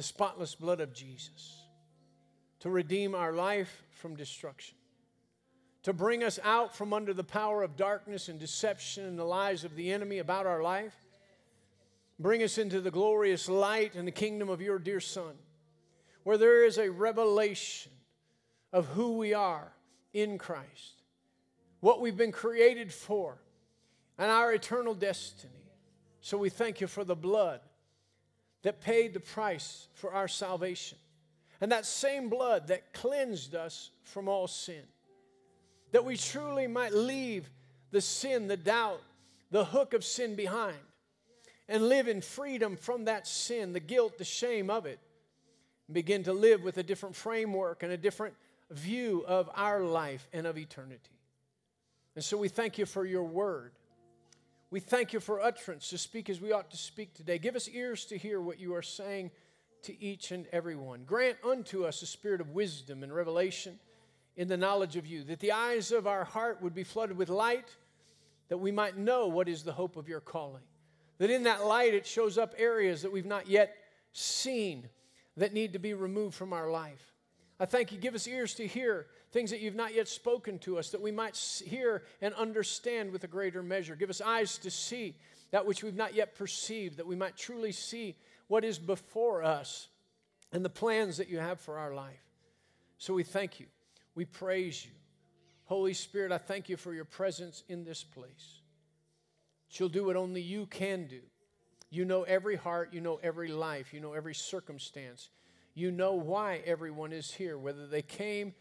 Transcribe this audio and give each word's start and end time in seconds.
the 0.00 0.04
spotless 0.04 0.54
blood 0.54 0.80
of 0.80 0.94
Jesus 0.94 1.60
to 2.60 2.70
redeem 2.70 3.14
our 3.14 3.34
life 3.34 3.82
from 3.90 4.16
destruction, 4.16 4.74
to 5.82 5.92
bring 5.92 6.24
us 6.24 6.38
out 6.42 6.74
from 6.74 6.94
under 6.94 7.12
the 7.12 7.22
power 7.22 7.62
of 7.62 7.76
darkness 7.76 8.30
and 8.30 8.40
deception 8.40 9.04
and 9.04 9.18
the 9.18 9.24
lies 9.24 9.62
of 9.62 9.76
the 9.76 9.92
enemy 9.92 10.16
about 10.16 10.46
our 10.46 10.62
life, 10.62 10.96
bring 12.18 12.42
us 12.42 12.56
into 12.56 12.80
the 12.80 12.90
glorious 12.90 13.46
light 13.46 13.94
and 13.94 14.08
the 14.08 14.10
kingdom 14.10 14.48
of 14.48 14.62
your 14.62 14.78
dear 14.78 15.00
Son, 15.00 15.34
where 16.22 16.38
there 16.38 16.64
is 16.64 16.78
a 16.78 16.90
revelation 16.90 17.92
of 18.72 18.86
who 18.86 19.18
we 19.18 19.34
are 19.34 19.70
in 20.14 20.38
Christ, 20.38 21.02
what 21.80 22.00
we've 22.00 22.16
been 22.16 22.32
created 22.32 22.90
for, 22.90 23.36
and 24.16 24.30
our 24.30 24.50
eternal 24.50 24.94
destiny. 24.94 25.52
So 26.22 26.38
we 26.38 26.48
thank 26.48 26.80
you 26.80 26.86
for 26.86 27.04
the 27.04 27.14
blood 27.14 27.60
that 28.62 28.80
paid 28.80 29.14
the 29.14 29.20
price 29.20 29.88
for 29.94 30.12
our 30.12 30.28
salvation. 30.28 30.98
And 31.60 31.72
that 31.72 31.86
same 31.86 32.28
blood 32.28 32.68
that 32.68 32.92
cleansed 32.92 33.54
us 33.54 33.90
from 34.04 34.28
all 34.28 34.48
sin. 34.48 34.82
That 35.92 36.04
we 36.04 36.16
truly 36.16 36.66
might 36.66 36.92
leave 36.92 37.50
the 37.90 38.00
sin, 38.00 38.48
the 38.48 38.56
doubt, 38.56 39.02
the 39.50 39.64
hook 39.64 39.94
of 39.94 40.04
sin 40.04 40.36
behind 40.36 40.76
and 41.70 41.88
live 41.88 42.08
in 42.08 42.20
freedom 42.20 42.76
from 42.76 43.04
that 43.04 43.26
sin, 43.26 43.72
the 43.72 43.80
guilt, 43.80 44.18
the 44.18 44.24
shame 44.24 44.68
of 44.70 44.86
it. 44.86 44.98
And 45.86 45.94
begin 45.94 46.24
to 46.24 46.32
live 46.32 46.62
with 46.62 46.78
a 46.78 46.82
different 46.82 47.14
framework 47.14 47.82
and 47.84 47.92
a 47.92 47.96
different 47.96 48.34
view 48.70 49.24
of 49.26 49.48
our 49.54 49.80
life 49.82 50.28
and 50.32 50.46
of 50.46 50.58
eternity. 50.58 51.18
And 52.16 52.24
so 52.24 52.36
we 52.36 52.48
thank 52.48 52.76
you 52.76 52.86
for 52.86 53.04
your 53.04 53.22
word. 53.22 53.72
We 54.72 54.78
thank 54.78 55.12
you 55.12 55.18
for 55.18 55.40
utterance 55.40 55.90
to 55.90 55.98
speak 55.98 56.30
as 56.30 56.40
we 56.40 56.52
ought 56.52 56.70
to 56.70 56.76
speak 56.76 57.12
today. 57.14 57.38
Give 57.38 57.56
us 57.56 57.68
ears 57.68 58.04
to 58.04 58.16
hear 58.16 58.40
what 58.40 58.60
you 58.60 58.74
are 58.76 58.82
saying 58.82 59.32
to 59.82 60.00
each 60.00 60.30
and 60.30 60.46
every 60.52 60.76
one. 60.76 61.02
Grant 61.04 61.38
unto 61.44 61.84
us 61.84 62.02
a 62.02 62.06
spirit 62.06 62.40
of 62.40 62.50
wisdom 62.50 63.02
and 63.02 63.12
revelation 63.12 63.80
in 64.36 64.46
the 64.46 64.56
knowledge 64.56 64.94
of 64.94 65.08
you, 65.08 65.24
that 65.24 65.40
the 65.40 65.50
eyes 65.50 65.90
of 65.90 66.06
our 66.06 66.22
heart 66.22 66.62
would 66.62 66.74
be 66.74 66.84
flooded 66.84 67.16
with 67.16 67.28
light, 67.28 67.68
that 68.48 68.58
we 68.58 68.70
might 68.70 68.96
know 68.96 69.26
what 69.26 69.48
is 69.48 69.64
the 69.64 69.72
hope 69.72 69.96
of 69.96 70.08
your 70.08 70.20
calling. 70.20 70.62
That 71.18 71.30
in 71.30 71.42
that 71.42 71.66
light 71.66 71.92
it 71.92 72.06
shows 72.06 72.38
up 72.38 72.54
areas 72.56 73.02
that 73.02 73.10
we've 73.10 73.26
not 73.26 73.48
yet 73.48 73.74
seen 74.12 74.88
that 75.36 75.52
need 75.52 75.72
to 75.72 75.80
be 75.80 75.94
removed 75.94 76.36
from 76.36 76.52
our 76.52 76.70
life. 76.70 77.12
I 77.58 77.66
thank 77.66 77.90
you. 77.90 77.98
Give 77.98 78.14
us 78.14 78.28
ears 78.28 78.54
to 78.54 78.66
hear 78.68 79.06
things 79.32 79.50
that 79.50 79.60
you've 79.60 79.74
not 79.74 79.94
yet 79.94 80.08
spoken 80.08 80.58
to 80.60 80.78
us, 80.78 80.90
that 80.90 81.00
we 81.00 81.12
might 81.12 81.36
hear 81.64 82.02
and 82.20 82.34
understand 82.34 83.12
with 83.12 83.24
a 83.24 83.28
greater 83.28 83.62
measure. 83.62 83.94
Give 83.94 84.10
us 84.10 84.20
eyes 84.20 84.58
to 84.58 84.70
see 84.70 85.14
that 85.50 85.66
which 85.66 85.82
we've 85.82 85.96
not 85.96 86.14
yet 86.14 86.34
perceived, 86.34 86.96
that 86.96 87.06
we 87.06 87.16
might 87.16 87.36
truly 87.36 87.72
see 87.72 88.16
what 88.48 88.64
is 88.64 88.78
before 88.78 89.42
us 89.42 89.88
and 90.52 90.64
the 90.64 90.70
plans 90.70 91.16
that 91.18 91.28
you 91.28 91.38
have 91.38 91.60
for 91.60 91.78
our 91.78 91.94
life. 91.94 92.22
So 92.98 93.14
we 93.14 93.22
thank 93.22 93.60
you. 93.60 93.66
We 94.14 94.24
praise 94.24 94.84
you. 94.84 94.90
Holy 95.64 95.94
Spirit, 95.94 96.32
I 96.32 96.38
thank 96.38 96.68
you 96.68 96.76
for 96.76 96.92
your 96.92 97.04
presence 97.04 97.62
in 97.68 97.84
this 97.84 98.02
place. 98.02 98.60
She'll 99.68 99.88
do 99.88 100.04
what 100.04 100.16
only 100.16 100.40
you 100.40 100.66
can 100.66 101.06
do. 101.06 101.20
You 101.90 102.04
know 102.04 102.24
every 102.24 102.56
heart, 102.56 102.92
you 102.92 103.00
know 103.00 103.20
every 103.22 103.48
life, 103.48 103.94
you 103.94 104.00
know 104.00 104.12
every 104.12 104.34
circumstance. 104.34 105.28
You 105.74 105.92
know 105.92 106.14
why 106.14 106.60
everyone 106.66 107.12
is 107.12 107.32
here, 107.32 107.56
whether 107.56 107.86
they 107.86 108.02
came 108.02 108.54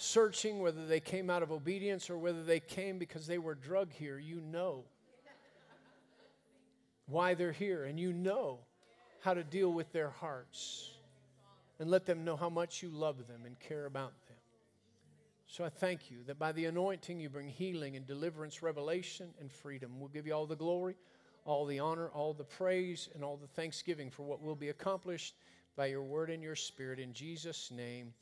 searching, 0.00 0.60
whether 0.60 0.86
they 0.86 1.00
came 1.00 1.28
out 1.28 1.42
of 1.42 1.52
obedience 1.52 2.08
or 2.08 2.18
whether 2.18 2.42
they 2.42 2.60
came 2.60 2.98
because 2.98 3.26
they 3.26 3.38
were 3.38 3.54
drug 3.54 3.92
here. 3.92 4.18
You 4.18 4.40
know 4.40 4.84
why 7.06 7.34
they're 7.34 7.52
here, 7.52 7.84
and 7.84 7.98
you 7.98 8.12
know 8.12 8.60
how 9.20 9.34
to 9.34 9.44
deal 9.44 9.72
with 9.72 9.92
their 9.92 10.10
hearts 10.10 10.90
and 11.78 11.90
let 11.90 12.06
them 12.06 12.24
know 12.24 12.36
how 12.36 12.48
much 12.48 12.82
you 12.82 12.88
love 12.88 13.26
them 13.26 13.42
and 13.44 13.58
care 13.58 13.86
about 13.86 14.12
them. 14.28 14.36
So 15.46 15.64
I 15.64 15.68
thank 15.68 16.10
you 16.10 16.18
that 16.26 16.38
by 16.38 16.52
the 16.52 16.66
anointing 16.66 17.18
you 17.18 17.28
bring 17.28 17.48
healing 17.48 17.96
and 17.96 18.06
deliverance, 18.06 18.62
revelation, 18.62 19.30
and 19.40 19.50
freedom. 19.50 19.98
We'll 19.98 20.08
give 20.08 20.26
you 20.26 20.32
all 20.32 20.46
the 20.46 20.56
glory, 20.56 20.94
all 21.44 21.66
the 21.66 21.80
honor, 21.80 22.08
all 22.14 22.32
the 22.32 22.44
praise, 22.44 23.08
and 23.14 23.24
all 23.24 23.36
the 23.36 23.48
thanksgiving 23.48 24.10
for 24.10 24.22
what 24.22 24.40
will 24.40 24.54
be 24.54 24.68
accomplished 24.68 25.34
by 25.76 25.86
your 25.86 26.02
word 26.02 26.30
and 26.30 26.42
your 26.42 26.54
spirit. 26.54 27.00
In 27.00 27.12
Jesus' 27.12 27.70
name, 27.70 28.14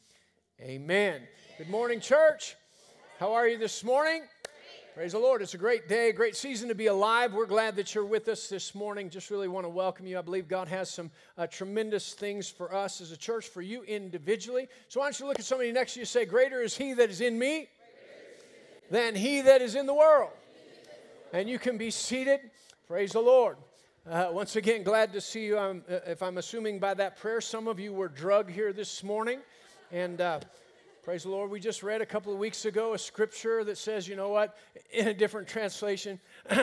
amen. 0.61 1.21
Good 1.57 1.71
morning, 1.71 2.01
church. 2.01 2.57
How 3.21 3.33
are 3.35 3.47
you 3.47 3.59
this 3.59 3.85
morning? 3.85 4.23
Praise 4.95 5.13
the 5.13 5.19
Lord. 5.19 5.41
It's 5.41 5.55
a 5.55 5.59
great 5.59 5.89
day, 5.89 6.11
great 6.11 6.35
season 6.35 6.69
to 6.69 6.75
be 6.75 6.87
alive. 6.87 7.33
We're 7.33 7.47
glad 7.47 7.77
that 7.77 7.95
you're 7.95 8.05
with 8.05 8.27
us 8.29 8.49
this 8.49 8.75
morning. 8.75 9.09
Just 9.09 9.31
really 9.31 9.47
want 9.47 9.67
to 9.67 9.69
welcome 9.69 10.07
you. 10.09 10.19
I 10.19 10.23
believe 10.23 10.49
God 10.49 10.67
has 10.67 10.91
some 10.91 11.13
uh, 11.37 11.47
tremendous 11.47 12.13
things 12.13 12.51
for 12.51 12.75
us 12.75 13.01
as 13.01 13.13
a 13.13 13.17
church, 13.17 13.47
for 13.47 13.63
you 13.63 13.85
individually. 13.85 14.69
So 14.89 14.99
why 14.99 15.07
don't 15.07 15.21
you 15.21 15.27
look 15.27 15.39
at 15.39 15.45
somebody 15.45 15.71
next 15.71 15.95
to 15.95 16.01
you 16.01 16.03
and 16.03 16.09
say, 16.09 16.25
Greater 16.25 16.61
is 16.61 16.77
He 16.77 16.93
that 16.95 17.09
is 17.09 17.21
in 17.21 17.39
me 17.39 17.69
than 18.91 19.15
He 19.15 19.43
that 19.43 19.63
is 19.63 19.77
in 19.77 19.87
the 19.87 19.95
world. 19.95 20.31
And 21.33 21.49
you 21.49 21.61
can 21.61 21.79
be 21.79 21.93
seated. 21.93 22.41
Praise 22.89 23.13
the 23.13 23.21
Lord. 23.21 23.59
Uh, 24.09 24.31
once 24.33 24.57
again, 24.57 24.83
glad 24.83 25.13
to 25.13 25.21
see 25.21 25.45
you. 25.45 25.57
I'm, 25.57 25.85
uh, 25.89 26.01
if 26.07 26.21
I'm 26.23 26.39
assuming 26.39 26.81
by 26.81 26.95
that 26.95 27.19
prayer, 27.19 27.41
some 27.41 27.69
of 27.69 27.79
you 27.79 27.93
were 27.93 28.09
drug 28.09 28.51
here 28.51 28.73
this 28.73 29.05
morning. 29.05 29.39
And 29.91 30.21
uh, 30.21 30.41
Praise 31.09 31.23
the 31.23 31.31
Lord. 31.31 31.51
We 31.51 31.59
just 31.59 31.83
read 31.83 32.03
a 32.03 32.07
couple 32.07 32.35
of 32.35 32.39
weeks 32.39 32.67
ago 32.67 32.93
a 32.93 32.99
scripture 32.99 33.65
that 33.65 33.79
says, 33.79 34.07
you 34.07 34.15
know 34.15 34.29
what, 34.29 34.59
in 34.93 35.09
a 35.09 35.15
different 35.15 35.49
translation, 35.49 36.21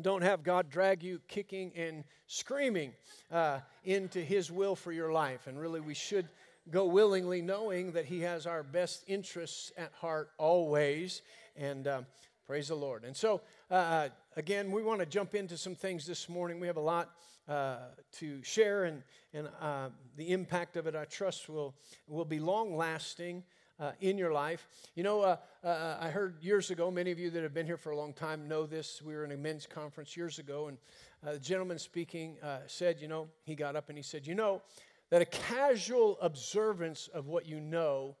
don't 0.00 0.22
have 0.22 0.42
God 0.42 0.68
drag 0.68 1.04
you 1.04 1.20
kicking 1.28 1.70
and 1.76 2.02
screaming 2.26 2.92
uh, 3.30 3.60
into 3.84 4.20
His 4.20 4.50
will 4.50 4.74
for 4.74 4.90
your 4.90 5.12
life. 5.12 5.46
And 5.46 5.56
really, 5.56 5.78
we 5.78 5.94
should 5.94 6.26
go 6.68 6.86
willingly, 6.86 7.42
knowing 7.42 7.92
that 7.92 8.06
He 8.06 8.22
has 8.22 8.44
our 8.44 8.64
best 8.64 9.04
interests 9.06 9.70
at 9.78 9.92
heart 9.92 10.30
always. 10.36 11.22
And 11.56 11.86
um, 11.86 12.06
praise 12.48 12.66
the 12.66 12.74
Lord. 12.74 13.04
And 13.04 13.16
so, 13.16 13.40
uh, 13.70 14.08
again, 14.34 14.72
we 14.72 14.82
want 14.82 14.98
to 14.98 15.06
jump 15.06 15.36
into 15.36 15.56
some 15.56 15.76
things 15.76 16.06
this 16.06 16.28
morning. 16.28 16.58
We 16.58 16.66
have 16.66 16.76
a 16.76 16.80
lot 16.80 17.10
uh, 17.48 17.78
to 18.12 18.42
share, 18.42 18.84
and, 18.84 19.02
and 19.32 19.48
uh, 19.60 19.88
the 20.16 20.30
impact 20.32 20.76
of 20.76 20.86
it, 20.86 20.94
I 20.94 21.04
trust, 21.04 21.48
will, 21.48 21.74
will 22.06 22.24
be 22.24 22.38
long 22.38 22.76
lasting 22.76 23.42
uh, 23.80 23.92
in 24.00 24.18
your 24.18 24.32
life. 24.32 24.66
You 24.94 25.02
know, 25.02 25.22
uh, 25.22 25.36
uh, 25.64 25.96
I 26.00 26.10
heard 26.10 26.42
years 26.42 26.70
ago, 26.70 26.90
many 26.90 27.10
of 27.10 27.18
you 27.18 27.30
that 27.30 27.42
have 27.42 27.54
been 27.54 27.66
here 27.66 27.78
for 27.78 27.90
a 27.90 27.96
long 27.96 28.12
time 28.12 28.46
know 28.46 28.66
this. 28.66 29.02
We 29.02 29.14
were 29.14 29.24
in 29.24 29.32
a 29.32 29.36
men's 29.36 29.66
conference 29.66 30.16
years 30.16 30.38
ago, 30.38 30.68
and 30.68 30.78
uh, 31.26 31.32
the 31.32 31.38
gentleman 31.38 31.78
speaking 31.78 32.36
uh, 32.42 32.58
said, 32.66 33.00
you 33.00 33.08
know, 33.08 33.28
he 33.44 33.54
got 33.54 33.76
up 33.76 33.88
and 33.88 33.96
he 33.96 34.02
said, 34.02 34.26
you 34.26 34.34
know, 34.34 34.62
that 35.10 35.22
a 35.22 35.26
casual 35.26 36.18
observance 36.20 37.08
of 37.08 37.26
what 37.26 37.46
you 37.46 37.58
know 37.58 38.16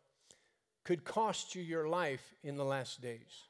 could 0.84 1.04
cost 1.04 1.54
you 1.54 1.62
your 1.62 1.88
life 1.88 2.34
in 2.42 2.56
the 2.56 2.64
last 2.64 3.00
days. 3.00 3.49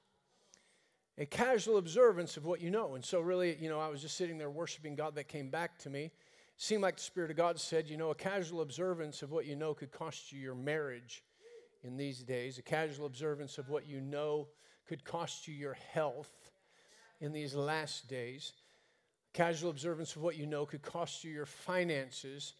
A 1.21 1.27
casual 1.27 1.77
observance 1.77 2.39
of 2.39 2.47
what 2.47 2.63
you 2.63 2.71
know. 2.71 2.95
And 2.95 3.05
so, 3.05 3.21
really, 3.21 3.55
you 3.61 3.69
know, 3.69 3.79
I 3.79 3.89
was 3.89 4.01
just 4.01 4.17
sitting 4.17 4.39
there 4.39 4.49
worshiping 4.49 4.95
God 4.95 5.15
that 5.17 5.29
came 5.29 5.51
back 5.51 5.79
to 5.81 5.91
me. 5.91 6.05
It 6.05 6.13
seemed 6.57 6.83
like 6.83 6.97
the 6.97 7.03
Spirit 7.03 7.31
of 7.31 7.37
God 7.37 7.61
said, 7.61 7.91
you 7.91 7.99
know, 7.99 8.11
a 8.11 8.15
casual 8.15 8.63
observance 8.63 9.21
of 9.21 9.31
what 9.31 9.45
you 9.45 9.55
know 9.55 9.75
could 9.75 9.93
cost 9.93 10.33
you 10.33 10.41
your 10.41 10.55
marriage 10.55 11.23
in 11.85 11.99
these 11.99 12.23
days. 12.23 12.57
A 12.57 12.63
casual 12.63 13.05
observance 13.05 13.59
of 13.59 13.69
what 13.69 13.87
you 13.87 14.01
know 14.01 14.49
could 14.89 15.05
cost 15.05 15.47
you 15.47 15.53
your 15.53 15.77
health 15.93 16.51
in 17.21 17.33
these 17.33 17.55
last 17.55 18.09
days. 18.09 18.55
Casual 19.35 19.69
observance 19.69 20.17
of 20.17 20.23
what 20.23 20.39
you 20.39 20.47
know 20.47 20.65
could 20.65 20.81
cost 20.81 21.23
you 21.23 21.31
your 21.31 21.45
finances 21.45 22.55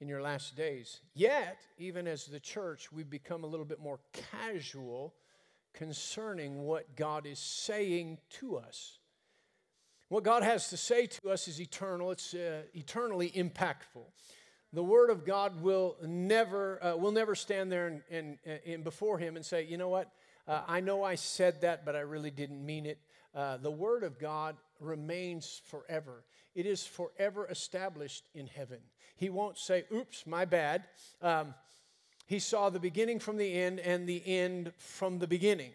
in 0.00 0.08
your 0.08 0.22
last 0.22 0.56
days. 0.56 1.00
Yet, 1.12 1.58
even 1.76 2.06
as 2.06 2.24
the 2.24 2.40
church, 2.40 2.90
we've 2.90 3.10
become 3.10 3.44
a 3.44 3.46
little 3.46 3.66
bit 3.66 3.80
more 3.80 4.00
casual 4.14 5.12
concerning 5.78 6.62
what 6.62 6.96
God 6.96 7.26
is 7.26 7.38
saying 7.38 8.18
to 8.40 8.56
us. 8.56 8.98
What 10.08 10.24
God 10.24 10.42
has 10.42 10.70
to 10.70 10.76
say 10.76 11.06
to 11.06 11.30
us 11.30 11.48
is 11.48 11.60
eternal, 11.60 12.10
it's 12.10 12.34
uh, 12.34 12.62
eternally 12.74 13.30
impactful 13.30 14.04
the 14.72 14.82
word 14.82 15.10
of 15.10 15.24
God 15.24 15.62
will 15.62 15.96
never, 16.02 16.82
uh, 16.84 16.96
will 16.96 17.12
never 17.12 17.34
stand 17.34 17.72
there 17.72 17.86
and, 17.86 18.02
and, 18.10 18.38
and, 18.66 18.84
before 18.84 19.18
him 19.18 19.36
and 19.36 19.44
say, 19.44 19.64
you 19.64 19.78
know 19.78 19.88
what, 19.88 20.10
uh, 20.46 20.62
I 20.66 20.80
know 20.80 21.02
I 21.02 21.14
said 21.14 21.62
that, 21.62 21.84
but 21.86 21.96
I 21.96 22.00
really 22.00 22.30
didn't 22.30 22.64
mean 22.64 22.84
it. 22.84 22.98
Uh, 23.34 23.56
the 23.56 23.70
word 23.70 24.02
of 24.02 24.18
God 24.18 24.56
remains 24.80 25.62
forever. 25.64 26.24
It 26.54 26.66
is 26.66 26.86
forever 26.86 27.46
established 27.48 28.28
in 28.34 28.46
heaven. 28.46 28.78
He 29.16 29.30
won't 29.30 29.58
say, 29.58 29.84
oops, 29.92 30.26
my 30.26 30.44
bad. 30.44 30.84
Um, 31.22 31.54
he 32.28 32.38
saw 32.38 32.68
the 32.68 32.78
beginning 32.78 33.18
from 33.20 33.38
the 33.38 33.54
end 33.54 33.80
and 33.80 34.06
the 34.06 34.22
end 34.26 34.72
from 34.76 35.18
the 35.18 35.26
beginning. 35.26 35.72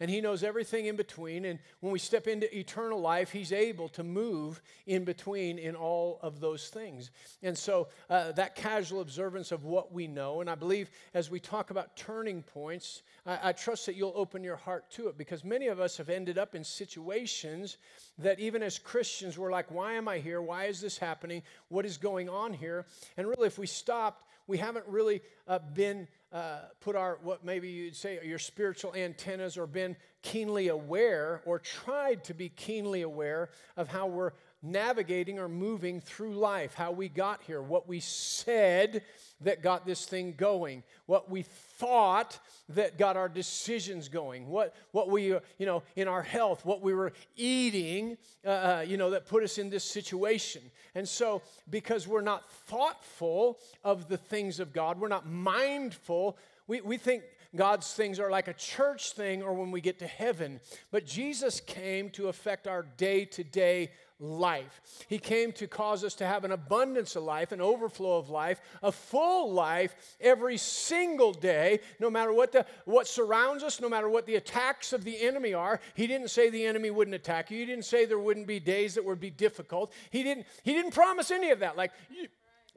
and 0.00 0.10
He 0.10 0.20
knows 0.20 0.44
everything 0.44 0.84
in 0.84 0.96
between. 0.96 1.46
And 1.46 1.58
when 1.80 1.92
we 1.92 1.98
step 1.98 2.26
into 2.26 2.54
eternal 2.54 3.00
life, 3.00 3.30
He's 3.30 3.52
able 3.52 3.88
to 3.90 4.04
move 4.04 4.60
in 4.86 5.04
between 5.04 5.58
in 5.58 5.74
all 5.74 6.18
of 6.20 6.40
those 6.40 6.68
things. 6.68 7.10
And 7.42 7.56
so 7.56 7.88
uh, 8.10 8.32
that 8.32 8.54
casual 8.54 9.00
observance 9.00 9.50
of 9.50 9.64
what 9.64 9.92
we 9.94 10.06
know, 10.06 10.42
and 10.42 10.50
I 10.50 10.56
believe 10.56 10.90
as 11.14 11.30
we 11.30 11.40
talk 11.40 11.70
about 11.70 11.96
turning 11.96 12.42
points, 12.42 13.02
I, 13.24 13.38
I 13.48 13.52
trust 13.52 13.86
that 13.86 13.96
you'll 13.96 14.12
open 14.14 14.44
your 14.44 14.56
heart 14.56 14.90
to 14.92 15.08
it 15.08 15.16
because 15.16 15.42
many 15.42 15.68
of 15.68 15.80
us 15.80 15.96
have 15.96 16.10
ended 16.10 16.36
up 16.36 16.54
in 16.54 16.64
situations 16.64 17.78
that 18.18 18.38
even 18.38 18.62
as 18.62 18.78
Christians, 18.78 19.38
we're 19.38 19.50
like, 19.50 19.70
why 19.70 19.94
am 19.94 20.06
I 20.06 20.18
here? 20.18 20.42
Why 20.42 20.66
is 20.66 20.82
this 20.82 20.98
happening? 20.98 21.42
What 21.68 21.86
is 21.86 21.96
going 21.96 22.28
on 22.28 22.52
here? 22.52 22.84
And 23.16 23.26
really, 23.26 23.46
if 23.46 23.58
we 23.58 23.66
stopped, 23.66 24.23
we 24.46 24.58
haven't 24.58 24.86
really 24.86 25.22
uh, 25.46 25.58
been 25.74 26.06
uh, 26.32 26.62
put 26.80 26.96
our, 26.96 27.18
what 27.22 27.44
maybe 27.44 27.68
you'd 27.68 27.94
say, 27.94 28.18
your 28.24 28.38
spiritual 28.38 28.94
antennas 28.94 29.56
or 29.56 29.66
been 29.66 29.96
keenly 30.22 30.68
aware 30.68 31.42
or 31.44 31.58
tried 31.58 32.24
to 32.24 32.34
be 32.34 32.48
keenly 32.48 33.02
aware 33.02 33.50
of 33.76 33.88
how 33.88 34.06
we're 34.06 34.32
navigating 34.64 35.38
or 35.38 35.48
moving 35.48 36.00
through 36.00 36.34
life, 36.34 36.74
how 36.74 36.90
we 36.90 37.08
got 37.08 37.42
here, 37.42 37.60
what 37.60 37.86
we 37.88 38.00
said 38.00 39.02
that 39.40 39.62
got 39.62 39.86
this 39.86 40.06
thing 40.06 40.34
going, 40.36 40.82
what 41.06 41.30
we 41.30 41.42
thought 41.42 42.38
that 42.70 42.98
got 42.98 43.16
our 43.16 43.28
decisions 43.28 44.08
going, 44.08 44.48
what, 44.48 44.74
what 44.92 45.10
we, 45.10 45.34
uh, 45.34 45.40
you 45.58 45.66
know, 45.66 45.82
in 45.96 46.08
our 46.08 46.22
health, 46.22 46.64
what 46.64 46.80
we 46.80 46.94
were 46.94 47.12
eating, 47.36 48.16
uh, 48.44 48.48
uh, 48.48 48.84
you 48.86 48.96
know, 48.96 49.10
that 49.10 49.26
put 49.26 49.42
us 49.42 49.58
in 49.58 49.68
this 49.70 49.84
situation. 49.84 50.62
And 50.94 51.06
so, 51.08 51.42
because 51.68 52.08
we're 52.08 52.22
not 52.22 52.50
thoughtful 52.50 53.58
of 53.82 54.08
the 54.08 54.16
things 54.16 54.60
of 54.60 54.72
God, 54.72 54.98
we're 54.98 55.08
not 55.08 55.28
mindful, 55.28 56.38
we, 56.66 56.80
we 56.80 56.96
think 56.96 57.22
God's 57.54 57.92
things 57.92 58.18
are 58.18 58.30
like 58.30 58.48
a 58.48 58.52
church 58.52 59.12
thing 59.12 59.42
or 59.42 59.52
when 59.52 59.70
we 59.70 59.80
get 59.80 59.98
to 60.00 60.06
heaven. 60.06 60.60
But 60.90 61.06
Jesus 61.06 61.60
came 61.60 62.10
to 62.10 62.28
affect 62.28 62.66
our 62.66 62.82
day 62.96 63.24
to 63.26 63.44
day 63.44 63.92
life. 64.24 64.80
He 65.08 65.18
came 65.18 65.52
to 65.52 65.66
cause 65.66 66.04
us 66.04 66.14
to 66.16 66.26
have 66.26 66.44
an 66.44 66.52
abundance 66.52 67.16
of 67.16 67.24
life, 67.24 67.52
an 67.52 67.60
overflow 67.60 68.18
of 68.18 68.30
life, 68.30 68.60
a 68.82 68.90
full 68.90 69.52
life 69.52 69.94
every 70.20 70.56
single 70.56 71.32
day, 71.32 71.80
no 72.00 72.10
matter 72.10 72.32
what, 72.32 72.52
the, 72.52 72.66
what 72.84 73.06
surrounds 73.06 73.62
us, 73.62 73.80
no 73.80 73.88
matter 73.88 74.08
what 74.08 74.26
the 74.26 74.36
attacks 74.36 74.92
of 74.92 75.04
the 75.04 75.20
enemy 75.20 75.54
are. 75.54 75.80
He 75.94 76.06
didn't 76.06 76.28
say 76.28 76.50
the 76.50 76.66
enemy 76.66 76.90
wouldn't 76.90 77.14
attack 77.14 77.50
you. 77.50 77.58
He 77.58 77.66
didn't 77.66 77.84
say 77.84 78.04
there 78.04 78.18
wouldn't 78.18 78.46
be 78.46 78.60
days 78.60 78.94
that 78.94 79.04
would 79.04 79.20
be 79.20 79.30
difficult. 79.30 79.92
He 80.10 80.22
didn't, 80.22 80.46
he 80.62 80.72
didn't 80.72 80.94
promise 80.94 81.30
any 81.30 81.50
of 81.50 81.60
that. 81.60 81.76
Like, 81.76 81.92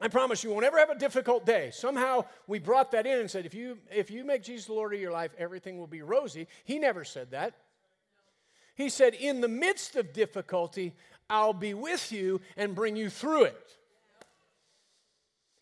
I 0.00 0.08
promise 0.08 0.44
you 0.44 0.50
won't 0.50 0.64
ever 0.64 0.78
have 0.78 0.90
a 0.90 0.98
difficult 0.98 1.44
day. 1.44 1.70
Somehow 1.72 2.24
we 2.46 2.60
brought 2.60 2.92
that 2.92 3.06
in 3.06 3.18
and 3.18 3.30
said, 3.30 3.46
if 3.46 3.54
you, 3.54 3.78
if 3.90 4.10
you 4.10 4.24
make 4.24 4.44
Jesus 4.44 4.66
the 4.66 4.74
Lord 4.74 4.94
of 4.94 5.00
your 5.00 5.10
life, 5.10 5.32
everything 5.38 5.78
will 5.78 5.88
be 5.88 6.02
rosy. 6.02 6.46
He 6.64 6.78
never 6.78 7.04
said 7.04 7.32
that. 7.32 7.54
He 8.76 8.90
said, 8.90 9.14
in 9.14 9.40
the 9.40 9.48
midst 9.48 9.96
of 9.96 10.12
difficulty, 10.12 10.94
I'll 11.30 11.52
be 11.52 11.74
with 11.74 12.12
you 12.12 12.40
and 12.56 12.74
bring 12.74 12.96
you 12.96 13.10
through 13.10 13.44
it. 13.44 13.76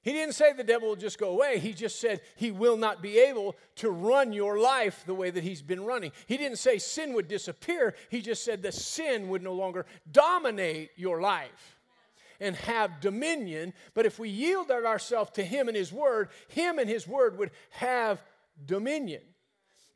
He 0.06 0.12
didn't 0.12 0.34
say 0.36 0.52
the 0.52 0.62
devil 0.62 0.90
will 0.90 0.94
just 0.94 1.18
go 1.18 1.30
away. 1.30 1.58
He 1.58 1.72
just 1.72 2.00
said 2.00 2.20
he 2.36 2.52
will 2.52 2.76
not 2.76 3.02
be 3.02 3.18
able 3.18 3.56
to 3.76 3.90
run 3.90 4.32
your 4.32 4.56
life 4.56 5.02
the 5.04 5.14
way 5.14 5.30
that 5.30 5.42
he's 5.42 5.62
been 5.62 5.84
running. 5.84 6.12
He 6.26 6.36
didn't 6.36 6.58
say 6.58 6.78
sin 6.78 7.12
would 7.14 7.26
disappear. 7.26 7.96
He 8.08 8.22
just 8.22 8.44
said 8.44 8.62
the 8.62 8.70
sin 8.70 9.28
would 9.30 9.42
no 9.42 9.52
longer 9.52 9.84
dominate 10.12 10.90
your 10.94 11.20
life 11.20 11.76
and 12.38 12.54
have 12.54 13.00
dominion. 13.00 13.72
But 13.94 14.06
if 14.06 14.20
we 14.20 14.28
yielded 14.28 14.84
ourselves 14.84 15.32
to 15.32 15.44
him 15.44 15.66
and 15.66 15.76
his 15.76 15.92
word, 15.92 16.28
him 16.46 16.78
and 16.78 16.88
his 16.88 17.08
word 17.08 17.36
would 17.38 17.50
have 17.70 18.22
dominion. 18.64 19.22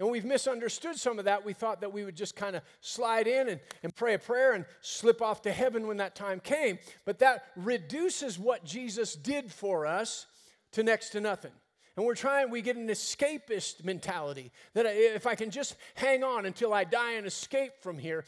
And 0.01 0.11
we've 0.11 0.25
misunderstood 0.25 0.97
some 0.97 1.19
of 1.19 1.27
that. 1.27 1.45
We 1.45 1.53
thought 1.53 1.83
that 1.83 1.93
we 1.93 2.05
would 2.05 2.17
just 2.17 2.35
kind 2.35 2.57
of 2.57 2.63
slide 2.81 3.27
in 3.27 3.51
and, 3.51 3.61
and 3.83 3.95
pray 3.95 4.15
a 4.15 4.19
prayer 4.19 4.55
and 4.55 4.65
slip 4.81 5.21
off 5.21 5.43
to 5.43 5.53
heaven 5.53 5.87
when 5.87 5.99
that 5.99 6.15
time 6.15 6.41
came. 6.41 6.79
But 7.05 7.19
that 7.19 7.45
reduces 7.55 8.39
what 8.39 8.65
Jesus 8.65 9.15
did 9.15 9.53
for 9.53 9.87
us 9.87 10.27
to 10.73 10.83
next 10.83 11.11
to 11.11 11.21
nothing. 11.21 11.53
And 11.97 12.07
we're 12.07 12.15
trying, 12.15 12.51
we 12.51 12.63
get 12.63 12.77
an 12.77 12.89
escapist 12.89 13.85
mentality 13.85 14.53
that 14.73 14.87
if 14.87 15.27
I 15.27 15.35
can 15.35 15.51
just 15.51 15.77
hang 15.95 16.25
on 16.25 16.47
until 16.47 16.73
I 16.73 16.85
die 16.85 17.13
and 17.13 17.27
escape 17.27 17.73
from 17.83 17.99
here. 17.99 18.25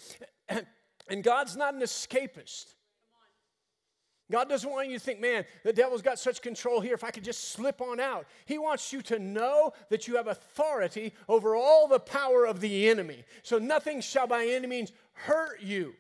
And 1.09 1.25
God's 1.25 1.57
not 1.57 1.75
an 1.75 1.81
escapist. 1.81 2.75
God 4.33 4.49
doesn't 4.49 4.71
want 4.71 4.89
you 4.89 4.99
to 4.99 5.05
think, 5.05 5.21
man, 5.21 5.45
the 5.63 5.75
devil's 5.75 6.01
got 6.01 6.19
such 6.19 6.41
control 6.41 6.81
here, 6.81 6.95
if 6.95 7.05
I 7.05 7.11
could 7.11 7.23
just 7.23 7.51
slip 7.51 7.83
on 7.83 8.01
out. 8.01 8.27
He 8.47 8.57
wants 8.57 8.91
you 8.91 9.03
to 9.03 9.19
know 9.19 9.75
that 9.91 10.09
you 10.09 10.17
have 10.17 10.27
authority 10.27 11.13
over 11.29 11.55
all 11.55 11.87
the 11.87 12.01
power 12.01 12.47
of 12.47 12.61
the 12.61 12.89
enemy. 12.89 13.25
So 13.43 13.59
nothing 13.59 14.01
shall 14.01 14.27
by 14.27 14.47
any 14.47 14.67
means 14.67 14.91
hurt 15.13 15.61
you. 15.61 15.93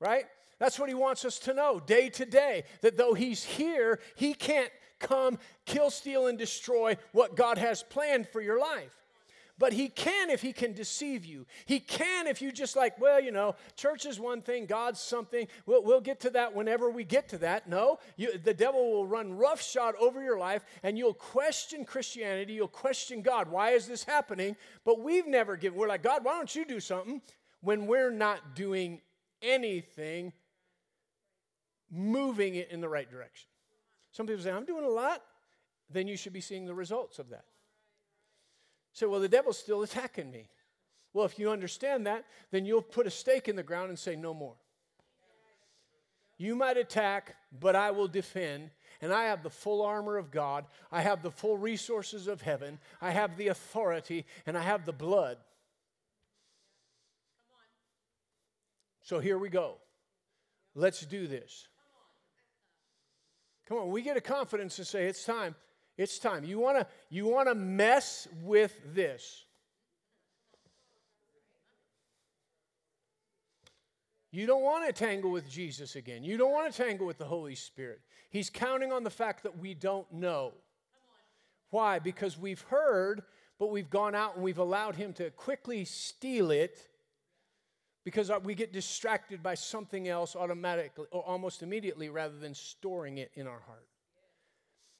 Right? 0.00 0.26
That's 0.58 0.78
what 0.78 0.90
he 0.90 0.94
wants 0.94 1.24
us 1.24 1.38
to 1.40 1.54
know 1.54 1.80
day 1.80 2.10
to 2.10 2.26
day 2.26 2.64
that 2.82 2.98
though 2.98 3.14
he's 3.14 3.42
here, 3.42 3.98
he 4.14 4.34
can't 4.34 4.70
come, 4.98 5.38
kill, 5.64 5.88
steal, 5.88 6.26
and 6.26 6.36
destroy 6.36 6.98
what 7.12 7.36
God 7.36 7.56
has 7.56 7.82
planned 7.82 8.28
for 8.28 8.42
your 8.42 8.60
life. 8.60 9.01
But 9.58 9.72
he 9.74 9.88
can 9.88 10.30
if 10.30 10.40
he 10.40 10.52
can 10.52 10.72
deceive 10.72 11.24
you. 11.24 11.46
He 11.66 11.78
can 11.78 12.26
if 12.26 12.40
you 12.40 12.52
just 12.52 12.74
like, 12.74 13.00
well, 13.00 13.20
you 13.20 13.30
know, 13.30 13.54
church 13.76 14.06
is 14.06 14.18
one 14.18 14.40
thing, 14.40 14.66
God's 14.66 14.98
something. 14.98 15.46
We'll, 15.66 15.84
we'll 15.84 16.00
get 16.00 16.20
to 16.20 16.30
that 16.30 16.54
whenever 16.54 16.90
we 16.90 17.04
get 17.04 17.28
to 17.28 17.38
that. 17.38 17.68
No, 17.68 17.98
you, 18.16 18.38
the 18.38 18.54
devil 18.54 18.92
will 18.92 19.06
run 19.06 19.36
roughshod 19.36 19.94
over 20.00 20.22
your 20.22 20.38
life 20.38 20.64
and 20.82 20.96
you'll 20.96 21.14
question 21.14 21.84
Christianity. 21.84 22.54
You'll 22.54 22.66
question 22.66 23.22
God. 23.22 23.50
Why 23.50 23.70
is 23.70 23.86
this 23.86 24.04
happening? 24.04 24.56
But 24.84 25.00
we've 25.00 25.26
never 25.26 25.56
given, 25.56 25.78
we're 25.78 25.88
like, 25.88 26.02
God, 26.02 26.24
why 26.24 26.32
don't 26.32 26.54
you 26.54 26.64
do 26.64 26.80
something 26.80 27.20
when 27.60 27.86
we're 27.86 28.10
not 28.10 28.56
doing 28.56 29.00
anything 29.42 30.32
moving 31.90 32.54
it 32.54 32.70
in 32.70 32.80
the 32.80 32.88
right 32.88 33.08
direction? 33.10 33.48
Some 34.12 34.26
people 34.26 34.42
say, 34.42 34.50
I'm 34.50 34.64
doing 34.64 34.84
a 34.84 34.88
lot. 34.88 35.22
Then 35.90 36.08
you 36.08 36.16
should 36.16 36.32
be 36.32 36.40
seeing 36.40 36.64
the 36.64 36.74
results 36.74 37.18
of 37.18 37.28
that. 37.30 37.44
Say, 38.92 39.06
well, 39.06 39.20
the 39.20 39.28
devil's 39.28 39.58
still 39.58 39.82
attacking 39.82 40.30
me. 40.30 40.48
Well, 41.12 41.24
if 41.24 41.38
you 41.38 41.50
understand 41.50 42.06
that, 42.06 42.24
then 42.50 42.64
you'll 42.64 42.82
put 42.82 43.06
a 43.06 43.10
stake 43.10 43.48
in 43.48 43.56
the 43.56 43.62
ground 43.62 43.90
and 43.90 43.98
say, 43.98 44.16
no 44.16 44.32
more. 44.34 44.54
You 46.38 46.56
might 46.56 46.76
attack, 46.76 47.36
but 47.58 47.76
I 47.76 47.90
will 47.90 48.08
defend. 48.08 48.70
And 49.00 49.12
I 49.12 49.24
have 49.24 49.42
the 49.42 49.50
full 49.50 49.82
armor 49.82 50.16
of 50.16 50.30
God. 50.30 50.64
I 50.90 51.02
have 51.02 51.22
the 51.22 51.30
full 51.30 51.56
resources 51.56 52.26
of 52.28 52.40
heaven. 52.42 52.78
I 53.00 53.10
have 53.10 53.36
the 53.36 53.48
authority, 53.48 54.26
and 54.46 54.56
I 54.56 54.62
have 54.62 54.84
the 54.86 54.92
blood. 54.92 55.38
So 59.02 59.18
here 59.18 59.38
we 59.38 59.48
go. 59.48 59.76
Let's 60.74 61.04
do 61.04 61.26
this. 61.26 61.68
Come 63.68 63.78
on, 63.78 63.90
we 63.90 64.02
get 64.02 64.16
a 64.16 64.20
confidence 64.20 64.78
and 64.78 64.86
say, 64.86 65.06
it's 65.06 65.24
time. 65.24 65.54
It's 65.96 66.18
time. 66.18 66.44
You 66.44 66.58
want 66.58 66.78
to 66.78 66.86
you 67.10 67.26
want 67.26 67.48
to 67.48 67.54
mess 67.54 68.26
with 68.42 68.76
this. 68.94 69.44
You 74.30 74.46
don't 74.46 74.62
want 74.62 74.86
to 74.86 74.92
tangle 74.94 75.30
with 75.30 75.48
Jesus 75.48 75.94
again. 75.94 76.24
You 76.24 76.38
don't 76.38 76.52
want 76.52 76.72
to 76.72 76.82
tangle 76.82 77.06
with 77.06 77.18
the 77.18 77.26
Holy 77.26 77.54
Spirit. 77.54 78.00
He's 78.30 78.48
counting 78.48 78.90
on 78.90 79.04
the 79.04 79.10
fact 79.10 79.42
that 79.42 79.58
we 79.58 79.74
don't 79.74 80.10
know. 80.10 80.54
Why? 81.68 81.98
Because 81.98 82.38
we've 82.38 82.62
heard, 82.62 83.22
but 83.58 83.70
we've 83.70 83.90
gone 83.90 84.14
out 84.14 84.34
and 84.34 84.42
we've 84.42 84.58
allowed 84.58 84.94
him 84.94 85.12
to 85.14 85.30
quickly 85.32 85.84
steal 85.84 86.50
it 86.50 86.78
because 88.04 88.30
we 88.42 88.54
get 88.54 88.72
distracted 88.72 89.42
by 89.42 89.54
something 89.54 90.08
else 90.08 90.34
automatically 90.34 91.06
or 91.10 91.22
almost 91.22 91.62
immediately 91.62 92.08
rather 92.08 92.38
than 92.38 92.54
storing 92.54 93.18
it 93.18 93.30
in 93.34 93.46
our 93.46 93.60
heart. 93.60 93.86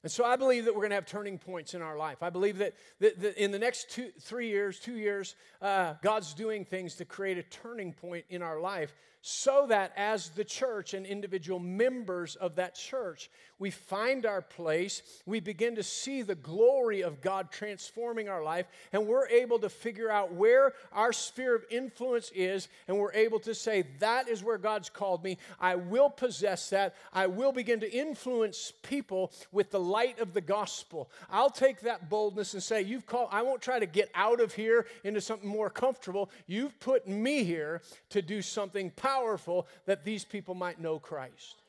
And 0.03 0.11
so 0.11 0.25
I 0.25 0.37
believe 0.37 0.65
that 0.65 0.75
we're 0.75 0.81
going 0.81 0.91
to 0.91 0.97
have 0.97 1.07
turning 1.07 1.39
points 1.39 1.75
in 1.75 1.83
our 1.83 1.97
life. 1.97 2.23
I 2.23 2.31
believe 2.31 2.59
that, 2.59 2.75
that, 3.01 3.21
that 3.21 3.43
in 3.43 3.53
the 3.53 3.59
next 3.59 3.91
two, 3.91 4.11
three 4.21 4.49
years, 4.49 4.81
two 4.81 4.97
years, 4.97 5.37
uh, 5.61 5.95
God's 6.03 6.35
doing 6.35 6.65
things 6.65 6.97
to 6.97 7.05
create 7.05 7.39
a 7.39 7.43
turning 7.45 7.93
point 7.93 8.25
in 8.29 8.43
our 8.43 8.61
life 8.61 8.95
so 9.23 9.67
that 9.69 9.93
as 9.97 10.31
the 10.31 10.45
church 10.45 10.95
and 10.95 11.07
individual 11.07 11.61
members 11.61 12.35
of 12.35 12.57
that 12.57 12.75
church, 12.75 13.31
we 13.61 13.71
find 13.71 14.27
our 14.27 14.43
place, 14.43 15.03
we 15.25 15.39
begin 15.39 15.77
to 15.77 15.85
see 15.85 16.23
the 16.23 16.35
glory 16.35 17.03
of 17.03 17.21
God 17.21 17.53
transforming 17.53 18.29
our 18.29 18.43
life, 18.43 18.67
and 18.93 19.07
we're 19.07 19.29
able 19.29 19.61
to 19.61 19.69
figure 19.69 20.11
out 20.11 20.35
where 20.35 20.73
our 20.93 21.13
sphere 21.13 21.55
of 21.55 21.65
influence 21.71 22.33
is, 22.35 22.67
and 22.89 22.99
we're 22.99 23.13
able 23.13 23.39
to 23.41 23.55
say, 23.55 23.85
That 24.01 24.29
is 24.29 24.43
where 24.43 24.59
God's 24.59 24.91
called 24.91 25.23
me. 25.23 25.39
I 25.61 25.77
will 25.77 26.11
possess 26.11 26.71
that. 26.71 26.97
I 27.13 27.29
will 27.29 27.53
begin 27.53 27.79
to 27.81 27.93
influence 27.93 28.73
people 28.83 29.31
with 29.53 29.71
the 29.71 29.81
light 29.93 30.19
of 30.19 30.33
the 30.33 30.41
gospel. 30.41 31.11
I'll 31.31 31.51
take 31.51 31.81
that 31.83 32.09
boldness 32.09 32.55
and 32.55 32.63
say, 32.63 32.83
You've 32.83 33.07
called, 33.07 33.29
I 33.31 33.43
won't 33.43 33.63
try 33.63 33.79
to 33.79 33.87
get 33.87 34.11
out 34.15 34.41
of 34.41 34.55
here 34.55 34.87
into 35.05 35.21
something 35.21 35.49
more 35.49 35.71
comfortable. 35.71 36.31
You've 36.47 36.79
put 36.81 37.07
me 37.07 37.45
here 37.45 37.83
to 38.11 38.23
do 38.23 38.43
something 38.43 38.91
powerful 38.91 39.67
that 39.87 40.05
these 40.05 40.25
people 40.25 40.55
might 40.55 40.81
know 40.81 40.99
Christ. 40.99 41.63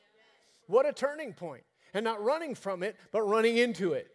What 0.66 0.86
a 0.86 0.92
turning 0.92 1.32
point. 1.34 1.64
And 1.96 2.02
not 2.02 2.24
running 2.24 2.56
from 2.56 2.82
it, 2.82 2.96
but 3.12 3.22
running 3.22 3.56
into 3.58 3.92
it. 3.92 4.08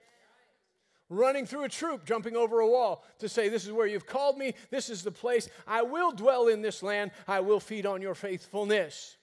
running 1.10 1.46
through 1.46 1.64
a 1.64 1.70
troop, 1.70 2.06
jumping 2.06 2.36
over 2.36 2.60
a 2.60 2.68
wall 2.68 3.04
to 3.20 3.28
say, 3.28 3.50
This 3.50 3.66
is 3.66 3.72
where 3.72 3.88
you've 3.88 4.06
called 4.06 4.38
me. 4.38 4.54
This 4.70 4.90
is 4.90 5.02
the 5.04 5.12
place. 5.12 5.50
I 5.66 5.82
will 5.82 6.12
dwell 6.12 6.48
in 6.48 6.62
this 6.62 6.84
land. 6.84 7.12
I 7.28 7.40
will 7.40 7.60
feed 7.60 7.86
on 7.86 8.02
your 8.02 8.16
faithfulness. 8.16 9.18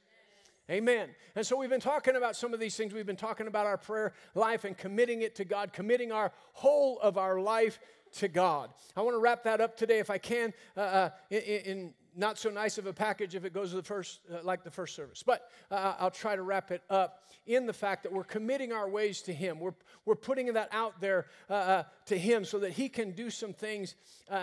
Amen. 0.69 1.11
And 1.37 1.47
so 1.47 1.57
we've 1.57 1.71
been 1.71 1.81
talking 1.81 2.17
about 2.17 2.35
some 2.35 2.53
of 2.53 2.59
these 2.59 2.77
things. 2.77 2.93
We've 2.93 3.07
been 3.07 3.15
talking 3.15 3.47
about 3.47 3.67
our 3.67 3.79
prayer 3.79 4.15
life 4.35 4.65
and 4.65 4.77
committing 4.77 5.23
it 5.23 5.37
to 5.37 5.45
God, 5.45 5.73
committing 5.73 6.11
our 6.11 6.33
whole 6.55 6.99
of 6.99 7.17
our 7.17 7.41
life 7.41 7.79
to 8.15 8.27
God. 8.27 8.71
I 8.97 9.03
want 9.03 9.15
to 9.15 9.21
wrap 9.21 9.45
that 9.45 9.61
up 9.61 9.77
today, 9.77 10.01
if 10.01 10.11
I 10.11 10.19
can, 10.19 10.53
uh, 10.77 10.81
uh, 10.81 11.11
in, 11.31 11.41
in, 11.41 11.95
not 12.17 12.39
so 12.39 12.51
nice 12.51 12.79
of 12.79 12.87
a 12.87 12.93
package 12.93 13.35
if 13.35 13.45
it 13.45 13.53
goes 13.53 13.71
to 13.71 13.77
the 13.77 13.83
first, 13.83 14.21
uh, 14.33 14.39
like 14.43 14.65
the 14.65 14.71
first 14.71 14.97
service. 14.97 15.23
But 15.23 15.51
uh, 15.71 15.95
I'll 16.01 16.11
try 16.11 16.35
to 16.35 16.43
wrap 16.43 16.73
it 16.73 16.83
up 16.91 17.25
in 17.47 17.67
the 17.67 17.73
fact 17.73 18.03
that 18.03 18.13
we're 18.13 18.25
committing 18.25 18.73
our 18.73 18.89
ways 18.89 19.23
to 19.23 19.35
Him. 19.35 19.61
We're, 19.61 19.75
we're 20.05 20.17
putting 20.17 20.53
that 20.55 20.71
out 20.73 21.01
there 21.01 21.27
uh, 21.49 21.53
uh, 21.53 21.83
to 22.07 22.19
Him 22.19 22.45
so 22.45 22.59
that 22.61 22.73
He 22.73 22.89
can 22.89 23.13
do 23.13 23.31
some 23.31 23.53
things 23.53 23.95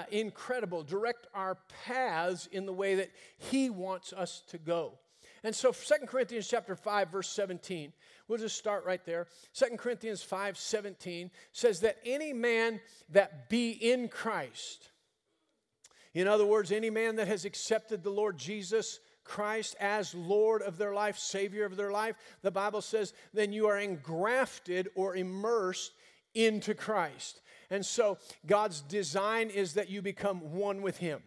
incredible, 0.09 0.83
direct 0.83 1.27
our 1.33 1.57
paths 1.85 2.47
in 2.51 2.65
the 2.65 2.73
way 2.73 2.95
that 2.95 3.11
He 3.37 3.69
wants 3.69 4.13
us 4.13 4.43
to 4.47 4.57
go. 4.57 4.99
And 5.43 5.53
so 5.53 5.71
Second 5.71 6.07
Corinthians 6.07 6.47
chapter 6.47 6.75
5 6.75 7.09
verse 7.09 7.29
17. 7.29 7.91
We'll 8.27 8.39
just 8.39 8.57
start 8.57 8.85
right 8.85 9.03
there. 9.05 9.27
Second 9.51 9.77
Corinthians 9.77 10.23
5 10.23 10.57
17 10.57 11.29
says 11.51 11.81
that 11.81 11.97
any 12.05 12.33
man 12.33 12.79
that 13.09 13.49
be 13.49 13.71
in 13.71 14.07
Christ, 14.07 14.91
in 16.13 16.27
other 16.27 16.45
words, 16.45 16.71
any 16.71 16.89
man 16.89 17.15
that 17.17 17.27
has 17.27 17.43
accepted 17.43 18.03
the 18.03 18.09
Lord 18.09 18.37
Jesus 18.37 18.99
Christ 19.23 19.75
as 19.79 20.13
Lord 20.13 20.61
of 20.61 20.77
their 20.77 20.93
life, 20.93 21.17
Savior 21.17 21.65
of 21.65 21.75
their 21.75 21.91
life, 21.91 22.15
the 22.41 22.51
Bible 22.51 22.81
says, 22.81 23.13
then 23.33 23.51
you 23.51 23.67
are 23.67 23.79
engrafted 23.79 24.89
or 24.95 25.15
immersed 25.15 25.91
into 26.35 26.73
Christ. 26.73 27.41
And 27.69 27.85
so 27.85 28.17
God's 28.45 28.81
design 28.81 29.49
is 29.49 29.73
that 29.73 29.89
you 29.89 30.01
become 30.01 30.53
one 30.53 30.81
with 30.81 30.97
Him. 30.97 31.21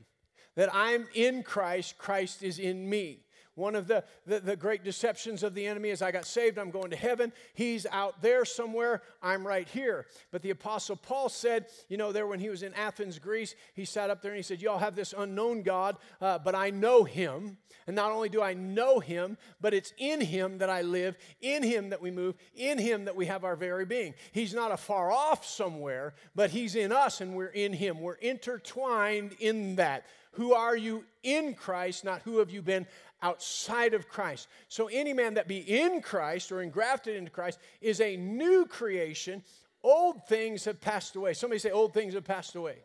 That 0.54 0.72
I'm 0.72 1.06
in 1.14 1.42
Christ, 1.42 1.98
Christ 1.98 2.42
is 2.42 2.58
in 2.58 2.88
me. 2.88 3.25
One 3.56 3.74
of 3.74 3.88
the, 3.88 4.04
the, 4.26 4.38
the, 4.38 4.54
great 4.54 4.84
deceptions 4.84 5.42
of 5.42 5.54
the 5.54 5.66
enemy 5.66 5.88
is 5.88 6.02
I 6.02 6.12
got 6.12 6.26
saved, 6.26 6.58
I'm 6.58 6.70
going 6.70 6.90
to 6.90 6.96
heaven. 6.96 7.32
He's 7.54 7.86
out 7.90 8.20
there 8.20 8.44
somewhere, 8.44 9.02
I'm 9.22 9.46
right 9.46 9.66
here. 9.66 10.06
But 10.30 10.42
the 10.42 10.50
Apostle 10.50 10.96
Paul 10.96 11.30
said, 11.30 11.64
you 11.88 11.96
know, 11.96 12.12
there 12.12 12.26
when 12.26 12.38
he 12.38 12.50
was 12.50 12.62
in 12.62 12.74
Athens, 12.74 13.18
Greece, 13.18 13.54
he 13.72 13.86
sat 13.86 14.10
up 14.10 14.20
there 14.20 14.32
and 14.32 14.36
he 14.36 14.42
said, 14.42 14.60
Y'all 14.60 14.76
have 14.76 14.94
this 14.94 15.14
unknown 15.16 15.62
God, 15.62 15.96
uh, 16.20 16.38
but 16.38 16.54
I 16.54 16.68
know 16.68 17.04
him. 17.04 17.56
And 17.86 17.96
not 17.96 18.12
only 18.12 18.28
do 18.28 18.42
I 18.42 18.52
know 18.52 18.98
him, 18.98 19.38
but 19.60 19.72
it's 19.72 19.94
in 19.96 20.20
him 20.20 20.58
that 20.58 20.68
I 20.68 20.82
live, 20.82 21.16
in 21.40 21.62
him 21.62 21.90
that 21.90 22.02
we 22.02 22.10
move, 22.10 22.34
in 22.54 22.78
him 22.78 23.06
that 23.06 23.16
we 23.16 23.26
have 23.26 23.44
our 23.44 23.56
very 23.56 23.86
being. 23.86 24.14
He's 24.32 24.52
not 24.52 24.72
a 24.72 24.76
far 24.76 25.10
off 25.10 25.46
somewhere, 25.46 26.14
but 26.34 26.50
he's 26.50 26.74
in 26.74 26.92
us 26.92 27.22
and 27.22 27.34
we're 27.34 27.46
in 27.46 27.72
him. 27.72 28.00
We're 28.00 28.14
intertwined 28.14 29.36
in 29.38 29.76
that. 29.76 30.04
Who 30.32 30.52
are 30.52 30.76
you 30.76 31.04
in 31.22 31.54
Christ, 31.54 32.04
not 32.04 32.20
who 32.22 32.38
have 32.38 32.50
you 32.50 32.60
been 32.60 32.86
outside 33.26 33.92
of 33.92 34.08
Christ. 34.08 34.46
So 34.68 34.86
any 34.86 35.12
man 35.12 35.34
that 35.34 35.48
be 35.48 35.58
in 35.58 36.00
Christ 36.00 36.52
or 36.52 36.62
engrafted 36.62 37.16
into 37.16 37.30
Christ 37.30 37.58
is 37.80 38.00
a 38.00 38.16
new 38.16 38.66
creation. 38.66 39.42
Old 39.82 40.26
things 40.28 40.64
have 40.64 40.80
passed 40.80 41.16
away. 41.16 41.34
Somebody 41.34 41.58
say, 41.58 41.70
Old 41.70 41.92
things 41.92 42.14
have 42.14 42.24
passed 42.24 42.54
away. 42.54 42.76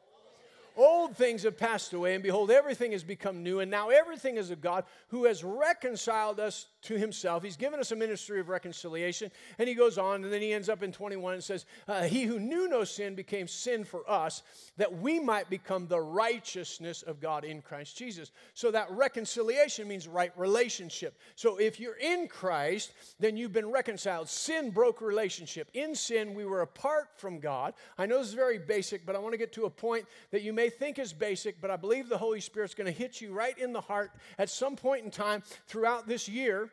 Old 0.81 1.15
things 1.15 1.43
have 1.43 1.57
passed 1.57 1.93
away, 1.93 2.15
and 2.15 2.23
behold, 2.23 2.49
everything 2.49 2.91
has 2.93 3.03
become 3.03 3.43
new, 3.43 3.59
and 3.59 3.69
now 3.69 3.89
everything 3.89 4.37
is 4.37 4.49
of 4.49 4.61
God 4.61 4.83
who 5.09 5.25
has 5.25 5.43
reconciled 5.43 6.39
us 6.39 6.65
to 6.81 6.97
himself. 6.97 7.43
He's 7.43 7.55
given 7.55 7.79
us 7.79 7.91
a 7.91 7.95
ministry 7.95 8.39
of 8.39 8.49
reconciliation, 8.49 9.29
and 9.59 9.69
he 9.69 9.75
goes 9.75 9.99
on, 9.99 10.23
and 10.23 10.33
then 10.33 10.41
he 10.41 10.51
ends 10.51 10.69
up 10.69 10.81
in 10.81 10.91
21 10.91 11.35
and 11.35 11.43
says, 11.43 11.67
uh, 11.87 12.01
He 12.01 12.23
who 12.23 12.39
knew 12.39 12.67
no 12.67 12.83
sin 12.83 13.13
became 13.13 13.47
sin 13.47 13.83
for 13.83 14.09
us, 14.09 14.41
that 14.77 14.91
we 14.91 15.19
might 15.19 15.51
become 15.51 15.85
the 15.85 15.99
righteousness 15.99 17.03
of 17.03 17.19
God 17.19 17.43
in 17.43 17.61
Christ 17.61 17.95
Jesus. 17.95 18.31
So 18.55 18.71
that 18.71 18.89
reconciliation 18.89 19.87
means 19.87 20.07
right 20.07 20.31
relationship. 20.35 21.15
So 21.35 21.57
if 21.57 21.79
you're 21.79 21.97
in 21.97 22.27
Christ, 22.27 22.93
then 23.19 23.37
you've 23.37 23.53
been 23.53 23.69
reconciled. 23.69 24.29
Sin 24.29 24.71
broke 24.71 24.99
relationship. 25.01 25.69
In 25.75 25.93
sin, 25.93 26.33
we 26.33 26.45
were 26.45 26.61
apart 26.61 27.09
from 27.17 27.39
God. 27.39 27.75
I 27.99 28.07
know 28.07 28.17
this 28.17 28.29
is 28.29 28.33
very 28.33 28.57
basic, 28.57 29.05
but 29.05 29.15
I 29.15 29.19
want 29.19 29.33
to 29.33 29.37
get 29.37 29.53
to 29.53 29.65
a 29.65 29.69
point 29.69 30.07
that 30.31 30.41
you 30.41 30.53
may 30.53 30.70
think 30.71 30.97
is 30.97 31.13
basic, 31.13 31.61
but 31.61 31.69
I 31.69 31.75
believe 31.75 32.09
the 32.09 32.17
Holy 32.17 32.41
Spirit's 32.41 32.73
going 32.73 32.91
to 32.91 32.91
hit 32.91 33.21
you 33.21 33.31
right 33.31 33.57
in 33.57 33.71
the 33.71 33.81
heart 33.81 34.11
at 34.39 34.49
some 34.49 34.75
point 34.75 35.05
in 35.05 35.11
time 35.11 35.43
throughout 35.67 36.07
this 36.07 36.27
year 36.27 36.71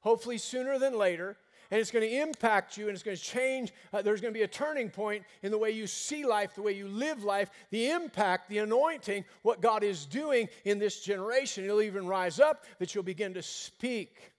hopefully 0.00 0.38
sooner 0.38 0.78
than 0.78 0.96
later. 0.96 1.36
And 1.70 1.78
it's 1.78 1.90
going 1.90 2.08
to 2.08 2.16
impact 2.22 2.78
you 2.78 2.88
and 2.88 2.94
it's 2.94 3.02
going 3.02 3.16
to 3.16 3.22
change. 3.22 3.74
Uh, 3.92 4.00
there's 4.00 4.22
going 4.22 4.32
to 4.32 4.38
be 4.38 4.44
a 4.44 4.48
turning 4.48 4.88
point 4.88 5.24
in 5.42 5.50
the 5.50 5.58
way 5.58 5.70
you 5.70 5.86
see 5.86 6.24
life, 6.24 6.54
the 6.54 6.62
way 6.62 6.72
you 6.72 6.88
live 6.88 7.24
life, 7.24 7.50
the 7.70 7.90
impact, 7.90 8.48
the 8.48 8.58
anointing, 8.58 9.26
what 9.42 9.60
God 9.60 9.82
is 9.82 10.06
doing 10.06 10.48
in 10.64 10.78
this 10.78 11.00
generation. 11.04 11.64
It'll 11.64 11.82
even 11.82 12.06
rise 12.06 12.40
up 12.40 12.64
that 12.78 12.94
you'll 12.94 13.04
begin 13.04 13.34
to 13.34 13.42
speak 13.42 14.32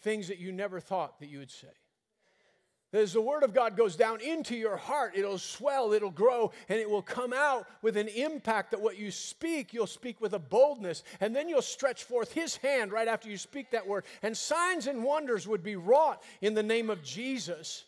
things 0.00 0.28
that 0.28 0.38
you 0.38 0.50
never 0.50 0.80
thought 0.80 1.20
that 1.20 1.28
you 1.28 1.40
would 1.40 1.50
say. 1.50 1.68
As 2.92 3.12
the 3.12 3.20
Word 3.20 3.44
of 3.44 3.54
God 3.54 3.76
goes 3.76 3.94
down 3.94 4.20
into 4.20 4.56
your 4.56 4.76
heart, 4.76 5.12
it'll 5.14 5.38
swell, 5.38 5.92
it'll 5.92 6.10
grow, 6.10 6.50
and 6.68 6.80
it 6.80 6.90
will 6.90 7.02
come 7.02 7.32
out 7.32 7.68
with 7.82 7.96
an 7.96 8.08
impact 8.08 8.72
that 8.72 8.80
what 8.80 8.98
you 8.98 9.12
speak, 9.12 9.72
you'll 9.72 9.86
speak 9.86 10.20
with 10.20 10.32
a 10.32 10.40
boldness. 10.40 11.04
And 11.20 11.34
then 11.34 11.48
you'll 11.48 11.62
stretch 11.62 12.02
forth 12.02 12.32
His 12.32 12.56
hand 12.56 12.90
right 12.90 13.06
after 13.06 13.30
you 13.30 13.38
speak 13.38 13.70
that 13.70 13.86
word. 13.86 14.04
And 14.22 14.36
signs 14.36 14.88
and 14.88 15.04
wonders 15.04 15.46
would 15.46 15.62
be 15.62 15.76
wrought 15.76 16.20
in 16.40 16.54
the 16.54 16.64
name 16.64 16.90
of 16.90 17.00
Jesus. 17.04 17.84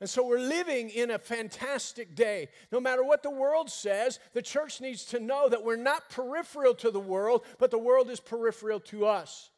And 0.00 0.10
so 0.10 0.26
we're 0.26 0.40
living 0.40 0.90
in 0.90 1.12
a 1.12 1.18
fantastic 1.20 2.16
day. 2.16 2.48
No 2.72 2.80
matter 2.80 3.04
what 3.04 3.22
the 3.22 3.30
world 3.30 3.70
says, 3.70 4.18
the 4.32 4.42
church 4.42 4.80
needs 4.80 5.04
to 5.06 5.20
know 5.20 5.48
that 5.48 5.64
we're 5.64 5.76
not 5.76 6.10
peripheral 6.10 6.74
to 6.74 6.90
the 6.90 6.98
world, 6.98 7.44
but 7.58 7.70
the 7.70 7.78
world 7.78 8.10
is 8.10 8.18
peripheral 8.18 8.80
to 8.80 9.06
us. 9.06 9.50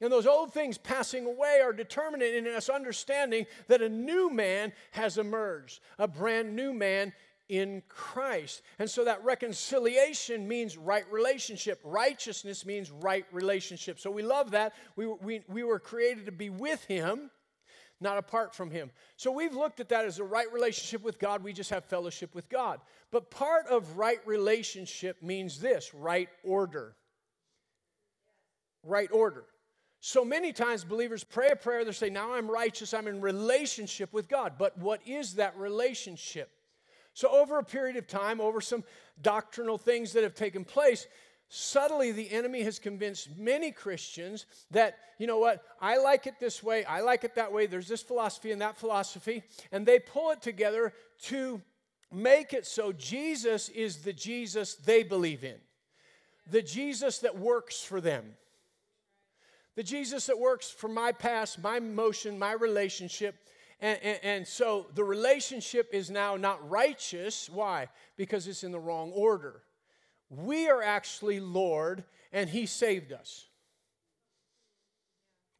And 0.00 0.12
those 0.12 0.26
old 0.26 0.52
things 0.52 0.76
passing 0.76 1.24
away 1.24 1.60
are 1.62 1.72
determinant 1.72 2.34
in 2.34 2.46
us 2.48 2.68
understanding 2.68 3.46
that 3.68 3.80
a 3.80 3.88
new 3.88 4.30
man 4.30 4.72
has 4.90 5.18
emerged, 5.18 5.80
a 5.98 6.08
brand 6.08 6.56
new 6.56 6.72
man 6.72 7.12
in 7.48 7.82
Christ. 7.88 8.62
And 8.78 8.88
so 8.88 9.04
that 9.04 9.24
reconciliation 9.24 10.48
means 10.48 10.76
right 10.76 11.04
relationship. 11.10 11.80
Righteousness 11.84 12.64
means 12.64 12.90
right 12.90 13.26
relationship. 13.32 14.00
So 14.00 14.10
we 14.10 14.22
love 14.22 14.52
that. 14.52 14.72
We, 14.96 15.06
we, 15.06 15.42
we 15.48 15.62
were 15.62 15.78
created 15.78 16.26
to 16.26 16.32
be 16.32 16.50
with 16.50 16.84
Him, 16.84 17.30
not 18.00 18.18
apart 18.18 18.54
from 18.54 18.70
Him. 18.70 18.90
So 19.16 19.30
we've 19.30 19.54
looked 19.54 19.78
at 19.78 19.90
that 19.90 20.06
as 20.06 20.18
a 20.18 20.24
right 20.24 20.50
relationship 20.52 21.04
with 21.04 21.18
God. 21.18 21.44
We 21.44 21.52
just 21.52 21.70
have 21.70 21.84
fellowship 21.84 22.34
with 22.34 22.48
God. 22.48 22.80
But 23.10 23.30
part 23.30 23.66
of 23.68 23.96
right 23.96 24.20
relationship 24.26 25.22
means 25.22 25.60
this 25.60 25.94
right 25.94 26.28
order. 26.42 26.96
Right 28.82 29.10
order. 29.12 29.44
So 30.06 30.22
many 30.22 30.52
times 30.52 30.84
believers 30.84 31.24
pray 31.24 31.48
a 31.48 31.56
prayer, 31.56 31.82
they 31.82 31.92
say, 31.92 32.10
Now 32.10 32.34
I'm 32.34 32.50
righteous, 32.50 32.92
I'm 32.92 33.06
in 33.06 33.22
relationship 33.22 34.12
with 34.12 34.28
God. 34.28 34.56
But 34.58 34.76
what 34.76 35.00
is 35.06 35.36
that 35.36 35.56
relationship? 35.56 36.50
So, 37.14 37.30
over 37.30 37.58
a 37.58 37.64
period 37.64 37.96
of 37.96 38.06
time, 38.06 38.38
over 38.38 38.60
some 38.60 38.84
doctrinal 39.22 39.78
things 39.78 40.12
that 40.12 40.22
have 40.22 40.34
taken 40.34 40.62
place, 40.62 41.06
subtly 41.48 42.12
the 42.12 42.30
enemy 42.30 42.64
has 42.64 42.78
convinced 42.78 43.34
many 43.38 43.70
Christians 43.70 44.44
that, 44.72 44.98
you 45.16 45.26
know 45.26 45.38
what, 45.38 45.62
I 45.80 45.96
like 45.96 46.26
it 46.26 46.34
this 46.38 46.62
way, 46.62 46.84
I 46.84 47.00
like 47.00 47.24
it 47.24 47.36
that 47.36 47.50
way, 47.50 47.64
there's 47.64 47.88
this 47.88 48.02
philosophy 48.02 48.52
and 48.52 48.60
that 48.60 48.76
philosophy, 48.76 49.42
and 49.72 49.86
they 49.86 50.00
pull 50.00 50.32
it 50.32 50.42
together 50.42 50.92
to 51.22 51.62
make 52.12 52.52
it 52.52 52.66
so 52.66 52.92
Jesus 52.92 53.70
is 53.70 54.02
the 54.02 54.12
Jesus 54.12 54.74
they 54.74 55.02
believe 55.02 55.44
in, 55.44 55.56
the 56.50 56.60
Jesus 56.60 57.20
that 57.20 57.38
works 57.38 57.82
for 57.82 58.02
them. 58.02 58.34
The 59.76 59.82
Jesus 59.82 60.26
that 60.26 60.38
works 60.38 60.70
for 60.70 60.88
my 60.88 61.12
past, 61.12 61.62
my 61.62 61.80
motion, 61.80 62.38
my 62.38 62.52
relationship. 62.52 63.36
And, 63.80 63.98
and, 64.02 64.18
and, 64.22 64.46
so 64.46 64.86
the 64.94 65.02
relationship 65.02 65.90
is 65.92 66.10
now 66.10 66.36
not 66.36 66.68
righteous. 66.70 67.50
Why? 67.50 67.88
Because 68.16 68.46
it's 68.46 68.62
in 68.62 68.70
the 68.70 68.78
wrong 68.78 69.10
order. 69.10 69.62
We 70.30 70.68
are 70.68 70.82
actually 70.82 71.40
Lord, 71.40 72.04
and 72.32 72.48
He 72.48 72.66
saved 72.66 73.12
us. 73.12 73.46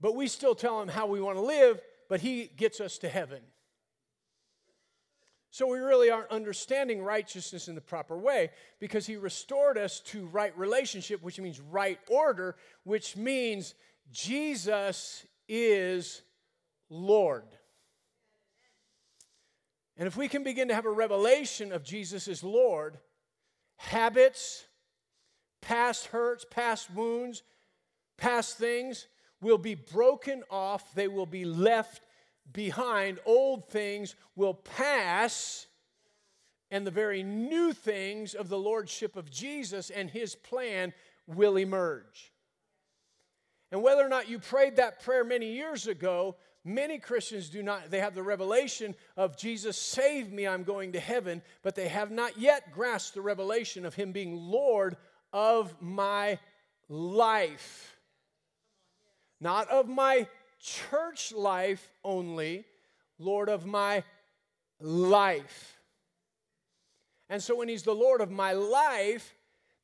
But 0.01 0.15
we 0.15 0.29
still 0.29 0.55
tell 0.55 0.81
Him 0.81 0.89
how 0.89 1.07
we 1.07 1.21
want 1.21 1.39
to 1.39 1.45
live, 1.45 1.81
but 2.09 2.21
He 2.21 2.51
gets 2.57 2.81
us 2.81 2.99
to 2.99 3.09
heaven. 3.09 3.41
So 5.51 5.69
we 5.69 5.79
really 5.79 6.11
aren't 6.11 6.31
understanding 6.31 7.03
righteousness 7.03 7.69
in 7.69 7.75
the 7.75 7.81
proper 7.81 8.19
way 8.19 8.51
because 8.81 9.07
He 9.07 9.17
restored 9.17 9.79
us 9.79 10.01
to 10.01 10.27
right 10.27 10.57
relationship, 10.59 11.23
which 11.23 11.39
means 11.39 11.61
right 11.61 11.99
order, 12.09 12.57
which 12.85 13.17
means 13.17 13.75
Jesus 14.11 15.27
is 15.49 16.23
Lord. 16.89 17.45
And 19.97 20.07
if 20.07 20.17
we 20.17 20.29
can 20.29 20.43
begin 20.43 20.69
to 20.69 20.75
have 20.75 20.87
a 20.87 20.91
revelation 20.91 21.73
of 21.73 21.85
Jesus 21.85 22.27
as 22.27 22.43
Lord, 22.43 22.99
habits, 23.77 24.67
past 25.61 26.07
hurts, 26.07 26.45
past 26.51 26.93
wounds, 26.93 27.43
past 28.17 28.59
things 28.59 29.07
will 29.41 29.59
be 29.59 29.75
broken 29.75 30.43
off, 30.51 30.95
they 30.95 31.09
will 31.09 31.27
be 31.27 31.45
left 31.45 32.03
behind, 32.53 33.19
old 33.25 33.69
things 33.69 34.17
will 34.37 34.55
pass, 34.55 35.67
and 36.71 36.87
the 36.87 36.91
very 36.91 37.23
new 37.23 37.73
things 37.73 38.35
of 38.35 38.49
the 38.49 38.59
Lordship 38.59 39.17
of 39.17 39.31
Jesus 39.31 39.91
and 39.91 40.11
His 40.11 40.35
plan 40.35 40.93
will 41.27 41.57
emerge. 41.57 42.34
And 43.75 43.83
whether 43.83 44.07
or 44.07 44.09
not 44.09 44.29
you 44.29 44.39
prayed 44.39 44.77
that 44.77 45.03
prayer 45.03 45.25
many 45.25 45.53
years 45.53 45.89
ago, 45.89 46.37
many 46.65 47.01
Christians 47.01 47.51
do 47.51 47.61
not, 47.61 47.91
they 47.91 47.99
have 47.99 48.15
the 48.15 48.23
revelation 48.23 48.95
of 49.17 49.37
Jesus, 49.37 49.77
save 49.77 50.31
me, 50.31 50.47
I'm 50.47 50.63
going 50.63 50.93
to 50.93 51.01
heaven, 51.01 51.43
but 51.65 51.75
they 51.75 51.89
have 51.89 52.13
not 52.13 52.39
yet 52.39 52.71
grasped 52.71 53.15
the 53.15 53.21
revelation 53.21 53.85
of 53.85 53.93
Him 53.93 54.13
being 54.13 54.37
Lord 54.37 54.97
of 55.33 55.75
my 55.83 56.39
life. 56.89 57.97
Not 59.41 59.69
of 59.69 59.89
my 59.89 60.29
church 60.61 61.33
life 61.33 61.91
only, 62.05 62.67
Lord 63.19 63.49
of 63.49 63.67
my 63.67 64.05
life. 64.79 65.81
And 67.29 67.43
so 67.43 67.57
when 67.57 67.69
He's 67.69 67.83
the 67.83 67.93
Lord 67.93 68.21
of 68.21 68.31
my 68.31 68.53
life, 68.53 69.35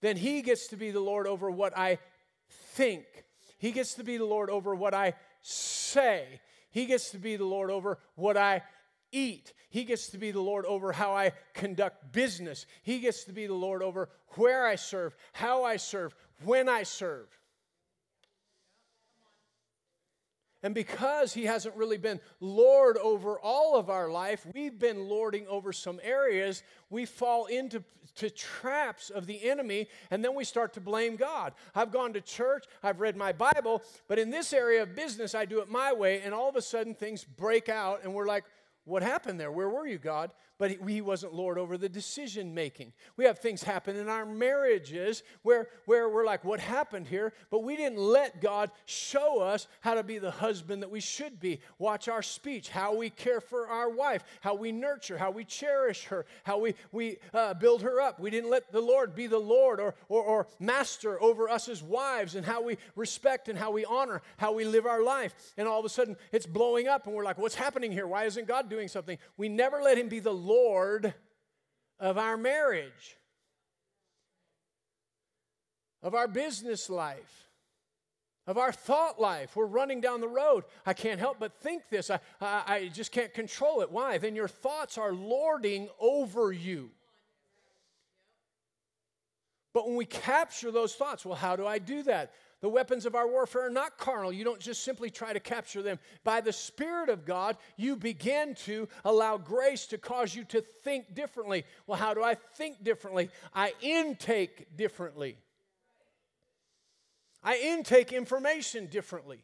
then 0.01 0.17
He 0.17 0.43
gets 0.43 0.69
to 0.69 0.77
be 0.77 0.93
the 0.93 1.01
Lord 1.01 1.27
over 1.27 1.51
what 1.51 1.77
I 1.77 1.99
think. 2.49 3.05
He 3.61 3.73
gets 3.73 3.95
to 3.95 4.05
be 4.05 4.17
the 4.17 4.25
Lord 4.25 4.49
over 4.49 4.75
what 4.75 4.95
I 4.95 5.13
say. 5.43 6.41
He 6.71 6.87
gets 6.87 7.11
to 7.11 7.19
be 7.19 7.37
the 7.37 7.45
Lord 7.45 7.71
over 7.71 7.99
what 8.15 8.39
I 8.39 8.63
eat. 9.13 9.53
He 9.69 9.85
gets 9.85 10.09
to 10.09 10.19
be 10.19 10.31
the 10.31 10.41
Lord 10.41 10.65
over 10.65 10.93
how 10.93 11.15
I 11.15 11.33
conduct 11.53 12.11
business. 12.11 12.65
He 12.83 13.01
gets 13.01 13.25
to 13.25 13.33
be 13.33 13.47
the 13.47 13.55
Lord 13.55 13.83
over 13.83 14.09
where 14.31 14.67
I 14.67 14.77
serve, 14.77 15.15
how 15.35 15.63
I 15.63 15.77
serve, 15.77 16.15
when 16.43 16.71
I 16.71 16.85
serve. 16.85 17.29
And 20.63 20.75
because 20.75 21.33
he 21.33 21.45
hasn't 21.45 21.75
really 21.75 21.97
been 21.97 22.21
Lord 22.41 22.99
over 22.99 23.41
all 23.41 23.77
of 23.77 23.89
our 23.89 24.11
life, 24.11 24.47
we've 24.55 24.79
been 24.79 25.09
lording 25.09 25.47
over 25.49 25.73
some 25.73 26.01
areas. 26.03 26.63
We 26.91 27.07
fall 27.07 27.47
into 27.47 27.83
to 28.17 28.29
traps 28.29 29.11
of 29.11 29.27
the 29.27 29.49
enemy, 29.49 29.89
and 30.11 30.25
then 30.25 30.35
we 30.35 30.45
start 30.45 30.75
to 30.75 30.81
blame 30.81 31.17
God. 31.17 31.55
I've 31.75 31.93
gone 31.93 32.13
to 32.15 32.21
church, 32.21 32.65
I've 32.83 33.01
read 33.01 33.17
my 33.17 33.33
Bible, 33.33 33.83
but 34.09 34.19
in 34.19 34.31
this 34.31 34.53
area 34.53 34.83
of 34.83 34.95
business, 34.95 35.35
I 35.35 35.45
do 35.45 35.61
it 35.61 35.71
my 35.71 35.93
way, 35.93 36.21
and 36.23 36.35
all 36.35 36.49
of 36.49 36.57
a 36.57 36.63
sudden 36.63 36.95
things 36.95 37.25
break 37.25 37.69
out, 37.69 38.01
and 38.03 38.13
we're 38.13 38.27
like, 38.27 38.45
what 38.85 39.03
happened 39.03 39.39
there? 39.39 39.53
Where 39.53 39.69
were 39.69 39.87
you, 39.87 39.99
God? 39.99 40.31
But 40.59 40.73
he 40.87 41.01
wasn't 41.01 41.33
Lord 41.33 41.57
over 41.57 41.79
the 41.79 41.89
decision 41.89 42.55
making. 42.55 42.93
We 43.17 43.25
have 43.25 43.39
things 43.39 43.63
happen 43.63 43.97
in 43.97 44.11
our 44.11 44.27
marriages 44.27 45.23
where, 45.43 45.69
where 45.87 46.09
we're 46.09 46.27
like, 46.27 46.45
what 46.45 46.61
happened 46.61 47.07
here? 47.07 47.33
But 47.51 47.63
we 47.63 47.77
didn't 47.77 47.99
let 47.99 48.43
God 48.43 48.71
show 48.85 49.41
us 49.41 49.69
how 49.81 49.95
to 49.95 50.03
be 50.03 50.19
the 50.19 50.31
husband 50.31 50.83
that 50.83 50.91
we 50.91 51.01
should 51.01 51.41
be. 51.41 51.61
Watch 51.79 52.09
our 52.09 52.23
speech, 52.23 52.69
how 52.69 52.95
we 52.95 53.09
care 53.09 53.41
for 53.41 53.69
our 53.69 53.89
wife, 53.89 54.23
how 54.43 54.55
we 54.55 54.71
nurture, 54.71 55.17
how 55.17 55.31
we 55.31 55.45
cherish 55.45 56.05
her, 56.05 56.27
how 56.43 56.59
we, 56.59 56.75
we 56.93 57.17
uh, 57.33 57.55
build 57.55 57.81
her 57.81 58.01
up. 58.01 58.21
We 58.21 58.31
didn't 58.31 58.51
let 58.51 58.71
the 58.71 58.83
Lord 58.83 59.15
be 59.15 59.27
the 59.27 59.39
Lord 59.39 59.81
or, 59.81 59.95
or, 60.11 60.23
or 60.23 60.47
master 60.59 61.23
over 61.23 61.49
us 61.49 61.69
as 61.69 61.83
wives 61.83 62.35
and 62.35 62.45
how 62.45 62.63
we 62.63 62.77
respect 62.97 63.49
and 63.49 63.59
how 63.59 63.71
we 63.71 63.85
honor, 63.85 64.21
how 64.37 64.53
we 64.53 64.65
live 64.65 64.85
our 64.85 65.03
life. 65.03 65.35
And 65.57 65.67
all 65.67 65.79
of 65.79 65.87
a 65.87 65.91
sudden 65.91 66.17
it's 66.33 66.47
blowing 66.47 66.87
up 66.87 67.07
and 67.07 67.15
we're 67.15 67.25
like, 67.25 67.39
what's 67.39 67.55
happening 67.55 67.93
here? 67.93 68.07
Why 68.07 68.25
isn't 68.25 68.47
God 68.47 68.69
doing 68.71 68.89
something? 68.89 69.19
We 69.37 69.51
never 69.51 69.83
let 69.83 69.99
Him 69.99 70.09
be 70.09 70.21
the 70.21 70.33
Lord 70.33 71.13
of 71.99 72.17
our 72.17 72.37
marriage, 72.37 73.19
of 76.03 76.15
our 76.15 76.27
business 76.27 76.89
life, 76.89 77.49
of 78.47 78.57
our 78.57 78.73
thought 78.73 79.21
life. 79.21 79.55
We're 79.55 79.67
running 79.67 80.01
down 80.01 80.21
the 80.21 80.29
road. 80.29 80.65
I 80.87 80.95
can't 80.95 81.21
help 81.21 81.37
but 81.39 81.61
think 81.61 81.83
this. 81.91 82.11
I, 82.11 82.21
I, 82.41 82.63
I 82.67 82.89
just 82.89 83.13
can't 83.13 83.35
control 83.35 83.83
it. 83.83 83.93
Why? 83.93 84.17
Then 84.17 84.35
your 84.35 84.49
thoughts 84.49 84.97
are 84.97 85.13
lording 85.13 85.89
over 86.01 86.51
you. 86.53 86.91
But 89.73 89.87
when 89.87 89.97
we 89.97 90.07
capture 90.07 90.71
those 90.71 90.95
thoughts, 90.95 91.25
well, 91.25 91.37
how 91.37 91.55
do 91.55 91.67
I 91.67 91.79
do 91.79 92.03
that? 92.05 92.33
The 92.61 92.69
weapons 92.69 93.07
of 93.07 93.15
our 93.15 93.27
warfare 93.27 93.67
are 93.67 93.71
not 93.71 93.97
carnal. 93.97 94.33
You 94.33 94.45
don't 94.45 94.61
just 94.61 94.85
simply 94.85 95.09
try 95.09 95.33
to 95.33 95.41
capture 95.41 95.81
them. 95.81 95.99
By 96.25 96.43
the 96.43 96.53
Spirit 96.53 97.09
of 97.09 97.25
God, 97.25 97.57
you 97.77 97.97
begin 97.97 98.55
to 98.67 98.87
allow 99.05 99.39
grace 99.39 99.87
to 99.87 99.99
cause 99.99 100.35
you 100.35 100.45
to 100.45 100.61
think 100.61 101.15
differently. 101.15 101.65
Well, 101.87 101.99
how 101.99 102.13
do 102.13 102.23
I 102.23 102.35
think 102.35 102.85
differently? 102.85 103.31
I 103.55 103.73
intake 103.81 104.77
differently. 104.77 105.39
I 107.43 107.57
intake 107.57 108.13
information 108.13 108.87
differently 108.87 109.43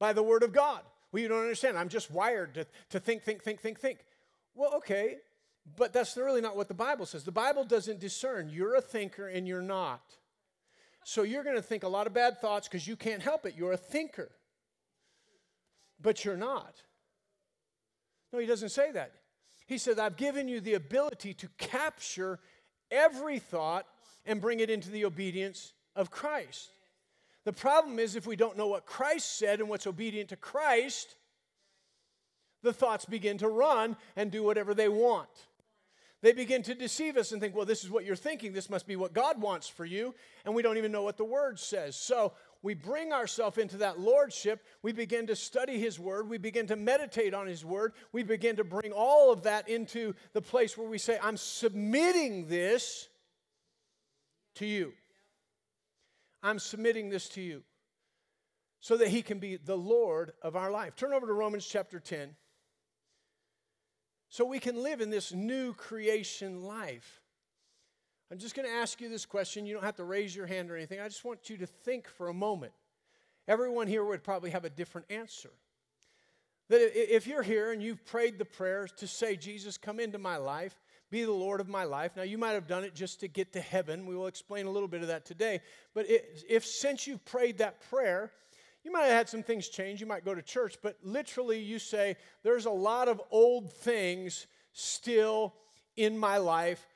by 0.00 0.12
the 0.12 0.22
Word 0.22 0.42
of 0.42 0.52
God. 0.52 0.80
Well, 1.12 1.22
you 1.22 1.28
don't 1.28 1.42
understand. 1.42 1.78
I'm 1.78 1.88
just 1.88 2.10
wired 2.10 2.54
to, 2.54 2.66
to 2.90 2.98
think, 2.98 3.22
think, 3.22 3.44
think, 3.44 3.60
think, 3.60 3.78
think. 3.78 3.98
Well, 4.56 4.74
okay, 4.78 5.18
but 5.76 5.92
that's 5.92 6.16
really 6.16 6.40
not 6.40 6.56
what 6.56 6.66
the 6.66 6.74
Bible 6.74 7.06
says. 7.06 7.22
The 7.22 7.30
Bible 7.30 7.62
doesn't 7.62 8.00
discern. 8.00 8.48
You're 8.48 8.74
a 8.74 8.80
thinker 8.80 9.28
and 9.28 9.46
you're 9.46 9.62
not. 9.62 10.02
So 11.08 11.22
you're 11.22 11.44
going 11.44 11.54
to 11.54 11.62
think 11.62 11.84
a 11.84 11.88
lot 11.88 12.08
of 12.08 12.14
bad 12.14 12.40
thoughts 12.40 12.66
because 12.66 12.88
you 12.88 12.96
can't 12.96 13.22
help 13.22 13.46
it. 13.46 13.54
You're 13.56 13.70
a 13.70 13.76
thinker. 13.76 14.28
But 16.02 16.24
you're 16.24 16.36
not. 16.36 16.82
No, 18.32 18.40
he 18.40 18.46
doesn't 18.46 18.70
say 18.70 18.90
that. 18.90 19.12
He 19.68 19.78
said, 19.78 20.00
I've 20.00 20.16
given 20.16 20.48
you 20.48 20.60
the 20.60 20.74
ability 20.74 21.32
to 21.34 21.48
capture 21.58 22.40
every 22.90 23.38
thought 23.38 23.86
and 24.24 24.40
bring 24.40 24.58
it 24.58 24.68
into 24.68 24.90
the 24.90 25.04
obedience 25.04 25.74
of 25.94 26.10
Christ. 26.10 26.70
The 27.44 27.52
problem 27.52 28.00
is, 28.00 28.16
if 28.16 28.26
we 28.26 28.34
don't 28.34 28.56
know 28.56 28.66
what 28.66 28.84
Christ 28.84 29.38
said 29.38 29.60
and 29.60 29.68
what's 29.68 29.86
obedient 29.86 30.30
to 30.30 30.36
Christ, 30.36 31.14
the 32.64 32.72
thoughts 32.72 33.04
begin 33.04 33.38
to 33.38 33.48
run 33.48 33.96
and 34.16 34.32
do 34.32 34.42
whatever 34.42 34.74
they 34.74 34.88
want. 34.88 35.28
They 36.22 36.32
begin 36.32 36.62
to 36.62 36.74
deceive 36.74 37.16
us 37.16 37.32
and 37.32 37.40
think, 37.40 37.54
well, 37.54 37.66
this 37.66 37.84
is 37.84 37.90
what 37.90 38.04
you're 38.04 38.16
thinking. 38.16 38.52
This 38.52 38.70
must 38.70 38.86
be 38.86 38.96
what 38.96 39.12
God 39.12 39.40
wants 39.40 39.68
for 39.68 39.84
you. 39.84 40.14
And 40.44 40.54
we 40.54 40.62
don't 40.62 40.78
even 40.78 40.90
know 40.90 41.02
what 41.02 41.18
the 41.18 41.24
word 41.24 41.58
says. 41.58 41.94
So 41.94 42.32
we 42.62 42.72
bring 42.74 43.12
ourselves 43.12 43.58
into 43.58 43.76
that 43.78 44.00
lordship. 44.00 44.64
We 44.82 44.92
begin 44.92 45.26
to 45.26 45.36
study 45.36 45.78
his 45.78 46.00
word. 46.00 46.28
We 46.28 46.38
begin 46.38 46.66
to 46.68 46.76
meditate 46.76 47.34
on 47.34 47.46
his 47.46 47.64
word. 47.64 47.92
We 48.12 48.22
begin 48.22 48.56
to 48.56 48.64
bring 48.64 48.92
all 48.92 49.30
of 49.30 49.42
that 49.42 49.68
into 49.68 50.14
the 50.32 50.40
place 50.40 50.76
where 50.76 50.88
we 50.88 50.98
say, 50.98 51.18
I'm 51.22 51.36
submitting 51.36 52.48
this 52.48 53.08
to 54.56 54.66
you. 54.66 54.94
I'm 56.42 56.58
submitting 56.58 57.10
this 57.10 57.28
to 57.30 57.42
you 57.42 57.62
so 58.80 58.96
that 58.96 59.08
he 59.08 59.20
can 59.20 59.38
be 59.38 59.56
the 59.56 59.76
Lord 59.76 60.32
of 60.42 60.56
our 60.56 60.70
life. 60.70 60.96
Turn 60.96 61.12
over 61.12 61.26
to 61.26 61.32
Romans 61.32 61.66
chapter 61.66 62.00
10 62.00 62.34
so 64.28 64.44
we 64.44 64.58
can 64.58 64.82
live 64.82 65.00
in 65.00 65.10
this 65.10 65.32
new 65.32 65.72
creation 65.72 66.62
life. 66.62 67.22
I'm 68.30 68.38
just 68.38 68.56
going 68.56 68.68
to 68.68 68.74
ask 68.74 69.00
you 69.00 69.08
this 69.08 69.24
question. 69.24 69.66
You 69.66 69.74
don't 69.74 69.84
have 69.84 69.96
to 69.96 70.04
raise 70.04 70.34
your 70.34 70.46
hand 70.46 70.70
or 70.70 70.76
anything. 70.76 71.00
I 71.00 71.08
just 71.08 71.24
want 71.24 71.48
you 71.48 71.58
to 71.58 71.66
think 71.66 72.08
for 72.08 72.28
a 72.28 72.34
moment. 72.34 72.72
Everyone 73.46 73.86
here 73.86 74.04
would 74.04 74.24
probably 74.24 74.50
have 74.50 74.64
a 74.64 74.70
different 74.70 75.06
answer. 75.10 75.50
That 76.68 77.14
if 77.14 77.28
you're 77.28 77.44
here 77.44 77.70
and 77.70 77.80
you've 77.80 78.04
prayed 78.04 78.38
the 78.38 78.44
prayers 78.44 78.90
to 78.96 79.06
say, 79.06 79.36
Jesus, 79.36 79.78
come 79.78 80.00
into 80.00 80.18
my 80.18 80.36
life, 80.36 80.74
be 81.10 81.22
the 81.22 81.30
Lord 81.30 81.60
of 81.60 81.68
my 81.68 81.84
life. 81.84 82.16
Now, 82.16 82.24
you 82.24 82.38
might 82.38 82.54
have 82.54 82.66
done 82.66 82.82
it 82.82 82.92
just 82.92 83.20
to 83.20 83.28
get 83.28 83.52
to 83.52 83.60
heaven. 83.60 84.06
We 84.06 84.16
will 84.16 84.26
explain 84.26 84.66
a 84.66 84.70
little 84.70 84.88
bit 84.88 85.02
of 85.02 85.08
that 85.08 85.24
today. 85.24 85.60
But 85.94 86.06
if 86.08 86.64
since 86.64 87.06
you've 87.06 87.24
prayed 87.24 87.58
that 87.58 87.80
prayer, 87.88 88.32
you 88.86 88.92
might 88.92 89.06
have 89.06 89.16
had 89.16 89.28
some 89.28 89.42
things 89.42 89.68
change. 89.68 90.00
You 90.00 90.06
might 90.06 90.24
go 90.24 90.32
to 90.32 90.40
church, 90.40 90.76
but 90.80 90.96
literally 91.02 91.58
you 91.58 91.80
say, 91.80 92.16
There's 92.44 92.66
a 92.66 92.70
lot 92.70 93.08
of 93.08 93.20
old 93.32 93.72
things 93.72 94.46
still 94.72 95.54
in 95.96 96.16
my 96.16 96.38
life, 96.38 96.86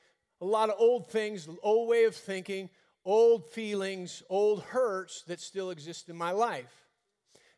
a 0.41 0.45
lot 0.45 0.71
of 0.71 0.77
old 0.79 1.09
things, 1.09 1.49
old 1.65 1.89
way 1.89 2.05
of 2.05 2.15
thinking, 2.15 2.71
old 3.05 3.45
feelings, 3.51 4.23
old 4.31 4.63
hurts 4.63 5.23
that 5.23 5.41
still 5.41 5.71
exist 5.71 6.09
in 6.09 6.15
my 6.15 6.31
life. 6.31 6.87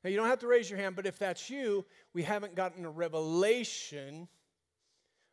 Now, 0.03 0.09
you 0.09 0.17
don't 0.17 0.29
have 0.29 0.41
to 0.41 0.47
raise 0.47 0.71
your 0.71 0.79
hand, 0.79 0.97
but 0.97 1.05
if 1.05 1.19
that's 1.19 1.51
you, 1.51 1.85
we 2.15 2.23
haven't 2.23 2.55
gotten 2.55 2.87
a 2.87 2.91
revelation 2.91 4.29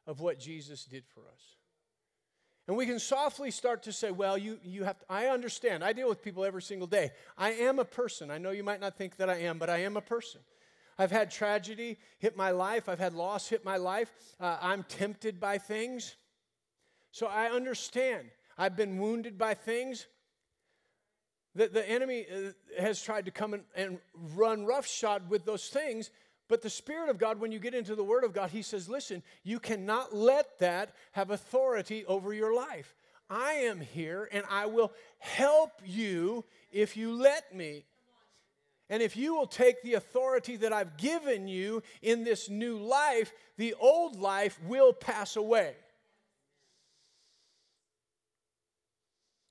of 0.08 0.20
what 0.20 0.40
Jesus 0.40 0.84
did 0.84 1.06
for 1.08 1.22
us. 1.22 1.59
And 2.70 2.78
we 2.78 2.86
can 2.86 3.00
softly 3.00 3.50
start 3.50 3.82
to 3.84 3.92
say, 3.92 4.12
well, 4.12 4.38
you, 4.38 4.60
you 4.64 4.84
have 4.84 5.00
to, 5.00 5.06
I 5.10 5.26
understand. 5.30 5.84
I 5.84 5.92
deal 5.92 6.08
with 6.08 6.22
people 6.22 6.46
every 6.46 6.62
single 6.62 6.86
day. 6.86 7.10
I 7.36 7.54
am 7.54 7.80
a 7.80 7.84
person. 7.84 8.30
I 8.30 8.38
know 8.38 8.52
you 8.52 8.64
might 8.64 8.80
not 8.80 8.96
think 8.96 9.16
that 9.16 9.28
I 9.28 9.38
am, 9.40 9.58
but 9.58 9.72
I 9.72 9.80
am 9.80 9.98
a 9.98 10.02
person. 10.02 10.42
I've 10.96 11.10
had 11.10 11.32
tragedy 11.32 11.98
hit 12.20 12.38
my 12.38 12.52
life, 12.52 12.88
I've 12.88 13.00
had 13.00 13.16
loss 13.16 13.48
hit 13.48 13.66
my 13.66 13.78
life. 13.78 14.12
Uh, 14.40 14.60
I'm 14.62 14.84
tempted 14.84 15.40
by 15.40 15.58
things. 15.58 16.16
So 17.12 17.26
I 17.26 17.48
understand. 17.48 18.28
I've 18.56 18.76
been 18.76 19.00
wounded 19.00 19.36
by 19.36 19.56
things. 19.56 20.06
that 21.56 21.74
the 21.74 21.90
enemy 21.90 22.28
uh, 22.32 22.52
has 22.80 23.02
tried 23.02 23.26
to 23.26 23.32
come 23.32 23.56
and, 23.56 23.64
and 23.76 23.98
run 24.36 24.68
roughshod 24.68 25.28
with 25.28 25.44
those 25.44 25.70
things, 25.70 26.12
but 26.50 26.64
the 26.64 26.70
Spirit 26.70 27.10
of 27.10 27.20
God, 27.20 27.40
when 27.40 27.52
you 27.52 27.60
get 27.60 27.76
into 27.76 27.96
the 27.96 28.04
Word 28.04 28.24
of 28.24 28.34
God, 28.34 28.50
He 28.50 28.64
says, 28.64 28.90
listen, 28.90 29.22
you 29.44 29.60
cannot 29.60 30.16
let 30.16 30.58
that 30.60 30.96
have 31.12 31.30
authority 31.30 32.06
over 32.08 32.34
your 32.34 32.54
life. 32.54 32.96
I 33.30 33.54
am 33.54 33.80
here 33.80 34.28
and 34.32 34.44
I 34.50 34.66
will 34.66 34.92
help 35.20 35.72
you 35.86 36.44
if 36.72 36.98
you 36.98 37.14
let 37.14 37.56
me. 37.56 37.86
And 38.90 39.04
if 39.04 39.16
you 39.16 39.36
will 39.36 39.46
take 39.46 39.84
the 39.84 39.94
authority 39.94 40.56
that 40.58 40.74
I've 40.74 40.98
given 40.98 41.48
you 41.48 41.84
in 42.02 42.24
this 42.24 42.50
new 42.50 42.80
life, 42.80 43.32
the 43.58 43.76
old 43.80 44.20
life 44.20 44.60
will 44.66 44.92
pass 44.92 45.36
away. 45.36 45.76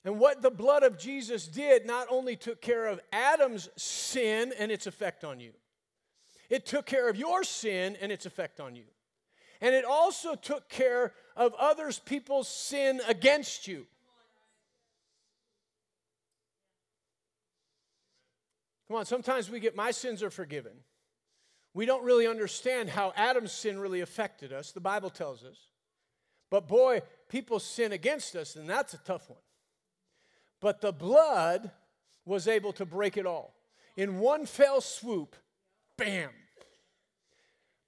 And 0.03 0.19
what 0.19 0.41
the 0.41 0.51
blood 0.51 0.83
of 0.83 0.99
Jesus 0.99 1.47
did 1.47 1.85
not 1.85 2.07
only 2.09 2.35
took 2.35 2.61
care 2.61 2.87
of 2.87 2.99
Adam's 3.13 3.69
sin 3.77 4.51
and 4.59 4.69
its 4.69 4.87
effect 4.87 5.23
on 5.23 5.39
you, 5.39 5.53
it 6.49 6.65
took 6.65 6.85
care 6.85 7.09
of 7.09 7.15
your 7.15 7.43
sin 7.43 7.97
and 8.01 8.11
its 8.11 8.25
effect 8.25 8.59
on 8.59 8.75
you. 8.75 8.85
And 9.61 9.75
it 9.75 9.85
also 9.85 10.35
took 10.35 10.69
care 10.69 11.13
of 11.35 11.53
others 11.59 11.99
people's 11.99 12.47
sin 12.47 13.01
against 13.07 13.67
you. 13.67 13.85
Come 18.87 18.97
on, 18.97 19.05
sometimes 19.05 19.49
we 19.49 19.59
get 19.59 19.75
my 19.75 19.91
sins 19.91 20.23
are 20.23 20.31
forgiven. 20.31 20.71
We 21.75 21.85
don't 21.85 22.03
really 22.03 22.25
understand 22.25 22.89
how 22.89 23.13
Adam's 23.15 23.51
sin 23.51 23.79
really 23.79 24.01
affected 24.01 24.51
us, 24.51 24.71
the 24.71 24.79
Bible 24.79 25.11
tells 25.11 25.43
us. 25.43 25.57
But 26.49 26.67
boy, 26.67 27.03
people 27.27 27.59
sin 27.59 27.91
against 27.91 28.35
us, 28.35 28.55
and 28.55 28.67
that's 28.67 28.95
a 28.95 28.97
tough 28.97 29.29
one. 29.29 29.39
But 30.59 30.81
the 30.81 30.91
blood 30.91 31.69
was 32.25 32.47
able 32.47 32.73
to 32.73 32.85
break 32.85 33.17
it 33.17 33.27
all. 33.27 33.53
In 33.95 34.17
one 34.19 34.47
fell 34.47 34.81
swoop, 34.81 35.35
bam. 35.99 36.29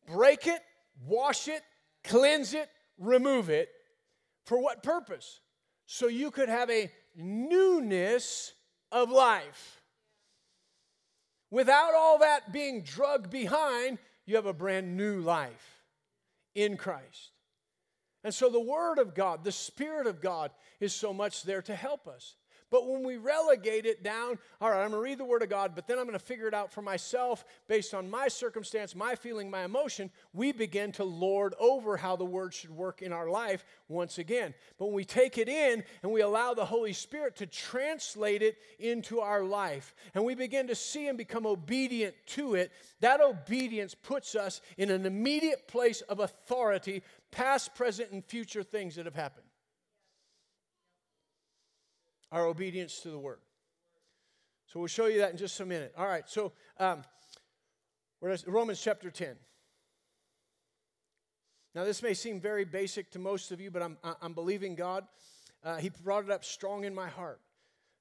Break 0.07 0.45
it, 0.45 0.61
wash 1.05 1.47
it, 1.47 1.63
cleanse 2.03 2.53
it, 2.53 2.69
remove 2.97 3.49
it. 3.49 3.69
For 4.45 4.61
what 4.61 4.83
purpose? 4.83 5.39
So 5.85 6.07
you 6.07 6.31
could 6.31 6.49
have 6.49 6.69
a 6.69 6.91
newness 7.15 8.53
of 8.91 9.09
life. 9.09 9.81
Without 11.49 11.93
all 11.95 12.19
that 12.19 12.53
being 12.53 12.81
drugged 12.81 13.29
behind, 13.29 13.97
you 14.25 14.35
have 14.35 14.45
a 14.45 14.53
brand 14.53 14.95
new 14.95 15.19
life 15.19 15.81
in 16.55 16.77
Christ. 16.77 17.31
And 18.23 18.33
so 18.33 18.49
the 18.49 18.59
Word 18.59 18.99
of 18.99 19.15
God, 19.15 19.43
the 19.43 19.51
Spirit 19.51 20.07
of 20.07 20.21
God, 20.21 20.51
is 20.79 20.93
so 20.93 21.13
much 21.13 21.43
there 21.43 21.61
to 21.63 21.75
help 21.75 22.07
us. 22.07 22.35
But 22.71 22.87
when 22.87 23.03
we 23.03 23.17
relegate 23.17 23.85
it 23.85 24.01
down, 24.01 24.39
all 24.61 24.69
right, 24.69 24.81
I'm 24.81 24.91
going 24.91 25.03
to 25.03 25.03
read 25.03 25.17
the 25.17 25.25
Word 25.25 25.43
of 25.43 25.49
God, 25.49 25.73
but 25.75 25.87
then 25.87 25.99
I'm 25.99 26.05
going 26.05 26.17
to 26.17 26.23
figure 26.23 26.47
it 26.47 26.53
out 26.53 26.71
for 26.71 26.81
myself 26.81 27.43
based 27.67 27.93
on 27.93 28.09
my 28.09 28.29
circumstance, 28.29 28.95
my 28.95 29.13
feeling, 29.13 29.51
my 29.51 29.65
emotion, 29.65 30.09
we 30.33 30.53
begin 30.53 30.93
to 30.93 31.03
lord 31.03 31.53
over 31.59 31.97
how 31.97 32.15
the 32.15 32.23
Word 32.23 32.53
should 32.53 32.71
work 32.71 33.01
in 33.01 33.11
our 33.11 33.29
life 33.29 33.65
once 33.89 34.17
again. 34.17 34.53
But 34.79 34.85
when 34.85 34.95
we 34.95 35.03
take 35.03 35.37
it 35.37 35.49
in 35.49 35.83
and 36.01 36.13
we 36.13 36.21
allow 36.21 36.53
the 36.53 36.65
Holy 36.65 36.93
Spirit 36.93 37.35
to 37.37 37.45
translate 37.45 38.41
it 38.41 38.57
into 38.79 39.19
our 39.19 39.43
life, 39.43 39.93
and 40.15 40.23
we 40.23 40.33
begin 40.33 40.67
to 40.67 40.75
see 40.75 41.09
and 41.09 41.17
become 41.17 41.45
obedient 41.45 42.15
to 42.27 42.55
it, 42.55 42.71
that 43.01 43.19
obedience 43.19 43.95
puts 43.95 44.33
us 44.33 44.61
in 44.77 44.89
an 44.89 45.05
immediate 45.05 45.67
place 45.67 45.99
of 46.01 46.21
authority, 46.21 47.03
past, 47.31 47.75
present, 47.75 48.11
and 48.11 48.23
future 48.23 48.63
things 48.63 48.95
that 48.95 49.05
have 49.05 49.15
happened 49.15 49.45
our 52.31 52.45
obedience 52.45 52.99
to 53.01 53.09
the 53.09 53.19
word. 53.19 53.39
So 54.67 54.79
we'll 54.79 54.87
show 54.87 55.07
you 55.07 55.19
that 55.19 55.31
in 55.31 55.37
just 55.37 55.59
a 55.59 55.65
minute. 55.65 55.93
All 55.97 56.07
right, 56.07 56.27
so 56.29 56.53
um, 56.79 57.03
Romans 58.21 58.81
chapter 58.81 59.09
10. 59.09 59.35
Now, 61.73 61.85
this 61.85 62.03
may 62.03 62.13
seem 62.13 62.39
very 62.39 62.65
basic 62.65 63.11
to 63.11 63.19
most 63.19 63.51
of 63.51 63.61
you, 63.61 63.71
but 63.71 63.81
I'm, 63.81 63.97
I'm 64.21 64.33
believing 64.33 64.75
God. 64.75 65.05
Uh, 65.63 65.77
he 65.77 65.89
brought 65.89 66.25
it 66.25 66.31
up 66.31 66.43
strong 66.43 66.83
in 66.83 66.93
my 66.93 67.07
heart 67.07 67.39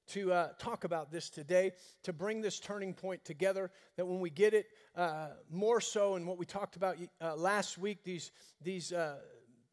to 0.08 0.32
uh, 0.32 0.48
talk 0.58 0.84
about 0.84 1.12
this 1.12 1.30
today, 1.30 1.72
to 2.02 2.12
bring 2.12 2.40
this 2.40 2.58
turning 2.58 2.92
point 2.92 3.24
together, 3.24 3.70
that 3.96 4.04
when 4.04 4.18
we 4.18 4.28
get 4.28 4.54
it 4.54 4.66
uh, 4.96 5.28
more 5.48 5.80
so 5.80 6.16
in 6.16 6.26
what 6.26 6.36
we 6.36 6.44
talked 6.44 6.74
about 6.76 6.96
uh, 7.20 7.36
last 7.36 7.78
week, 7.78 8.02
these, 8.02 8.32
these 8.60 8.92
uh, 8.92 9.16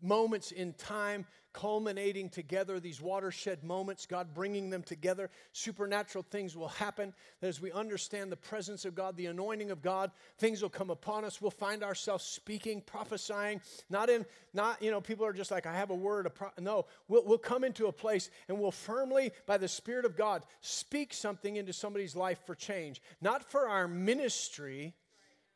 moments 0.01 0.51
in 0.51 0.73
time 0.73 1.25
culminating 1.57 2.29
together, 2.29 2.79
these 2.79 3.01
watershed 3.01 3.63
moments, 3.63 4.05
God 4.05 4.31
bringing 4.35 4.69
them 4.69 4.83
together. 4.83 5.31
Supernatural 5.53 6.23
things 6.29 6.55
will 6.55 6.67
happen. 6.67 7.15
That 7.41 7.47
as 7.47 7.59
we 7.59 7.71
understand 7.71 8.31
the 8.31 8.37
presence 8.37 8.85
of 8.85 8.93
God, 8.93 9.17
the 9.17 9.25
anointing 9.25 9.71
of 9.71 9.81
God, 9.81 10.11
things 10.37 10.61
will 10.61 10.69
come 10.69 10.91
upon 10.91 11.25
us. 11.25 11.41
We'll 11.41 11.49
find 11.49 11.83
ourselves 11.83 12.23
speaking, 12.23 12.81
prophesying. 12.81 13.59
Not 13.89 14.07
in, 14.07 14.23
not, 14.53 14.83
you 14.83 14.91
know, 14.91 15.01
people 15.01 15.25
are 15.25 15.33
just 15.33 15.49
like, 15.49 15.65
I 15.65 15.73
have 15.73 15.89
a 15.89 15.95
word. 15.95 16.27
A 16.27 16.29
pro-. 16.29 16.51
No, 16.59 16.85
we'll, 17.07 17.25
we'll 17.25 17.39
come 17.39 17.63
into 17.63 17.87
a 17.87 17.91
place 17.91 18.29
and 18.47 18.59
we'll 18.59 18.71
firmly, 18.71 19.31
by 19.47 19.57
the 19.57 19.67
Spirit 19.67 20.05
of 20.05 20.15
God, 20.15 20.43
speak 20.61 21.11
something 21.11 21.55
into 21.55 21.73
somebody's 21.73 22.15
life 22.15 22.39
for 22.45 22.53
change. 22.53 23.01
Not 23.19 23.49
for 23.49 23.67
our 23.67 23.87
ministry, 23.87 24.93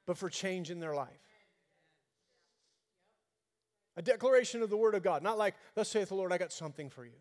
but 0.08 0.18
for 0.18 0.32
change 0.32 0.72
in 0.72 0.80
their 0.80 0.96
life. 0.96 1.22
A 3.98 4.02
declaration 4.02 4.62
of 4.62 4.70
the 4.70 4.78
Word 4.78 4.96
of 4.96 5.04
God. 5.04 5.22
Not 5.22 5.38
like, 5.38 5.56
thus 5.76 5.90
saith 5.90 6.10
the 6.10 6.16
Lord, 6.16 6.32
I 6.32 6.38
got 6.38 6.52
something 6.52 6.90
for 6.90 7.06
you 7.06 7.20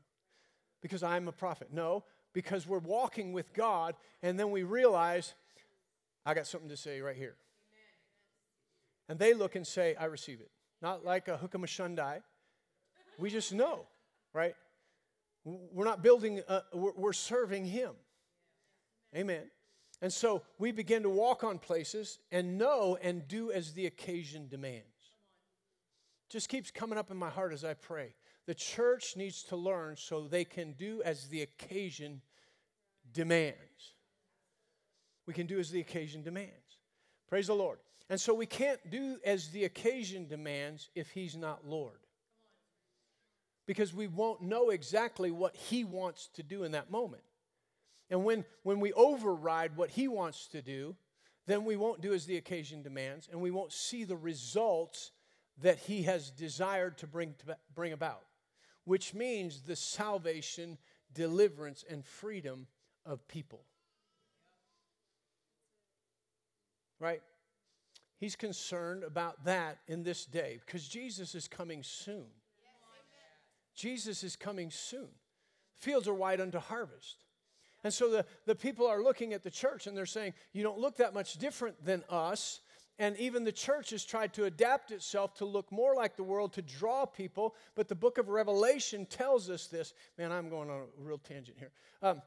because 0.81 1.03
I'm 1.03 1.29
a 1.29 1.33
prophet. 1.33 1.69
No, 1.73 2.05
because 2.33 2.67
we're 2.67 2.79
walking 2.79 3.33
with 3.33 3.53
God 3.53 3.95
and 4.23 4.39
then 4.39 4.51
we 4.51 4.63
realize, 4.63 5.35
I 6.25 6.35
got 6.35 6.47
something 6.47 6.69
to 6.69 6.77
say 6.77 7.01
right 7.01 7.17
here. 7.17 7.35
And 9.09 9.19
they 9.19 9.35
look 9.35 9.57
and 9.57 9.67
say, 9.67 9.97
I 9.97 10.05
receive 10.05 10.41
it. 10.41 10.51
Not 10.81 11.05
like 11.05 11.29
a 11.29 11.37
hookah 11.37 11.59
shundai. 11.59 12.23
We 13.19 13.31
just 13.31 13.53
know, 13.53 13.87
right? 14.33 14.55
We're 15.45 15.85
not 15.85 16.03
building, 16.03 16.43
uh, 16.47 16.61
a, 16.73 16.77
we're 16.77 17.13
serving 17.13 17.65
Him. 17.65 17.93
Amen. 19.15 19.51
And 20.01 20.13
so 20.13 20.43
we 20.59 20.71
begin 20.71 21.03
to 21.03 21.11
walk 21.11 21.43
on 21.43 21.59
places 21.59 22.21
and 22.31 22.57
know 22.57 22.97
and 23.03 23.27
do 23.27 23.51
as 23.51 23.73
the 23.73 23.87
occasion 23.87 24.47
demands 24.49 24.85
just 26.31 26.49
keeps 26.49 26.71
coming 26.71 26.97
up 26.97 27.11
in 27.11 27.17
my 27.17 27.29
heart 27.29 27.53
as 27.53 27.65
I 27.65 27.75
pray. 27.75 28.15
The 28.47 28.55
church 28.55 29.17
needs 29.17 29.43
to 29.45 29.57
learn 29.57 29.97
so 29.97 30.23
they 30.23 30.45
can 30.45 30.73
do 30.73 31.03
as 31.05 31.29
the 31.29 31.43
occasion 31.43 32.23
demands. 33.13 33.59
We 35.27 35.35
can 35.35 35.47
do 35.47 35.59
as 35.59 35.71
the 35.71 35.81
occasion 35.81 36.23
demands. 36.23 36.79
Praise 37.29 37.49
the 37.49 37.55
Lord. 37.55 37.79
And 38.09 38.21
so 38.21 38.33
we 38.33 38.47
can't 38.47 38.81
do 38.91 39.19
as 39.25 39.49
the 39.49 39.65
occasion 39.65 40.27
demands 40.27 40.89
if 40.95 41.11
He's 41.11 41.37
not 41.37 41.67
Lord. 41.67 41.99
Because 43.67 43.95
we 43.95 44.07
won't 44.07 44.41
know 44.41 44.71
exactly 44.71 45.31
what 45.31 45.55
He 45.55 45.85
wants 45.85 46.29
to 46.35 46.43
do 46.43 46.63
in 46.65 46.73
that 46.73 46.91
moment. 46.91 47.23
And 48.09 48.25
when, 48.25 48.45
when 48.63 48.81
we 48.81 48.93
override 48.93 49.77
what 49.77 49.91
He 49.91 50.09
wants 50.09 50.47
to 50.49 50.63
do, 50.63 50.97
then 51.47 51.65
we 51.65 51.77
won't 51.77 52.01
do 52.01 52.13
as 52.13 52.27
the 52.27 52.37
occasion 52.37 52.83
demands 52.83 53.29
and 53.31 53.41
we 53.41 53.51
won't 53.51 53.73
see 53.73 54.05
the 54.05 54.17
results 54.17 55.11
that 55.59 55.79
he 55.79 56.03
has 56.03 56.31
desired 56.31 56.99
to 56.99 57.07
bring, 57.07 57.35
to 57.47 57.57
bring 57.75 57.93
about, 57.93 58.23
which 58.85 59.15
means 59.15 59.63
the 59.63 59.77
salvation, 59.77 60.79
deliverance, 61.13 61.85
and 61.89 62.05
freedom 62.05 62.67
of 63.05 63.27
people. 63.29 63.65
Right? 66.99 67.23
He's 68.19 68.37
concerned 68.37 69.03
about 69.03 69.45
that 69.45 69.79
in 69.89 70.03
this 70.03 70.27
day 70.27 70.61
because 70.65 70.87
Jesus 70.87 71.35
is 71.35 71.49
coming 71.49 71.83
soon. 71.83 72.27
Jesus 73.75 74.23
is 74.23 74.37
coming 74.37 74.71
soon. 74.71 75.09
Fields 75.79 76.07
are 76.07 76.15
wide 76.15 76.41
unto 76.41 76.59
harvest. 76.59 77.25
And 77.83 77.95
so 77.95 78.11
the, 78.11 78.27
the 78.45 78.55
people 78.55 78.87
are 78.87 79.03
looking 79.03 79.33
at 79.33 79.43
the 79.43 79.51
church 79.51 79.87
and 79.87 79.97
they're 79.97 80.05
saying, 80.05 80.35
You 80.53 80.63
don't 80.63 80.79
look 80.79 80.99
that 80.99 81.15
much 81.15 81.39
different 81.39 81.83
than 81.83 82.05
us. 82.11 82.61
And 83.01 83.17
even 83.17 83.45
the 83.45 83.51
church 83.51 83.91
has 83.91 84.05
tried 84.05 84.35
to 84.35 84.45
adapt 84.45 84.91
itself 84.91 85.33
to 85.37 85.47
look 85.47 85.73
more 85.73 85.95
like 85.95 86.17
the 86.17 86.23
world 86.23 86.53
to 86.53 86.63
draw 86.63 87.07
people. 87.07 87.55
But 87.75 87.89
the 87.89 87.95
book 87.95 88.19
of 88.19 88.29
Revelation 88.29 89.07
tells 89.07 89.49
us 89.49 89.69
this. 89.69 89.95
Man, 90.19 90.31
I'm 90.31 90.51
going 90.51 90.69
on 90.69 90.83
a 90.83 91.03
real 91.03 91.17
tangent 91.17 91.57
here. 91.59 91.71
Um, 92.03 92.21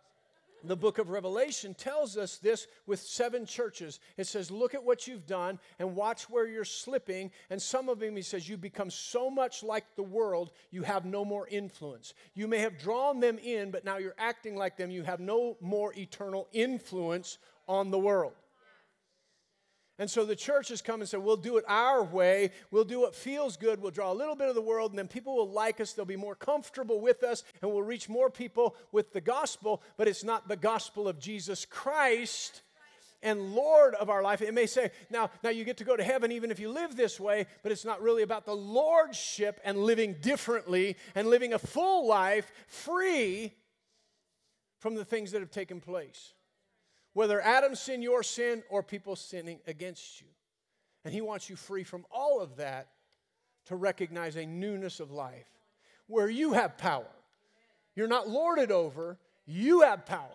the 0.63 0.75
book 0.75 0.97
of 0.97 1.09
Revelation 1.09 1.75
tells 1.75 2.17
us 2.17 2.37
this 2.37 2.65
with 2.87 2.99
seven 2.99 3.45
churches. 3.45 3.99
It 4.17 4.25
says, 4.25 4.49
Look 4.49 4.73
at 4.73 4.83
what 4.83 5.05
you've 5.05 5.27
done 5.27 5.59
and 5.77 5.95
watch 5.95 6.27
where 6.27 6.47
you're 6.47 6.65
slipping. 6.65 7.29
And 7.51 7.61
some 7.61 7.87
of 7.87 7.99
them, 7.99 8.15
he 8.15 8.23
says, 8.23 8.49
You 8.49 8.57
become 8.57 8.89
so 8.89 9.29
much 9.29 9.61
like 9.61 9.85
the 9.95 10.01
world, 10.01 10.49
you 10.71 10.81
have 10.81 11.05
no 11.05 11.23
more 11.23 11.47
influence. 11.47 12.15
You 12.33 12.47
may 12.47 12.59
have 12.59 12.79
drawn 12.79 13.19
them 13.19 13.37
in, 13.37 13.69
but 13.69 13.85
now 13.85 13.97
you're 13.97 14.15
acting 14.17 14.55
like 14.55 14.77
them. 14.77 14.89
You 14.89 15.03
have 15.03 15.19
no 15.19 15.55
more 15.61 15.93
eternal 15.95 16.47
influence 16.51 17.37
on 17.67 17.91
the 17.91 17.99
world. 17.99 18.33
And 20.03 20.11
so 20.11 20.25
the 20.25 20.35
church 20.35 20.67
has 20.67 20.81
come 20.81 20.99
and 20.99 21.07
said, 21.07 21.21
we'll 21.21 21.37
do 21.37 21.55
it 21.55 21.63
our 21.65 22.03
way. 22.03 22.51
We'll 22.71 22.83
do 22.83 22.99
what 22.99 23.15
feels 23.15 23.55
good. 23.55 23.81
We'll 23.81 23.91
draw 23.91 24.11
a 24.11 24.13
little 24.13 24.35
bit 24.35 24.49
of 24.49 24.53
the 24.53 24.59
world, 24.59 24.91
and 24.91 24.99
then 24.99 25.07
people 25.07 25.37
will 25.37 25.49
like 25.49 25.79
us. 25.79 25.93
They'll 25.93 26.03
be 26.03 26.17
more 26.17 26.35
comfortable 26.35 26.99
with 26.99 27.23
us, 27.23 27.45
and 27.61 27.71
we'll 27.71 27.83
reach 27.83 28.09
more 28.09 28.29
people 28.29 28.75
with 28.91 29.13
the 29.13 29.21
gospel. 29.21 29.81
But 29.95 30.09
it's 30.09 30.25
not 30.25 30.49
the 30.49 30.57
gospel 30.57 31.07
of 31.07 31.19
Jesus 31.19 31.63
Christ 31.63 32.63
and 33.21 33.55
Lord 33.55 33.95
of 33.95 34.09
our 34.09 34.21
life. 34.21 34.41
It 34.41 34.53
may 34.53 34.65
say, 34.65 34.91
now, 35.09 35.31
now 35.41 35.51
you 35.51 35.63
get 35.63 35.77
to 35.77 35.85
go 35.85 35.95
to 35.95 36.03
heaven 36.03 36.33
even 36.33 36.51
if 36.51 36.59
you 36.59 36.69
live 36.69 36.97
this 36.97 37.17
way, 37.17 37.45
but 37.63 37.71
it's 37.71 37.85
not 37.85 38.01
really 38.01 38.23
about 38.23 38.45
the 38.45 38.53
lordship 38.53 39.61
and 39.63 39.77
living 39.77 40.17
differently 40.19 40.97
and 41.15 41.29
living 41.29 41.53
a 41.53 41.59
full 41.59 42.05
life 42.09 42.51
free 42.67 43.53
from 44.79 44.95
the 44.95 45.05
things 45.05 45.31
that 45.31 45.39
have 45.39 45.51
taken 45.51 45.79
place. 45.79 46.32
Whether 47.13 47.39
Adam's 47.41 47.79
sin, 47.79 48.01
your 48.01 48.23
sin, 48.23 48.63
or 48.69 48.83
people 48.83 49.15
sinning 49.15 49.59
against 49.67 50.21
you. 50.21 50.27
And 51.05 51.13
He 51.13 51.21
wants 51.21 51.49
you 51.49 51.55
free 51.55 51.83
from 51.83 52.05
all 52.11 52.41
of 52.41 52.57
that 52.57 52.89
to 53.65 53.75
recognize 53.75 54.35
a 54.35 54.45
newness 54.45 54.99
of 54.99 55.11
life 55.11 55.49
where 56.07 56.29
you 56.29 56.53
have 56.53 56.77
power. 56.77 57.05
You're 57.95 58.07
not 58.07 58.27
lorded 58.27 58.71
over, 58.71 59.17
you 59.45 59.81
have 59.81 60.05
power. 60.05 60.29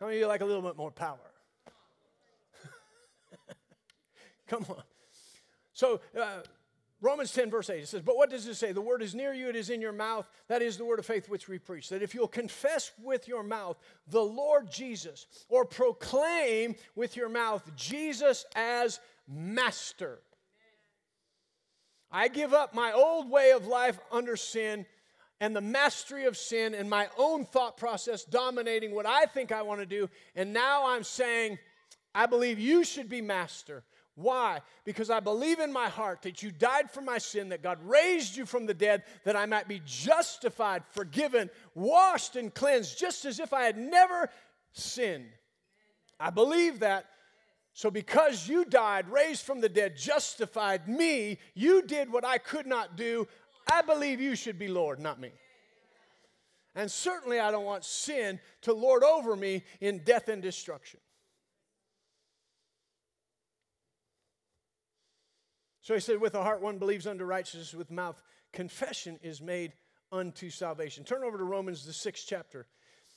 How 0.00 0.06
many 0.06 0.18
of 0.18 0.20
you 0.22 0.26
like 0.26 0.40
a 0.40 0.44
little 0.44 0.62
bit 0.62 0.76
more 0.76 0.90
power? 0.90 1.18
Come 4.48 4.66
on. 4.68 4.82
So, 5.72 6.00
uh, 6.18 6.40
Romans 7.04 7.32
10, 7.32 7.50
verse 7.50 7.68
8, 7.68 7.82
it 7.82 7.88
says, 7.88 8.00
But 8.00 8.16
what 8.16 8.30
does 8.30 8.46
it 8.46 8.54
say? 8.54 8.72
The 8.72 8.80
word 8.80 9.02
is 9.02 9.14
near 9.14 9.34
you, 9.34 9.50
it 9.50 9.56
is 9.56 9.68
in 9.68 9.82
your 9.82 9.92
mouth. 9.92 10.26
That 10.48 10.62
is 10.62 10.78
the 10.78 10.86
word 10.86 10.98
of 10.98 11.04
faith 11.04 11.28
which 11.28 11.48
we 11.48 11.58
preach. 11.58 11.90
That 11.90 12.02
if 12.02 12.14
you'll 12.14 12.26
confess 12.26 12.92
with 13.02 13.28
your 13.28 13.42
mouth 13.42 13.76
the 14.08 14.22
Lord 14.22 14.70
Jesus, 14.70 15.26
or 15.50 15.66
proclaim 15.66 16.76
with 16.94 17.14
your 17.14 17.28
mouth 17.28 17.70
Jesus 17.76 18.46
as 18.56 19.00
Master. 19.28 20.18
I 22.10 22.28
give 22.28 22.54
up 22.54 22.74
my 22.74 22.92
old 22.92 23.30
way 23.30 23.50
of 23.50 23.66
life 23.66 23.98
under 24.10 24.36
sin 24.36 24.86
and 25.40 25.54
the 25.54 25.60
mastery 25.60 26.24
of 26.24 26.36
sin 26.36 26.74
and 26.74 26.88
my 26.88 27.08
own 27.18 27.44
thought 27.44 27.76
process 27.76 28.24
dominating 28.24 28.94
what 28.94 29.04
I 29.04 29.26
think 29.26 29.52
I 29.52 29.62
want 29.62 29.80
to 29.80 29.86
do. 29.86 30.08
And 30.36 30.52
now 30.52 30.88
I'm 30.88 31.04
saying, 31.04 31.58
I 32.14 32.26
believe 32.26 32.58
you 32.58 32.84
should 32.84 33.08
be 33.08 33.20
master. 33.20 33.82
Why? 34.16 34.60
Because 34.84 35.10
I 35.10 35.18
believe 35.20 35.58
in 35.58 35.72
my 35.72 35.88
heart 35.88 36.22
that 36.22 36.42
you 36.42 36.52
died 36.52 36.90
for 36.90 37.00
my 37.00 37.18
sin, 37.18 37.48
that 37.48 37.62
God 37.62 37.78
raised 37.84 38.36
you 38.36 38.46
from 38.46 38.66
the 38.66 38.74
dead, 38.74 39.02
that 39.24 39.34
I 39.34 39.46
might 39.46 39.66
be 39.66 39.80
justified, 39.84 40.84
forgiven, 40.90 41.50
washed, 41.74 42.36
and 42.36 42.54
cleansed, 42.54 42.98
just 42.98 43.24
as 43.24 43.40
if 43.40 43.52
I 43.52 43.64
had 43.64 43.76
never 43.76 44.30
sinned. 44.72 45.30
I 46.20 46.30
believe 46.30 46.80
that. 46.80 47.06
So, 47.72 47.90
because 47.90 48.46
you 48.46 48.64
died, 48.64 49.08
raised 49.08 49.44
from 49.44 49.60
the 49.60 49.68
dead, 49.68 49.96
justified 49.96 50.88
me, 50.88 51.38
you 51.54 51.82
did 51.82 52.12
what 52.12 52.24
I 52.24 52.38
could 52.38 52.66
not 52.66 52.96
do. 52.96 53.26
I 53.68 53.82
believe 53.82 54.20
you 54.20 54.36
should 54.36 54.60
be 54.60 54.68
Lord, 54.68 55.00
not 55.00 55.18
me. 55.20 55.32
And 56.76 56.88
certainly, 56.88 57.40
I 57.40 57.50
don't 57.50 57.64
want 57.64 57.84
sin 57.84 58.38
to 58.62 58.72
lord 58.72 59.02
over 59.02 59.34
me 59.34 59.64
in 59.80 59.98
death 60.04 60.28
and 60.28 60.40
destruction. 60.40 61.00
So 65.84 65.92
he 65.92 66.00
said, 66.00 66.20
With 66.20 66.32
the 66.32 66.42
heart 66.42 66.62
one 66.62 66.78
believes 66.78 67.06
unto 67.06 67.24
righteousness, 67.24 67.74
with 67.74 67.90
mouth 67.90 68.20
confession 68.52 69.20
is 69.22 69.42
made 69.42 69.74
unto 70.10 70.48
salvation. 70.48 71.04
Turn 71.04 71.22
over 71.22 71.36
to 71.36 71.44
Romans, 71.44 71.84
the 71.84 71.92
sixth 71.92 72.24
chapter. 72.26 72.66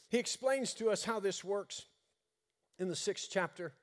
He 0.10 0.19
explains 0.19 0.73
to 0.75 0.89
us 0.89 1.06
how 1.06 1.21
this 1.21 1.45
works 1.45 1.86
in 2.77 2.89
the 2.89 2.95
sixth 2.95 3.30
chapter. 3.32 3.73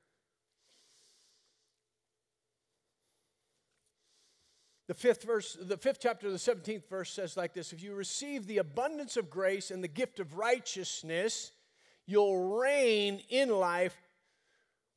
The 4.87 4.95
fifth 4.95 5.23
verse, 5.23 5.57
the 5.59 5.79
fifth 5.79 5.99
chapter, 6.01 6.31
the 6.31 6.37
17th 6.37 6.87
verse 6.87 7.11
says 7.11 7.39
like 7.39 7.55
this 7.55 7.73
If 7.73 7.83
you 7.83 7.95
receive 7.95 8.47
the 8.47 8.59
abundance 8.59 9.17
of 9.17 9.31
grace 9.31 9.71
and 9.71 9.83
the 9.83 9.89
gift 9.89 10.21
of 10.21 10.37
righteousness, 10.37 11.53
you'll 12.05 12.59
reign 12.59 13.23
in 13.31 13.49
life 13.49 13.97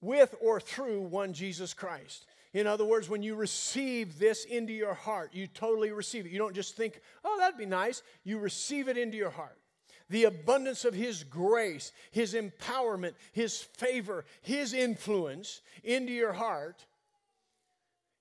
with 0.02 0.36
or 0.41 0.60
through 0.60 1.04
one 1.04 1.32
Jesus 1.32 1.73
Christ. 1.73 2.26
In 2.58 2.65
other 2.65 2.86
words, 2.86 3.08
when 3.08 3.22
you 3.22 3.36
receive 3.36 4.17
this 4.17 4.43
into 4.43 4.74
your 4.74 4.96
heart, 4.96 5.30
you 5.32 5.46
totally 5.46 5.91
receive 5.91 6.26
it. 6.26 6.32
You 6.32 6.39
don't 6.39 6.56
just 6.56 6.76
think, 6.76 7.02
oh, 7.24 7.38
that'd 7.38 7.56
be 7.56 7.67
nice. 7.67 8.02
You 8.24 8.39
receive 8.39 8.88
it 8.88 8.98
into 8.98 9.15
your 9.15 9.30
heart. 9.30 9.60
The 10.10 10.24
abundance 10.24 10.84
of 10.84 10.96
His 10.96 11.24
grace, 11.24 11.91
His 12.10 12.34
empowerment, 12.34 13.13
His 13.32 13.62
favor, 13.62 14.26
His 14.41 14.74
influence 14.74 15.62
into 15.84 16.12
your 16.12 16.34
heart 16.34 16.84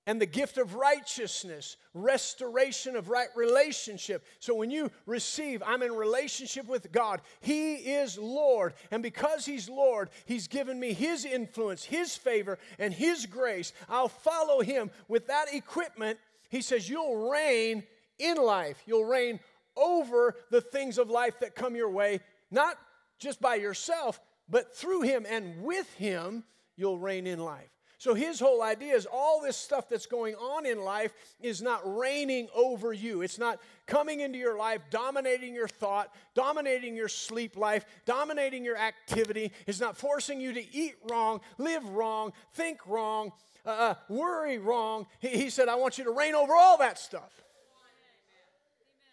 and 0.07 0.21
the 0.21 0.25
gift 0.25 0.57
of 0.57 0.73
righteousness, 0.73 1.75
restoration 1.93 2.95
of 2.95 3.09
right 3.09 3.27
relationship. 3.35 4.25
So 4.39 4.55
when 4.55 4.71
you 4.71 4.89
receive, 5.05 5.61
I'm 5.63 5.83
in 5.83 5.91
relationship 5.91 6.65
with 6.65 6.93
God. 6.93 7.19
He 7.41 7.75
is 7.75 8.17
Lord. 8.17 8.73
And 8.89 9.03
because 9.03 9.45
He's 9.45 9.69
Lord, 9.69 10.09
He's 10.25 10.47
given 10.47 10.79
me 10.79 10.93
His 10.93 11.25
influence, 11.25 11.83
His 11.83 12.15
favor, 12.15 12.57
and 12.79 12.93
His 12.93 13.25
grace. 13.25 13.73
I'll 13.89 14.07
follow 14.07 14.61
Him 14.61 14.89
with 15.09 15.27
that 15.27 15.53
equipment. 15.53 16.17
He 16.49 16.61
says, 16.61 16.89
You'll 16.89 17.29
reign 17.29 17.83
in 18.17 18.37
life, 18.37 18.81
you'll 18.87 19.05
reign 19.05 19.41
over 19.75 20.35
the 20.49 20.61
things 20.61 20.97
of 20.97 21.09
life 21.09 21.39
that 21.41 21.53
come 21.53 21.75
your 21.75 21.91
way, 21.91 22.21
not 22.49 22.77
just 23.19 23.41
by 23.41 23.55
yourself, 23.55 24.19
but 24.49 24.75
through 24.75 25.01
Him 25.01 25.25
and 25.29 25.63
with 25.63 25.93
Him, 25.95 26.45
you'll 26.77 26.97
reign 26.97 27.27
in 27.27 27.39
life. 27.39 27.76
So 27.99 28.13
his 28.13 28.39
whole 28.39 28.61
idea 28.61 28.93
is 28.93 29.07
all 29.11 29.41
this 29.41 29.57
stuff 29.57 29.89
that's 29.89 30.05
going 30.05 30.35
on 30.35 30.67
in 30.67 30.81
life 30.81 31.13
is 31.41 31.63
not 31.63 31.81
reigning 31.97 32.47
over 32.53 32.93
you. 32.93 33.23
It's 33.23 33.39
not 33.39 33.59
coming 33.87 34.19
into 34.19 34.37
your 34.37 34.55
life, 34.55 34.81
dominating 34.91 35.55
your 35.55 35.67
thought, 35.67 36.13
dominating 36.35 36.95
your 36.95 37.07
sleep 37.07 37.57
life, 37.57 37.85
dominating 38.05 38.63
your 38.63 38.77
activity. 38.77 39.51
It's 39.65 39.79
not 39.79 39.97
forcing 39.97 40.39
you 40.39 40.53
to 40.53 40.75
eat 40.75 40.93
wrong, 41.09 41.41
live 41.57 41.87
wrong, 41.89 42.33
think 42.53 42.85
wrong, 42.85 43.31
uh, 43.65 43.69
uh 43.69 43.95
worry 44.09 44.59
wrong. 44.59 45.07
He, 45.19 45.29
he 45.29 45.49
said, 45.49 45.67
I 45.67 45.75
want 45.75 45.97
you 45.97 46.03
to 46.03 46.11
reign 46.11 46.35
over 46.35 46.53
all 46.53 46.77
that 46.77 46.99
stuff. 46.99 47.41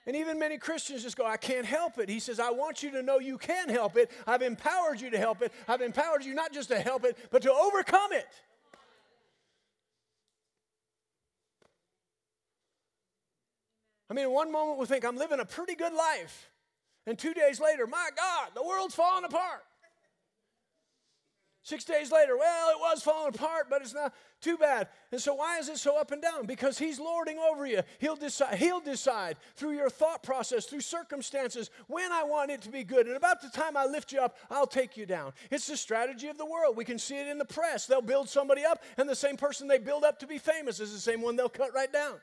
And 0.06 0.14
even 0.14 0.38
many 0.38 0.58
Christians 0.58 1.02
just 1.02 1.16
go, 1.16 1.24
I 1.24 1.38
can't 1.38 1.64
help 1.64 1.96
it. 1.98 2.10
He 2.10 2.20
says, 2.20 2.38
I 2.38 2.50
want 2.50 2.82
you 2.82 2.90
to 2.90 3.02
know 3.02 3.18
you 3.18 3.38
can 3.38 3.70
help 3.70 3.96
it. 3.96 4.10
I've 4.26 4.42
empowered 4.42 5.00
you 5.00 5.08
to 5.08 5.18
help 5.18 5.40
it. 5.40 5.54
I've 5.66 5.80
empowered 5.80 6.22
you 6.22 6.34
not 6.34 6.52
just 6.52 6.68
to 6.68 6.78
help 6.78 7.04
it, 7.04 7.16
but 7.30 7.40
to 7.40 7.50
overcome 7.50 8.12
it. 8.12 8.26
I 14.10 14.14
mean, 14.14 14.26
in 14.26 14.32
one 14.32 14.52
moment 14.52 14.78
we 14.78 14.86
think 14.86 15.04
I'm 15.04 15.16
living 15.16 15.40
a 15.40 15.44
pretty 15.44 15.74
good 15.74 15.92
life. 15.92 16.50
And 17.06 17.18
two 17.18 17.34
days 17.34 17.60
later, 17.60 17.86
my 17.86 18.10
God, 18.16 18.50
the 18.54 18.62
world's 18.62 18.94
falling 18.94 19.24
apart. 19.24 19.62
Six 21.64 21.84
days 21.84 22.12
later, 22.12 22.36
well, 22.36 22.68
it 22.68 22.78
was 22.78 23.02
falling 23.02 23.34
apart, 23.34 23.68
but 23.70 23.80
it's 23.80 23.94
not 23.94 24.12
too 24.42 24.58
bad. 24.58 24.88
And 25.10 25.18
so, 25.18 25.32
why 25.32 25.58
is 25.58 25.70
it 25.70 25.78
so 25.78 25.98
up 25.98 26.12
and 26.12 26.20
down? 26.20 26.44
Because 26.44 26.78
He's 26.78 27.00
lording 27.00 27.38
over 27.38 27.64
you. 27.64 27.80
He'll 28.00 28.16
decide, 28.16 28.58
He'll 28.58 28.80
decide 28.80 29.38
through 29.56 29.72
your 29.72 29.88
thought 29.88 30.22
process, 30.22 30.66
through 30.66 30.82
circumstances, 30.82 31.70
when 31.86 32.12
I 32.12 32.22
want 32.22 32.50
it 32.50 32.60
to 32.62 32.68
be 32.68 32.84
good. 32.84 33.06
And 33.06 33.16
about 33.16 33.40
the 33.40 33.48
time 33.48 33.78
I 33.78 33.86
lift 33.86 34.12
you 34.12 34.20
up, 34.20 34.36
I'll 34.50 34.66
take 34.66 34.98
you 34.98 35.06
down. 35.06 35.32
It's 35.50 35.66
the 35.66 35.78
strategy 35.78 36.28
of 36.28 36.36
the 36.36 36.44
world. 36.44 36.76
We 36.76 36.84
can 36.84 36.98
see 36.98 37.16
it 37.16 37.28
in 37.28 37.38
the 37.38 37.46
press. 37.46 37.86
They'll 37.86 38.02
build 38.02 38.28
somebody 38.28 38.62
up, 38.66 38.82
and 38.98 39.08
the 39.08 39.16
same 39.16 39.38
person 39.38 39.66
they 39.66 39.78
build 39.78 40.04
up 40.04 40.18
to 40.18 40.26
be 40.26 40.36
famous 40.36 40.80
is 40.80 40.92
the 40.92 41.00
same 41.00 41.22
one 41.22 41.34
they'll 41.34 41.48
cut 41.48 41.74
right 41.74 41.90
down. 41.90 42.16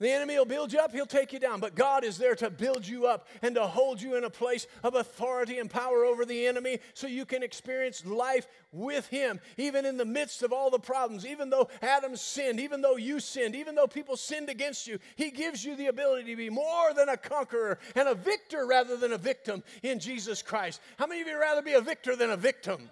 The 0.00 0.10
enemy 0.10 0.36
will 0.36 0.44
build 0.44 0.72
you 0.72 0.80
up, 0.80 0.92
he'll 0.92 1.06
take 1.06 1.32
you 1.32 1.38
down. 1.38 1.60
But 1.60 1.76
God 1.76 2.02
is 2.02 2.18
there 2.18 2.34
to 2.36 2.50
build 2.50 2.86
you 2.86 3.06
up 3.06 3.28
and 3.42 3.54
to 3.54 3.62
hold 3.62 4.02
you 4.02 4.16
in 4.16 4.24
a 4.24 4.30
place 4.30 4.66
of 4.82 4.96
authority 4.96 5.58
and 5.58 5.70
power 5.70 6.04
over 6.04 6.24
the 6.24 6.46
enemy 6.46 6.80
so 6.94 7.06
you 7.06 7.24
can 7.24 7.44
experience 7.44 8.04
life 8.04 8.48
with 8.72 9.06
him, 9.06 9.38
even 9.56 9.86
in 9.86 9.96
the 9.96 10.04
midst 10.04 10.42
of 10.42 10.52
all 10.52 10.68
the 10.68 10.80
problems. 10.80 11.24
Even 11.24 11.48
though 11.48 11.68
Adam 11.80 12.16
sinned, 12.16 12.58
even 12.58 12.80
though 12.80 12.96
you 12.96 13.20
sinned, 13.20 13.54
even 13.54 13.76
though 13.76 13.86
people 13.86 14.16
sinned 14.16 14.48
against 14.48 14.88
you, 14.88 14.98
he 15.14 15.30
gives 15.30 15.64
you 15.64 15.76
the 15.76 15.86
ability 15.86 16.30
to 16.30 16.36
be 16.36 16.50
more 16.50 16.92
than 16.92 17.08
a 17.08 17.16
conqueror 17.16 17.78
and 17.94 18.08
a 18.08 18.16
victor 18.16 18.66
rather 18.66 18.96
than 18.96 19.12
a 19.12 19.18
victim 19.18 19.62
in 19.84 20.00
Jesus 20.00 20.42
Christ. 20.42 20.80
How 20.98 21.06
many 21.06 21.20
of 21.20 21.28
you 21.28 21.38
rather 21.38 21.62
be 21.62 21.74
a 21.74 21.80
victor 21.80 22.16
than 22.16 22.30
a 22.30 22.36
victim? 22.36 22.90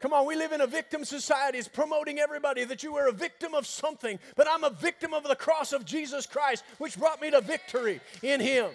Come 0.00 0.12
on, 0.12 0.26
we 0.26 0.36
live 0.36 0.52
in 0.52 0.60
a 0.60 0.66
victim 0.66 1.04
society. 1.04 1.58
It's 1.58 1.66
promoting 1.66 2.18
everybody 2.18 2.64
that 2.64 2.82
you 2.82 2.92
were 2.92 3.08
a 3.08 3.12
victim 3.12 3.54
of 3.54 3.66
something, 3.66 4.18
but 4.36 4.46
I'm 4.48 4.62
a 4.62 4.70
victim 4.70 5.12
of 5.12 5.24
the 5.24 5.34
cross 5.34 5.72
of 5.72 5.84
Jesus 5.84 6.26
Christ, 6.26 6.62
which 6.78 6.96
brought 6.96 7.20
me 7.20 7.30
to 7.30 7.40
victory 7.40 8.00
in 8.22 8.40
Him. 8.40 8.70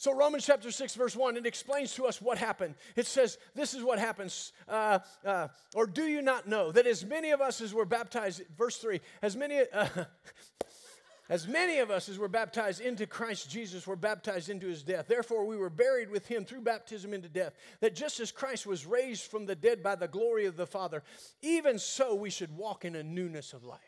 So, 0.00 0.14
Romans 0.14 0.46
chapter 0.46 0.70
6, 0.70 0.94
verse 0.94 1.16
1, 1.16 1.38
it 1.38 1.44
explains 1.44 1.92
to 1.94 2.06
us 2.06 2.22
what 2.22 2.38
happened. 2.38 2.76
It 2.94 3.06
says, 3.06 3.36
This 3.56 3.74
is 3.74 3.82
what 3.82 3.98
happens. 3.98 4.52
Uh, 4.68 5.00
uh, 5.24 5.48
or 5.74 5.86
do 5.88 6.04
you 6.04 6.22
not 6.22 6.46
know 6.46 6.70
that 6.70 6.86
as 6.86 7.04
many 7.04 7.30
of 7.30 7.40
us 7.40 7.60
as 7.60 7.74
were 7.74 7.84
baptized, 7.84 8.42
verse 8.56 8.76
3, 8.76 9.00
as 9.22 9.36
many, 9.36 9.60
uh, 9.72 9.88
as 11.30 11.46
many 11.46 11.78
of 11.78 11.90
us 11.90 12.08
as 12.08 12.18
were 12.18 12.28
baptized 12.28 12.80
into 12.80 13.06
Christ 13.06 13.50
Jesus 13.50 13.86
were 13.86 13.96
baptized 13.96 14.48
into 14.48 14.66
his 14.66 14.82
death. 14.82 15.08
Therefore, 15.08 15.44
we 15.44 15.58
were 15.58 15.68
buried 15.68 16.10
with 16.10 16.26
him 16.26 16.44
through 16.44 16.62
baptism 16.62 17.12
into 17.12 17.28
death, 17.28 17.52
that 17.80 17.94
just 17.94 18.18
as 18.18 18.32
Christ 18.32 18.66
was 18.66 18.86
raised 18.86 19.30
from 19.30 19.44
the 19.44 19.54
dead 19.54 19.82
by 19.82 19.94
the 19.94 20.08
glory 20.08 20.46
of 20.46 20.56
the 20.56 20.66
Father, 20.66 21.02
even 21.42 21.78
so 21.78 22.14
we 22.14 22.30
should 22.30 22.56
walk 22.56 22.84
in 22.84 22.96
a 22.96 23.02
newness 23.02 23.52
of 23.52 23.62
life. 23.62 23.78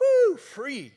Whoo, 0.00 0.36
free. 0.36 0.92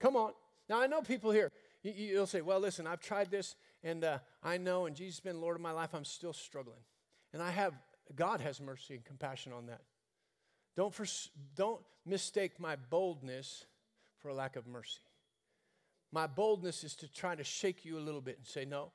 Come 0.00 0.16
on. 0.16 0.32
Now, 0.68 0.80
I 0.80 0.86
know 0.86 1.00
people 1.00 1.30
here, 1.30 1.50
you'll 1.82 2.26
say, 2.26 2.42
well, 2.42 2.60
listen, 2.60 2.86
I've 2.86 3.00
tried 3.00 3.30
this, 3.30 3.56
and 3.82 4.04
uh, 4.04 4.18
I 4.42 4.58
know, 4.58 4.84
and 4.84 4.94
Jesus 4.94 5.16
has 5.16 5.20
been 5.20 5.40
Lord 5.40 5.56
of 5.56 5.62
my 5.62 5.72
life, 5.72 5.94
I'm 5.94 6.04
still 6.04 6.32
struggling. 6.32 6.80
And 7.32 7.42
I 7.42 7.50
have, 7.50 7.74
God 8.14 8.42
has 8.42 8.60
mercy 8.60 8.94
and 8.94 9.04
compassion 9.04 9.52
on 9.52 9.66
that. 9.66 9.80
Don't, 10.76 10.92
for, 10.92 11.06
don't 11.54 11.80
mistake 12.04 12.60
my 12.60 12.76
boldness 12.76 13.64
for 14.24 14.30
a 14.30 14.34
lack 14.34 14.56
of 14.56 14.66
mercy. 14.66 15.02
My 16.10 16.26
boldness 16.26 16.82
is 16.82 16.96
to 16.96 17.12
try 17.12 17.34
to 17.34 17.44
shake 17.44 17.84
you 17.84 17.98
a 17.98 18.00
little 18.00 18.22
bit 18.22 18.38
and 18.38 18.46
say, 18.46 18.64
no, 18.64 18.90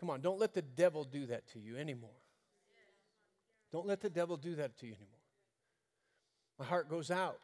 come 0.00 0.10
on, 0.10 0.20
don't 0.20 0.40
let 0.40 0.54
the 0.54 0.62
devil 0.62 1.04
do 1.04 1.26
that 1.26 1.46
to 1.52 1.60
you 1.60 1.76
anymore. 1.76 2.10
Don't 3.70 3.86
let 3.86 4.00
the 4.00 4.10
devil 4.10 4.36
do 4.36 4.56
that 4.56 4.76
to 4.80 4.86
you 4.86 4.94
anymore. 4.94 5.20
My 6.58 6.64
heart 6.64 6.90
goes 6.90 7.12
out 7.12 7.38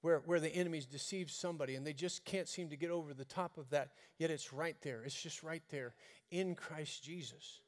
where, 0.00 0.18
where 0.26 0.40
the 0.40 0.48
enemies 0.48 0.86
deceive 0.86 1.30
somebody 1.30 1.76
and 1.76 1.86
they 1.86 1.92
just 1.92 2.24
can't 2.24 2.48
seem 2.48 2.70
to 2.70 2.76
get 2.76 2.90
over 2.90 3.14
the 3.14 3.24
top 3.24 3.56
of 3.56 3.70
that, 3.70 3.90
yet 4.18 4.32
it's 4.32 4.52
right 4.52 4.76
there. 4.82 5.04
It's 5.04 5.22
just 5.22 5.44
right 5.44 5.62
there 5.70 5.94
in 6.32 6.56
Christ 6.56 7.04
Jesus. 7.04 7.60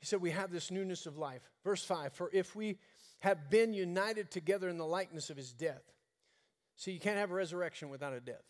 He 0.00 0.04
said, 0.04 0.20
We 0.20 0.32
have 0.32 0.52
this 0.52 0.70
newness 0.70 1.06
of 1.06 1.16
life. 1.16 1.48
Verse 1.64 1.82
5 1.82 2.12
For 2.12 2.28
if 2.34 2.54
we 2.54 2.76
have 3.20 3.48
been 3.48 3.72
united 3.72 4.30
together 4.30 4.68
in 4.68 4.76
the 4.76 4.84
likeness 4.84 5.30
of 5.30 5.38
his 5.38 5.54
death, 5.54 5.80
see, 6.76 6.92
you 6.92 7.00
can't 7.00 7.18
have 7.18 7.30
a 7.30 7.34
resurrection 7.34 7.88
without 7.88 8.12
a 8.12 8.20
death. 8.20 8.44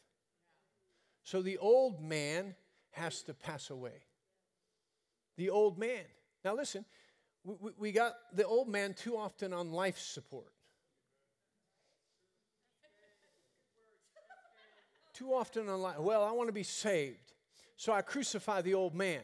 So 1.23 1.43
the 1.43 1.59
old 1.59 2.03
man 2.03 2.55
has 2.91 3.23
to 3.23 3.35
pass 3.35 3.71
away. 3.71 4.05
The 5.37 5.51
old 5.51 5.79
man. 5.79 6.05
Now, 6.45 6.55
listen, 6.55 6.85
we, 7.45 7.71
we 7.79 7.93
got 7.93 8.15
the 8.33 8.47
old 8.47 8.69
man 8.69 8.95
too 8.95 9.17
often 9.17 9.53
on 9.53 9.73
life 9.73 9.99
support. 9.99 10.53
Too 15.15 15.33
often 15.33 15.69
on 15.69 15.81
life. 15.81 15.99
Well, 15.99 16.23
I 16.23 16.33
want 16.33 16.49
to 16.49 16.53
be 16.53 16.63
saved. 16.63 17.33
So 17.77 17.93
I 17.93 18.03
crucify 18.03 18.63
the 18.63 18.75
old 18.75 18.95
man. 18.95 19.23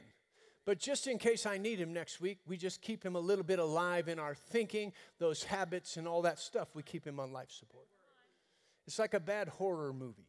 But 0.65 0.79
just 0.79 1.07
in 1.07 1.19
case 1.19 1.45
I 1.45 1.59
need 1.59 1.79
him 1.79 1.93
next 1.93 2.21
week, 2.21 2.39
we 2.47 2.57
just 2.57 2.83
keep 2.83 3.05
him 3.05 3.17
a 3.17 3.21
little 3.21 3.45
bit 3.45 3.59
alive 3.59 4.09
in 4.09 4.19
our 4.19 4.35
thinking, 4.35 4.93
those 5.19 5.43
habits 5.43 5.97
and 5.97 6.07
all 6.07 6.23
that 6.23 6.39
stuff. 6.39 6.69
We 6.75 6.83
keep 6.83 7.05
him 7.07 7.19
on 7.19 7.33
life 7.33 7.51
support. 7.51 7.87
It's 8.87 8.99
like 8.99 9.15
a 9.15 9.21
bad 9.21 9.49
horror 9.49 9.93
movie. 9.93 10.29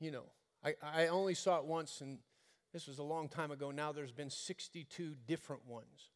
You 0.00 0.10
know, 0.10 0.24
I, 0.64 0.74
I 0.82 1.06
only 1.08 1.34
saw 1.34 1.58
it 1.58 1.64
once, 1.64 2.00
and 2.00 2.18
this 2.72 2.86
was 2.86 2.98
a 2.98 3.02
long 3.02 3.28
time 3.28 3.50
ago. 3.50 3.70
Now 3.70 3.92
there's 3.92 4.12
been 4.12 4.30
62 4.30 5.14
different 5.26 5.66
ones. 5.66 6.10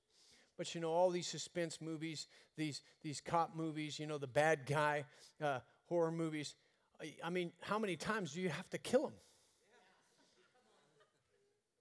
But 0.56 0.74
you 0.74 0.80
know, 0.80 0.90
all 0.90 1.10
these 1.10 1.26
suspense 1.26 1.80
movies, 1.80 2.28
these, 2.56 2.82
these 3.02 3.20
cop 3.20 3.54
movies, 3.54 3.98
you 3.98 4.06
know, 4.06 4.18
the 4.18 4.26
bad 4.26 4.60
guy 4.66 5.04
uh, 5.42 5.60
horror 5.84 6.10
movies. 6.10 6.54
I, 7.00 7.12
I 7.22 7.30
mean, 7.30 7.52
how 7.60 7.78
many 7.78 7.96
times 7.96 8.32
do 8.32 8.40
you 8.40 8.48
have 8.48 8.68
to 8.70 8.78
kill 8.78 9.02
them? 9.02 9.12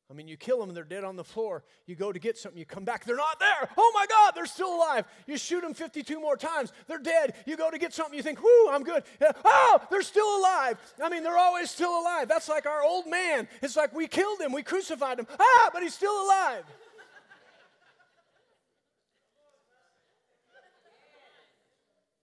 I 0.09 0.13
mean, 0.13 0.27
you 0.27 0.37
kill 0.37 0.59
them 0.59 0.73
they're 0.75 0.83
dead 0.83 1.03
on 1.03 1.15
the 1.15 1.23
floor. 1.23 1.63
You 1.87 1.95
go 1.95 2.11
to 2.11 2.19
get 2.19 2.37
something, 2.37 2.59
you 2.59 2.65
come 2.65 2.85
back, 2.85 3.05
they're 3.05 3.15
not 3.15 3.39
there. 3.39 3.69
Oh 3.75 3.91
my 3.95 4.05
God, 4.05 4.33
they're 4.35 4.45
still 4.45 4.75
alive. 4.75 5.05
You 5.25 5.35
shoot 5.37 5.61
them 5.61 5.73
52 5.73 6.19
more 6.19 6.37
times, 6.37 6.71
they're 6.87 6.99
dead. 6.99 7.33
You 7.47 7.57
go 7.57 7.71
to 7.71 7.79
get 7.79 7.91
something, 7.91 8.15
you 8.15 8.21
think, 8.21 8.41
whoo, 8.43 8.69
I'm 8.69 8.83
good. 8.83 9.03
Oh, 9.43 9.81
they're 9.89 10.03
still 10.03 10.39
alive. 10.39 10.77
I 11.03 11.09
mean, 11.09 11.23
they're 11.23 11.37
always 11.37 11.71
still 11.71 11.99
alive. 11.99 12.27
That's 12.27 12.47
like 12.47 12.67
our 12.67 12.83
old 12.83 13.07
man. 13.07 13.47
It's 13.63 13.75
like 13.75 13.93
we 13.93 14.07
killed 14.07 14.39
him, 14.41 14.51
we 14.51 14.61
crucified 14.61 15.17
him. 15.17 15.27
Ah, 15.39 15.69
but 15.73 15.81
he's 15.81 15.95
still 15.95 16.23
alive. 16.23 16.63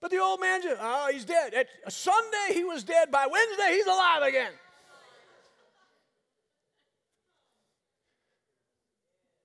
But 0.01 0.11
the 0.11 0.18
old 0.18 0.40
man 0.40 0.62
just, 0.62 0.81
oh, 0.83 1.09
he's 1.12 1.25
dead. 1.25 1.55
At 1.55 1.68
Sunday, 1.92 2.55
he 2.55 2.64
was 2.64 2.83
dead. 2.83 3.12
By 3.12 3.27
Wednesday, 3.31 3.75
he's 3.75 3.87
alive 3.87 4.23
again. 4.23 4.51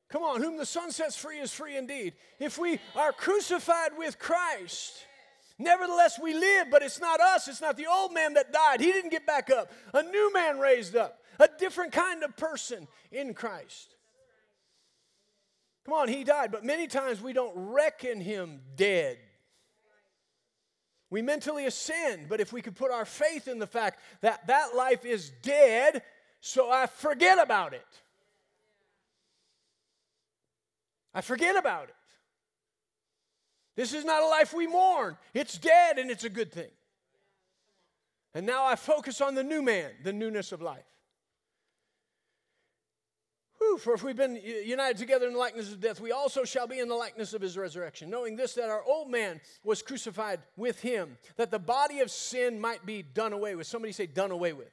Come 0.10 0.24
on, 0.24 0.42
whom 0.42 0.58
the 0.58 0.66
Son 0.66 0.92
sets 0.92 1.18
free 1.18 1.40
is 1.40 1.54
free 1.54 1.76
indeed. 1.76 2.14
If 2.40 2.58
we 2.58 2.80
are 2.96 3.12
crucified 3.12 3.92
with 3.98 4.18
Christ, 4.18 5.06
nevertheless 5.60 6.18
we 6.18 6.34
live, 6.34 6.68
but 6.72 6.82
it's 6.82 7.02
not 7.02 7.20
us, 7.20 7.48
it's 7.48 7.62
not 7.62 7.76
the 7.76 7.88
old 7.88 8.14
man 8.14 8.36
that 8.36 8.54
died. 8.54 8.80
He 8.80 8.92
didn't 8.92 9.12
get 9.12 9.26
back 9.26 9.50
up. 9.50 9.72
A 9.94 10.04
new 10.04 10.32
man 10.34 10.60
raised 10.60 10.96
up, 10.96 11.20
a 11.40 11.50
different 11.60 11.92
kind 11.92 12.24
of 12.24 12.38
person 12.38 12.88
in 13.12 13.34
Christ. 13.34 13.96
Come 15.84 15.94
on, 15.94 16.08
he 16.08 16.24
died, 16.24 16.52
but 16.52 16.66
many 16.66 16.88
times 16.88 17.22
we 17.22 17.34
don't 17.34 17.54
reckon 17.56 18.22
him 18.22 18.62
dead. 18.76 19.18
We 21.10 21.22
mentally 21.22 21.66
ascend, 21.66 22.28
but 22.28 22.42
if 22.42 22.52
we 22.52 22.62
could 22.62 22.76
put 22.76 22.92
our 22.92 23.06
faith 23.06 23.48
in 23.48 23.60
the 23.60 23.68
fact 23.68 24.00
that 24.22 24.48
that 24.48 24.76
life 24.76 25.06
is 25.06 25.32
dead, 25.42 26.02
so 26.42 26.70
I 26.70 26.88
forget 26.88 27.40
about 27.40 27.74
it. 27.74 27.86
I 31.18 31.22
forget 31.22 31.56
about 31.56 31.86
it. 31.86 31.96
This 33.76 33.92
is 33.92 34.06
not 34.06 34.22
a 34.22 34.28
life 34.28 34.54
we 34.54 34.68
mourn. 34.68 35.18
It's 35.34 35.58
dead 35.58 35.98
and 35.98 36.12
it's 36.12 36.24
a 36.24 36.30
good 36.30 36.52
thing. 36.52 36.70
And 38.36 38.46
now 38.46 38.68
I 38.68 38.76
focus 38.76 39.20
on 39.20 39.34
the 39.34 39.44
new 39.44 39.64
man, 39.64 39.90
the 40.04 40.14
newness 40.14 40.52
of 40.52 40.62
life. 40.62 40.86
Whew, 43.58 43.80
for 43.80 43.96
if 43.96 44.04
we've 44.04 44.16
been 44.16 44.36
united 44.36 44.98
together 44.98 45.26
in 45.26 45.34
the 45.34 45.40
likeness 45.40 45.72
of 45.72 45.82
death, 45.82 46.00
we 46.00 46.12
also 46.12 46.44
shall 46.44 46.68
be 46.68 46.78
in 46.78 46.88
the 46.88 46.94
likeness 46.94 47.34
of 47.34 47.42
his 47.42 47.58
resurrection, 47.58 48.12
knowing 48.12 48.36
this 48.36 48.54
that 48.54 48.70
our 48.70 48.84
old 48.84 49.10
man 49.10 49.42
was 49.64 49.82
crucified 49.82 50.40
with 50.56 50.80
him, 50.82 51.18
that 51.36 51.50
the 51.50 51.58
body 51.58 52.02
of 52.02 52.12
sin 52.12 52.62
might 52.62 52.86
be 52.86 53.02
done 53.02 53.34
away 53.34 53.56
with. 53.56 53.66
Somebody 53.66 53.92
say, 53.92 54.06
done 54.06 54.30
away 54.30 54.54
with. 54.54 54.72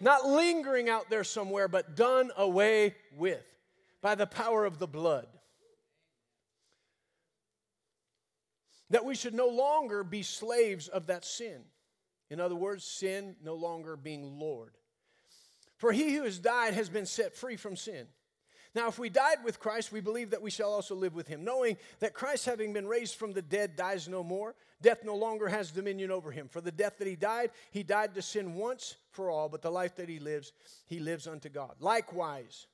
Not 0.00 0.26
lingering 0.26 0.88
out 0.88 1.10
there 1.10 1.22
somewhere, 1.22 1.68
but 1.68 1.94
done 1.94 2.32
away 2.36 2.96
with 3.16 3.46
by 4.02 4.16
the 4.16 4.26
power 4.26 4.64
of 4.64 4.80
the 4.80 4.88
blood. 4.88 5.28
That 8.90 9.04
we 9.04 9.14
should 9.14 9.34
no 9.34 9.48
longer 9.48 10.04
be 10.04 10.22
slaves 10.22 10.88
of 10.88 11.06
that 11.06 11.24
sin. 11.24 11.62
In 12.30 12.40
other 12.40 12.54
words, 12.54 12.84
sin 12.84 13.36
no 13.42 13.54
longer 13.54 13.96
being 13.96 14.38
Lord. 14.38 14.72
For 15.76 15.92
he 15.92 16.14
who 16.14 16.24
has 16.24 16.38
died 16.38 16.74
has 16.74 16.88
been 16.88 17.06
set 17.06 17.34
free 17.34 17.56
from 17.56 17.76
sin. 17.76 18.06
Now, 18.74 18.88
if 18.88 18.98
we 18.98 19.08
died 19.08 19.44
with 19.44 19.60
Christ, 19.60 19.92
we 19.92 20.00
believe 20.00 20.30
that 20.30 20.42
we 20.42 20.50
shall 20.50 20.72
also 20.72 20.96
live 20.96 21.14
with 21.14 21.28
him, 21.28 21.44
knowing 21.44 21.76
that 22.00 22.12
Christ, 22.12 22.44
having 22.44 22.72
been 22.72 22.88
raised 22.88 23.14
from 23.14 23.32
the 23.32 23.42
dead, 23.42 23.76
dies 23.76 24.08
no 24.08 24.24
more. 24.24 24.56
Death 24.82 25.04
no 25.04 25.14
longer 25.14 25.48
has 25.48 25.70
dominion 25.70 26.10
over 26.10 26.32
him. 26.32 26.48
For 26.48 26.60
the 26.60 26.72
death 26.72 26.98
that 26.98 27.06
he 27.06 27.14
died, 27.14 27.50
he 27.70 27.84
died 27.84 28.14
to 28.14 28.22
sin 28.22 28.54
once 28.54 28.96
for 29.12 29.30
all, 29.30 29.48
but 29.48 29.62
the 29.62 29.70
life 29.70 29.94
that 29.96 30.08
he 30.08 30.18
lives, 30.18 30.52
he 30.86 30.98
lives 30.98 31.28
unto 31.28 31.48
God. 31.48 31.76
Likewise, 31.78 32.66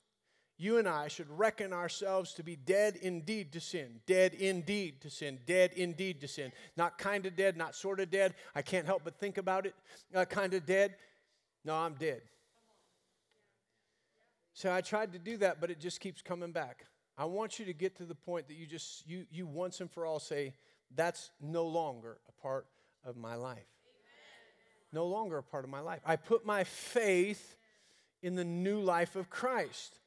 you 0.57 0.77
and 0.77 0.87
I 0.87 1.07
should 1.07 1.29
reckon 1.29 1.73
ourselves 1.73 2.33
to 2.35 2.43
be 2.43 2.55
dead 2.55 2.95
indeed 3.01 3.51
to 3.53 3.59
sin, 3.59 3.99
dead 4.05 4.33
indeed 4.35 5.01
to 5.01 5.09
sin, 5.09 5.39
dead 5.47 5.73
indeed 5.73 6.21
to 6.21 6.27
sin. 6.27 6.51
Not 6.77 6.97
kind 6.97 7.25
of 7.25 7.35
dead, 7.35 7.57
not 7.57 7.75
sort 7.75 7.99
of 7.99 8.11
dead. 8.11 8.35
I 8.53 8.61
can't 8.61 8.85
help 8.85 9.03
but 9.03 9.15
think 9.19 9.37
about 9.37 9.65
it. 9.65 9.73
Uh, 10.13 10.25
kind 10.25 10.53
of 10.53 10.65
dead. 10.65 10.95
No, 11.65 11.75
I'm 11.75 11.95
dead. 11.95 12.21
So 14.53 14.71
I 14.71 14.81
tried 14.81 15.13
to 15.13 15.19
do 15.19 15.37
that, 15.37 15.61
but 15.61 15.71
it 15.71 15.79
just 15.79 15.99
keeps 15.99 16.21
coming 16.21 16.51
back. 16.51 16.85
I 17.17 17.25
want 17.25 17.59
you 17.59 17.65
to 17.65 17.73
get 17.73 17.95
to 17.97 18.05
the 18.05 18.15
point 18.15 18.47
that 18.47 18.55
you 18.55 18.65
just, 18.65 19.07
you, 19.07 19.25
you 19.31 19.47
once 19.47 19.79
and 19.79 19.89
for 19.89 20.05
all 20.05 20.19
say, 20.19 20.53
that's 20.95 21.31
no 21.39 21.65
longer 21.65 22.17
a 22.27 22.41
part 22.41 22.67
of 23.05 23.15
my 23.15 23.35
life. 23.35 23.67
No 24.93 25.07
longer 25.07 25.37
a 25.37 25.43
part 25.43 25.63
of 25.63 25.69
my 25.69 25.79
life. 25.79 26.01
I 26.05 26.17
put 26.17 26.45
my 26.45 26.65
faith 26.65 27.55
in 28.21 28.35
the 28.35 28.43
new 28.43 28.81
life 28.81 29.15
of 29.15 29.29
Christ. 29.29 30.00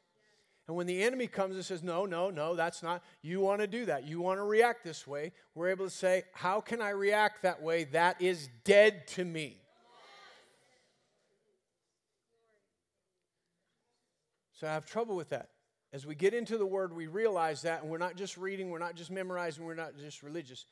And 0.67 0.77
when 0.77 0.87
the 0.87 1.03
enemy 1.03 1.27
comes 1.27 1.57
and 1.57 1.65
says, 1.65 1.83
No, 1.83 2.07
no, 2.07 2.31
no, 2.31 2.55
that's 2.55 2.83
not, 2.83 3.03
you 3.23 3.41
want 3.41 3.61
to 3.61 3.67
do 3.67 3.85
that. 3.87 4.07
You 4.07 4.21
want 4.21 4.39
to 4.39 4.45
react 4.45 4.83
this 4.83 5.07
way. 5.07 5.33
We're 5.55 5.69
able 5.69 5.85
to 5.85 5.91
say, 5.91 6.25
How 6.33 6.61
can 6.61 6.81
I 6.81 6.91
react 6.91 7.43
that 7.43 7.63
way? 7.63 7.85
That 7.85 8.21
is 8.23 8.49
dead 8.65 9.07
to 9.09 9.25
me. 9.25 9.59
So 14.53 14.67
I 14.67 14.73
have 14.73 14.87
trouble 14.87 15.17
with 15.17 15.31
that. 15.31 15.51
As 15.93 16.07
we 16.07 16.15
get 16.15 16.33
into 16.33 16.57
the 16.57 16.67
word, 16.67 16.95
we 16.95 17.07
realize 17.07 17.63
that, 17.63 17.83
and 17.83 17.91
we're 17.91 17.99
not 17.99 18.17
just 18.17 18.37
reading, 18.37 18.71
we're 18.71 18.79
not 18.79 18.97
just 18.97 19.11
memorizing, 19.11 19.65
we're 19.65 19.75
not 19.75 19.97
just 19.99 20.23
religious. 20.23 20.65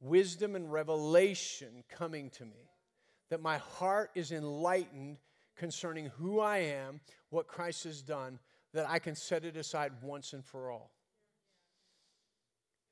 Wisdom 0.00 0.56
and 0.56 0.70
revelation 0.72 1.84
coming 1.88 2.30
to 2.30 2.44
me. 2.44 2.68
That 3.30 3.40
my 3.40 3.58
heart 3.58 4.10
is 4.14 4.32
enlightened 4.32 5.18
concerning 5.56 6.06
who 6.18 6.40
I 6.40 6.58
am, 6.58 7.00
what 7.30 7.46
Christ 7.46 7.84
has 7.84 8.02
done 8.02 8.40
that 8.74 8.88
I 8.88 8.98
can 8.98 9.14
set 9.14 9.44
it 9.44 9.56
aside 9.56 9.92
once 10.02 10.32
and 10.32 10.44
for 10.44 10.70
all. 10.70 10.90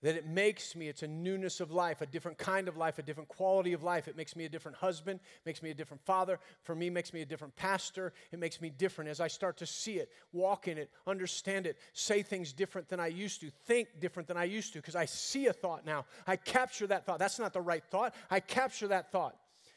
That 0.03 0.17
it 0.17 0.27
makes 0.27 0.75
me, 0.75 0.89
it's 0.89 1.03
a 1.03 1.09
newness 1.09 1.61
of 1.61 1.71
life, 1.71 2.01
a 2.01 2.07
different 2.07 2.39
kind 2.39 2.69
of 2.69 2.79
life, 2.79 2.99
a 2.99 3.03
different 3.03 3.29
quality 3.29 3.75
of 3.75 3.83
life. 3.83 4.09
It 4.09 4.17
makes 4.17 4.35
me 4.35 4.47
a 4.47 4.49
different 4.49 4.79
husband, 4.79 5.21
makes 5.45 5.63
me 5.63 5.71
a 5.71 5.75
different 5.75 6.03
father. 6.07 6.39
For 6.63 6.75
me, 6.75 6.89
makes 6.89 7.13
me 7.13 7.21
a 7.21 7.27
different 7.27 7.55
pastor. 7.55 8.15
It 8.33 8.39
makes 8.39 8.63
me 8.63 8.71
different 8.71 9.11
as 9.11 9.21
I 9.21 9.29
start 9.29 9.59
to 9.59 9.67
see 9.67 9.99
it, 9.99 10.09
walk 10.33 10.69
in 10.69 10.79
it, 10.79 10.91
understand 11.07 11.67
it, 11.67 11.77
say 11.93 12.23
things 12.23 12.55
different 12.55 12.89
than 12.89 12.99
I 12.99 13.09
used 13.09 13.43
to, 13.43 13.51
think 13.67 13.89
different 14.01 14.27
than 14.27 14.39
I 14.39 14.45
used 14.45 14.73
to, 14.73 14.79
because 14.79 14.97
I 14.97 15.05
see 15.05 15.49
a 15.49 15.53
thought 15.53 15.85
now. 15.85 16.07
I 16.27 16.37
capture 16.37 16.87
that 16.87 17.05
thought. 17.05 17.19
That's 17.19 17.39
not 17.39 17.53
the 17.53 17.61
right 17.61 17.85
thought. 17.91 18.15
I 18.31 18.41
capture 18.41 18.89
that 18.89 19.13
thought. 19.13 19.37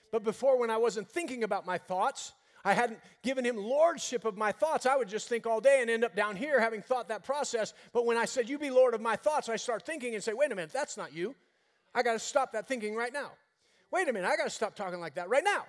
But 0.09 0.23
before, 0.23 0.57
when 0.57 0.69
I 0.69 0.77
wasn't 0.77 1.09
thinking 1.09 1.43
about 1.43 1.65
my 1.65 1.77
thoughts, 1.77 2.32
I 2.66 2.74
hadn't 2.74 2.99
given 3.24 3.45
him 3.45 3.57
lordship 3.57 4.24
of 4.24 4.38
my 4.38 4.51
thoughts. 4.51 4.86
I 4.86 4.95
would 4.95 5.09
just 5.09 5.28
think 5.28 5.45
all 5.45 5.59
day 5.59 5.80
and 5.82 5.89
end 5.89 6.03
up 6.03 6.16
down 6.16 6.36
here 6.36 6.59
having 6.59 6.82
thought 6.82 7.09
that 7.09 7.24
process. 7.24 7.74
But 7.91 8.05
when 8.05 8.18
I 8.18 8.26
said, 8.26 8.47
You 8.47 8.57
be 8.57 8.70
Lord 8.70 8.93
of 8.93 9.01
my 9.01 9.16
thoughts, 9.16 9.49
I 9.49 9.57
start 9.57 9.86
thinking 9.86 10.16
and 10.16 10.24
say, 10.24 10.34
Wait 10.34 10.51
a 10.51 10.55
minute, 10.55 10.72
that's 10.72 10.95
not 10.95 11.14
you. 11.14 11.36
I 11.93 12.03
got 12.03 12.14
to 12.14 12.20
stop 12.20 12.53
that 12.53 12.68
thinking 12.68 12.95
right 12.95 13.14
now. 13.14 13.32
Wait 13.91 14.07
a 14.07 14.14
minute, 14.14 14.28
I 14.28 14.38
got 14.38 14.45
to 14.45 14.49
stop 14.49 14.76
talking 14.76 14.99
like 14.99 15.16
that 15.16 15.30
right 15.30 15.43
now. 15.43 15.66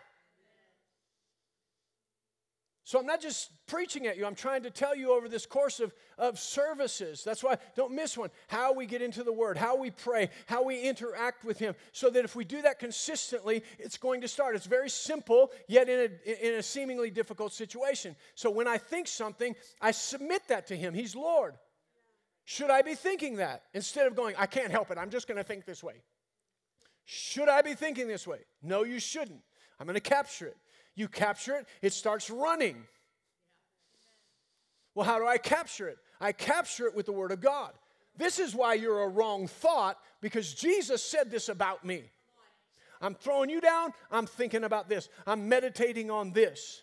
So 2.87 2.99
I'm 2.99 3.07
not 3.07 3.22
just 3.22 3.51
preaching 3.66 4.07
at 4.07 4.18
you, 4.18 4.26
I'm 4.26 4.35
trying 4.35 4.62
to 4.64 4.70
tell 4.70 4.95
you 4.95 5.16
over 5.16 5.26
this 5.26 5.47
course 5.47 5.80
of, 5.80 5.95
of 6.18 6.39
services. 6.39 7.24
That's 7.24 7.43
why 7.43 7.57
don't 7.74 7.93
miss 7.93 8.16
one. 8.18 8.28
How 8.49 8.74
we 8.74 8.85
get 8.85 9.01
into 9.01 9.22
the 9.22 9.32
Word, 9.32 9.57
how 9.57 9.74
we 9.74 9.91
pray, 9.91 10.28
how 10.47 10.62
we 10.62 10.82
interact 10.82 11.47
with 11.47 11.59
Him, 11.59 11.74
so 11.93 12.11
that 12.11 12.26
if 12.26 12.37
we 12.37 12.45
do 12.45 12.61
that 12.61 12.78
consistently, 12.78 13.62
it's 13.78 13.97
going 13.97 14.20
to 14.20 14.28
start. 14.28 14.55
It's 14.55 14.66
very 14.66 14.91
simple, 14.91 15.51
yet 15.66 15.89
in 15.89 16.11
a, 16.26 16.47
in 16.47 16.55
a 16.59 16.62
seemingly 16.62 17.11
difficult 17.11 17.55
situation. 17.55 18.16
So 18.35 18.51
when 18.51 18.68
I 18.68 18.76
think 18.76 19.09
something, 19.09 19.57
I 19.80 19.91
submit 19.91 20.43
that 20.49 20.66
to 20.66 20.76
Him. 20.76 20.93
He's 20.93 21.16
Lord. 21.16 21.55
Should 22.45 22.68
I 22.68 22.82
be 22.82 22.95
thinking 22.95 23.37
that 23.37 23.62
instead 23.72 24.07
of 24.07 24.14
going, 24.14 24.35
I 24.39 24.45
can't 24.45 24.70
help 24.70 24.91
it, 24.91 24.99
I'm 24.99 25.09
just 25.09 25.26
going 25.26 25.39
to 25.39 25.45
think 25.45 25.64
this 25.64 25.82
way? 25.82 26.03
Should 27.07 27.49
I 27.49 27.62
be 27.62 27.72
thinking 27.72 28.09
this 28.09 28.26
way? 28.26 28.41
No, 28.62 28.85
you 28.85 29.01
shouldn't. 29.01 29.41
I'm 29.80 29.87
going 29.87 29.95
to 29.95 30.01
capture 30.01 30.49
it. 30.49 30.57
You 30.95 31.09
capture 31.09 31.57
it, 31.57 31.67
it 31.83 31.93
starts 31.93 32.31
running. 32.31 32.85
Well, 34.95 35.07
how 35.07 35.19
do 35.19 35.27
I 35.27 35.39
capture 35.39 35.89
it? 35.89 35.99
I 36.21 36.33
capture 36.33 36.87
it 36.87 36.95
with 36.95 37.07
the 37.07 37.13
Word 37.13 37.33
of 37.33 37.41
God. 37.41 37.73
This 38.17 38.39
is 38.39 38.55
why 38.55 38.75
you're 38.75 39.03
a 39.03 39.09
wrong 39.09 39.49
thought 39.49 39.99
because 40.21 40.55
Jesus 40.55 41.03
said 41.03 41.31
this 41.31 41.49
about 41.49 41.85
me. 41.85 42.05
I'm 43.01 43.15
throwing 43.15 43.51
you 43.51 43.61
down, 43.61 43.93
I'm 44.11 44.27
thinking 44.27 44.65
about 44.65 44.89
this, 44.89 45.09
I'm 45.27 45.49
meditating 45.49 46.11
on 46.11 46.33
this. 46.33 46.83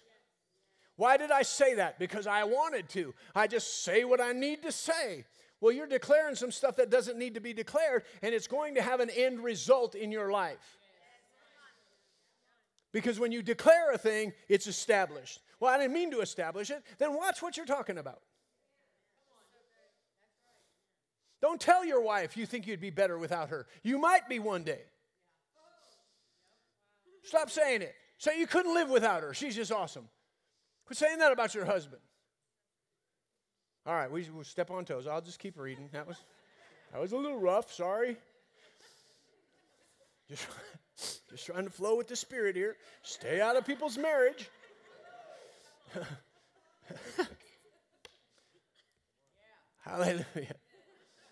Why 0.97 1.17
did 1.17 1.31
I 1.31 1.41
say 1.41 1.75
that? 1.75 1.97
Because 1.97 2.27
I 2.27 2.43
wanted 2.43 2.89
to. 2.89 3.13
I 3.33 3.47
just 3.47 3.83
say 3.83 4.03
what 4.03 4.21
I 4.21 4.33
need 4.33 4.61
to 4.63 4.71
say. 4.71 5.25
Well, 5.59 5.71
you're 5.71 5.87
declaring 5.87 6.35
some 6.35 6.51
stuff 6.51 6.75
that 6.75 6.89
doesn't 6.89 7.17
need 7.17 7.35
to 7.35 7.39
be 7.39 7.53
declared, 7.53 8.03
and 8.21 8.35
it's 8.35 8.47
going 8.47 8.75
to 8.75 8.81
have 8.81 8.99
an 8.99 9.09
end 9.09 9.39
result 9.43 9.95
in 9.95 10.11
your 10.11 10.31
life. 10.31 10.77
Because 12.91 13.19
when 13.19 13.31
you 13.31 13.41
declare 13.41 13.91
a 13.91 13.97
thing, 13.97 14.33
it's 14.49 14.67
established. 14.67 15.39
Well, 15.59 15.73
I 15.73 15.77
didn't 15.77 15.93
mean 15.93 16.11
to 16.11 16.21
establish 16.21 16.69
it. 16.69 16.83
Then 16.97 17.15
watch 17.15 17.41
what 17.41 17.55
you're 17.55 17.65
talking 17.65 17.97
about. 17.97 18.21
Don't 21.41 21.59
tell 21.59 21.83
your 21.83 22.01
wife 22.01 22.37
you 22.37 22.45
think 22.45 22.67
you'd 22.67 22.81
be 22.81 22.89
better 22.89 23.17
without 23.17 23.49
her. 23.49 23.65
You 23.81 23.97
might 23.97 24.29
be 24.29 24.39
one 24.39 24.63
day. 24.63 24.81
Stop 27.23 27.49
saying 27.49 27.81
it. 27.81 27.95
Say 28.17 28.39
you 28.39 28.45
couldn't 28.45 28.73
live 28.73 28.89
without 28.89 29.23
her. 29.23 29.33
She's 29.33 29.55
just 29.55 29.71
awesome. 29.71 30.07
Quit 30.85 30.97
saying 30.97 31.19
that 31.19 31.31
about 31.31 31.55
your 31.55 31.65
husband. 31.65 32.01
All 33.85 33.95
right, 33.95 34.11
we 34.11 34.27
will 34.29 34.43
step 34.43 34.69
on 34.69 34.85
toes. 34.85 35.07
I'll 35.07 35.21
just 35.21 35.39
keep 35.39 35.57
reading. 35.57 35.89
That 35.91 36.07
was 36.07 36.17
that 36.91 37.01
was 37.01 37.13
a 37.13 37.17
little 37.17 37.39
rough. 37.39 37.71
Sorry. 37.71 38.17
Just 40.29 40.45
just 41.29 41.45
trying 41.45 41.65
to 41.65 41.69
flow 41.69 41.95
with 41.95 42.07
the 42.07 42.15
Spirit 42.15 42.55
here. 42.55 42.77
Stay 43.03 43.41
out 43.41 43.55
of 43.55 43.65
people's 43.65 43.97
marriage. 43.97 44.49
Hallelujah. 49.79 50.55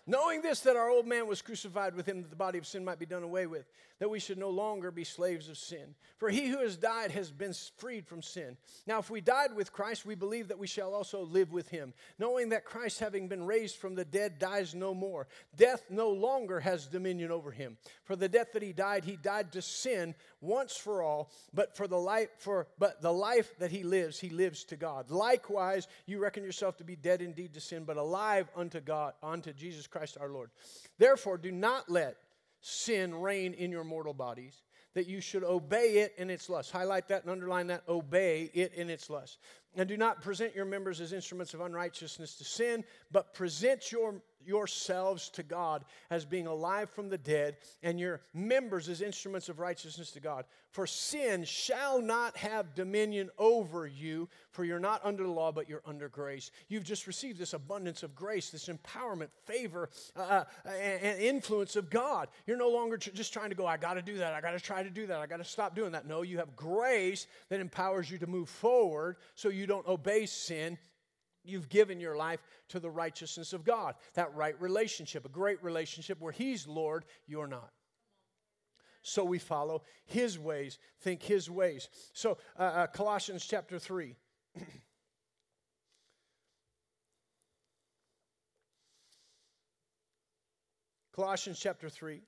Knowing 0.06 0.42
this, 0.42 0.60
that 0.60 0.76
our 0.76 0.90
old 0.90 1.06
man 1.06 1.26
was 1.28 1.40
crucified 1.40 1.94
with 1.94 2.06
him, 2.06 2.22
that 2.22 2.30
the 2.30 2.36
body 2.36 2.58
of 2.58 2.66
sin 2.66 2.84
might 2.84 2.98
be 2.98 3.06
done 3.06 3.22
away 3.22 3.46
with, 3.46 3.64
that 4.00 4.10
we 4.10 4.18
should 4.18 4.38
no 4.38 4.50
longer 4.50 4.90
be 4.90 5.04
slaves 5.04 5.48
of 5.48 5.56
sin. 5.56 5.94
For 6.18 6.30
he 6.30 6.48
who 6.48 6.58
has 6.58 6.76
died 6.76 7.12
has 7.12 7.30
been 7.30 7.54
freed 7.76 8.06
from 8.06 8.22
sin. 8.22 8.56
Now, 8.86 8.98
if 8.98 9.10
we 9.10 9.20
died 9.20 9.54
with 9.54 9.72
Christ, 9.72 10.04
we 10.04 10.14
believe 10.14 10.48
that 10.48 10.58
we 10.58 10.66
shall 10.66 10.94
also 10.94 11.22
live 11.22 11.52
with 11.52 11.68
him, 11.68 11.92
knowing 12.18 12.48
that 12.48 12.64
Christ, 12.64 12.98
having 12.98 13.28
been 13.28 13.44
raised 13.44 13.76
from 13.76 13.94
the 13.94 14.04
dead, 14.04 14.38
dies 14.38 14.74
no 14.74 14.94
more. 14.94 15.28
Death 15.54 15.84
no 15.90 16.08
longer 16.10 16.60
has 16.60 16.86
dominion 16.86 17.30
over 17.30 17.50
him. 17.50 17.76
For 18.04 18.16
the 18.16 18.28
death 18.28 18.52
that 18.54 18.62
he 18.62 18.72
died, 18.72 19.04
he 19.04 19.16
died 19.16 19.52
to 19.52 19.62
sin 19.62 20.14
once 20.40 20.76
for 20.76 21.02
all, 21.02 21.30
but 21.52 21.76
for 21.76 21.86
the 21.86 21.98
life 21.98 22.30
for 22.38 22.66
but 22.78 23.02
the 23.02 23.12
life 23.12 23.58
that 23.58 23.70
he 23.70 23.82
lives, 23.82 24.18
he 24.18 24.30
lives 24.30 24.64
to 24.64 24.76
God. 24.76 25.10
Likewise, 25.10 25.86
you 26.06 26.18
reckon 26.18 26.42
yourself 26.42 26.78
to 26.78 26.84
be 26.84 26.96
dead 26.96 27.20
indeed 27.20 27.52
to 27.54 27.60
sin, 27.60 27.84
but 27.84 27.98
alive 27.98 28.48
unto 28.56 28.80
God, 28.80 29.12
unto 29.22 29.52
Jesus 29.52 29.86
Christ 29.86 30.16
our 30.18 30.30
Lord. 30.30 30.50
Therefore, 30.98 31.36
do 31.36 31.52
not 31.52 31.90
let 31.90 32.16
sin 32.60 33.14
reign 33.14 33.54
in 33.54 33.70
your 33.70 33.84
mortal 33.84 34.14
bodies, 34.14 34.62
that 34.94 35.06
you 35.06 35.20
should 35.20 35.44
obey 35.44 35.98
it 35.98 36.14
in 36.18 36.30
its 36.30 36.48
lust. 36.48 36.70
Highlight 36.70 37.08
that 37.08 37.22
and 37.22 37.30
underline 37.30 37.68
that 37.68 37.82
obey 37.88 38.50
it 38.54 38.74
in 38.74 38.90
its 38.90 39.08
lust. 39.08 39.38
And 39.76 39.88
do 39.88 39.96
not 39.96 40.20
present 40.20 40.54
your 40.54 40.64
members 40.64 41.00
as 41.00 41.12
instruments 41.12 41.54
of 41.54 41.60
unrighteousness 41.60 42.36
to 42.36 42.44
sin, 42.44 42.84
but 43.12 43.34
present 43.34 43.92
your, 43.92 44.20
yourselves 44.44 45.28
to 45.30 45.42
God 45.42 45.84
as 46.10 46.24
being 46.24 46.46
alive 46.46 46.90
from 46.90 47.08
the 47.08 47.18
dead, 47.18 47.56
and 47.82 47.98
your 47.98 48.20
members 48.34 48.88
as 48.88 49.02
instruments 49.02 49.48
of 49.48 49.58
righteousness 49.58 50.10
to 50.12 50.20
God. 50.20 50.44
For 50.70 50.86
sin 50.86 51.44
shall 51.44 52.00
not 52.00 52.36
have 52.36 52.74
dominion 52.74 53.30
over 53.38 53.86
you, 53.86 54.28
for 54.50 54.64
you're 54.64 54.78
not 54.78 55.04
under 55.04 55.24
the 55.24 55.30
law, 55.30 55.50
but 55.50 55.68
you're 55.68 55.82
under 55.84 56.08
grace. 56.08 56.52
You've 56.68 56.84
just 56.84 57.06
received 57.06 57.38
this 57.38 57.54
abundance 57.54 58.02
of 58.02 58.14
grace, 58.14 58.50
this 58.50 58.68
empowerment, 58.68 59.28
favor, 59.46 59.90
uh, 60.16 60.44
uh 60.64 60.68
and 60.68 61.20
influence 61.20 61.74
of 61.74 61.90
God. 61.90 62.28
You're 62.46 62.56
no 62.56 62.70
longer 62.70 62.96
just 62.96 63.32
trying 63.32 63.50
to 63.50 63.56
go, 63.56 63.66
I 63.66 63.76
got 63.76 63.94
to 63.94 64.02
do 64.02 64.18
that, 64.18 64.32
I 64.32 64.40
got 64.40 64.52
to 64.52 64.60
try 64.60 64.82
to 64.82 64.90
do 64.90 65.06
that, 65.08 65.20
I 65.20 65.26
got 65.26 65.38
to 65.38 65.44
stop 65.44 65.74
doing 65.74 65.92
that. 65.92 66.06
No, 66.06 66.22
you 66.22 66.38
have 66.38 66.54
grace 66.54 67.26
that 67.48 67.60
empowers 67.60 68.10
you 68.10 68.18
to 68.18 68.26
move 68.26 68.48
forward 68.48 69.16
so 69.34 69.48
you 69.48 69.66
don't 69.66 69.86
obey 69.86 70.26
sin. 70.26 70.78
You've 71.44 71.68
given 71.68 72.00
your 72.00 72.16
life 72.16 72.40
to 72.68 72.80
the 72.80 72.90
righteousness 72.90 73.52
of 73.52 73.64
God, 73.64 73.94
that 74.14 74.34
right 74.34 74.60
relationship, 74.60 75.24
a 75.24 75.30
great 75.30 75.62
relationship 75.62 76.20
where 76.20 76.32
He's 76.32 76.66
Lord, 76.66 77.04
you're 77.26 77.46
not 77.46 77.70
so 79.02 79.24
we 79.24 79.38
follow 79.38 79.82
his 80.04 80.38
ways, 80.38 80.78
think 81.00 81.22
his 81.22 81.50
ways. 81.50 81.88
So, 82.12 82.36
uh, 82.58 82.62
uh, 82.62 82.86
Colossians 82.88 83.46
chapter 83.46 83.78
3. 83.78 84.14
Colossians 91.14 91.58
chapter 91.58 91.88
3. 91.88 92.20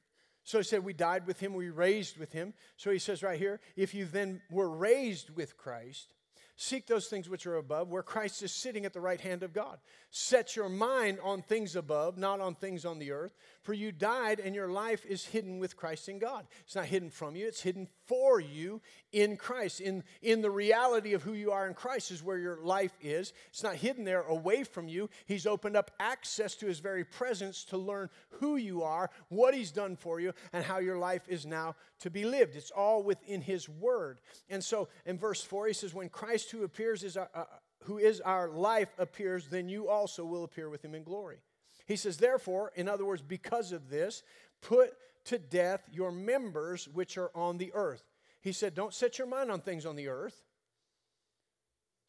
So 0.45 0.59
he 0.59 0.65
said, 0.65 0.85
We 0.85 0.93
died 0.93 1.27
with 1.27 1.41
him, 1.41 1.55
we 1.55 1.71
raised 1.71 2.19
with 2.19 2.33
him. 2.33 2.53
So 2.77 2.91
he 2.91 2.99
says 2.99 3.23
right 3.23 3.39
here, 3.39 3.61
if 3.77 3.95
you 3.95 4.05
then 4.07 4.43
were 4.51 4.69
raised 4.69 5.31
with 5.31 5.57
Christ, 5.57 6.13
Seek 6.57 6.87
those 6.87 7.07
things 7.07 7.29
which 7.29 7.47
are 7.47 7.57
above, 7.57 7.89
where 7.89 8.03
Christ 8.03 8.43
is 8.43 8.53
sitting 8.53 8.85
at 8.85 8.93
the 8.93 9.01
right 9.01 9.21
hand 9.21 9.43
of 9.43 9.55
God. 9.55 9.79
Set 10.11 10.55
your 10.55 10.69
mind 10.69 11.19
on 11.23 11.41
things 11.41 11.77
above, 11.77 12.19
not 12.19 12.41
on 12.41 12.55
things 12.55 12.85
on 12.85 12.99
the 12.99 13.11
earth. 13.11 13.35
For 13.63 13.73
you 13.73 13.91
died, 13.91 14.39
and 14.39 14.55
your 14.55 14.69
life 14.69 15.07
is 15.07 15.25
hidden 15.25 15.59
with 15.59 15.77
Christ 15.77 16.11
in 16.11 16.19
God. 16.19 16.47
It's 16.61 16.75
not 16.75 16.85
hidden 16.85 17.09
from 17.09 17.37
you, 17.37 17.47
it's 17.47 17.63
hidden 17.63 17.89
for 18.07 18.39
you 18.39 18.83
in 19.13 19.39
Christ. 19.39 19.81
In, 19.81 20.05
in 20.21 20.43
the 20.43 20.51
reality 20.51 21.15
of 21.15 21.23
who 21.23 21.33
you 21.33 21.53
are 21.53 21.67
in 21.67 21.73
Christ 21.73 22.11
is 22.11 22.23
where 22.23 22.39
your 22.39 22.59
life 22.59 22.93
is. 23.01 23.33
It's 23.49 23.63
not 23.63 23.77
hidden 23.77 24.05
there 24.05 24.23
away 24.23 24.65
from 24.65 24.89
you. 24.89 25.09
He's 25.25 25.47
opened 25.47 25.77
up 25.77 25.91
access 25.99 26.55
to 26.57 26.67
his 26.67 26.81
very 26.81 27.05
presence 27.05 27.65
to 27.67 27.79
learn 27.79 28.11
who 28.41 28.57
you 28.57 28.83
are, 28.83 29.11
what 29.29 29.55
he's 29.55 29.71
done 29.71 29.97
for 29.97 30.21
you, 30.21 30.35
and 30.53 30.65
how 30.65 30.79
your 30.79 30.99
life 30.99 31.23
is 31.29 31.47
now 31.47 31.77
to 32.03 32.11
be 32.11 32.25
lived. 32.25 32.57
It's 32.57 32.71
all 32.71 33.03
within 33.03 33.41
his 33.41 33.69
word. 33.69 34.21
And 34.49 34.63
so 34.63 34.89
in 35.07 35.19
verse 35.19 35.43
4, 35.43 35.69
he 35.69 35.73
says, 35.73 35.95
When 35.95 36.09
Christ 36.09 36.51
who 36.51 36.65
appears 36.65 37.03
is 37.03 37.17
our, 37.17 37.31
uh, 37.35 37.45
who 37.85 37.99
is 37.99 38.21
our 38.21 38.49
life 38.49 38.93
appears, 38.99 39.47
then 39.47 39.69
you 39.69 39.89
also 39.89 40.25
will 40.25 40.45
appear 40.45 40.69
with 40.69 40.85
him 40.85 40.95
in 40.95 41.05
glory. 41.05 41.39
He 41.87 41.97
says, 41.97 42.17
Therefore, 42.17 42.73
in 42.75 42.89
other 42.89 43.05
words, 43.05 43.23
because 43.23 43.73
of 43.73 43.89
this, 43.89 44.23
put 44.61 44.93
to 45.27 45.39
death 45.39 45.89
your 45.93 46.13
members 46.13 46.89
which 46.89 47.17
are 47.17 47.31
on 47.35 47.59
the 47.59 47.73
earth. 47.75 48.05
He 48.41 48.53
said, 48.53 48.75
Don't 48.75 48.95
set 48.95 49.19
your 49.19 49.29
mind 49.29 49.51
on 49.51 49.61
things 49.61 49.87
on 49.87 49.97
the 49.97 50.09
earth, 50.09 50.43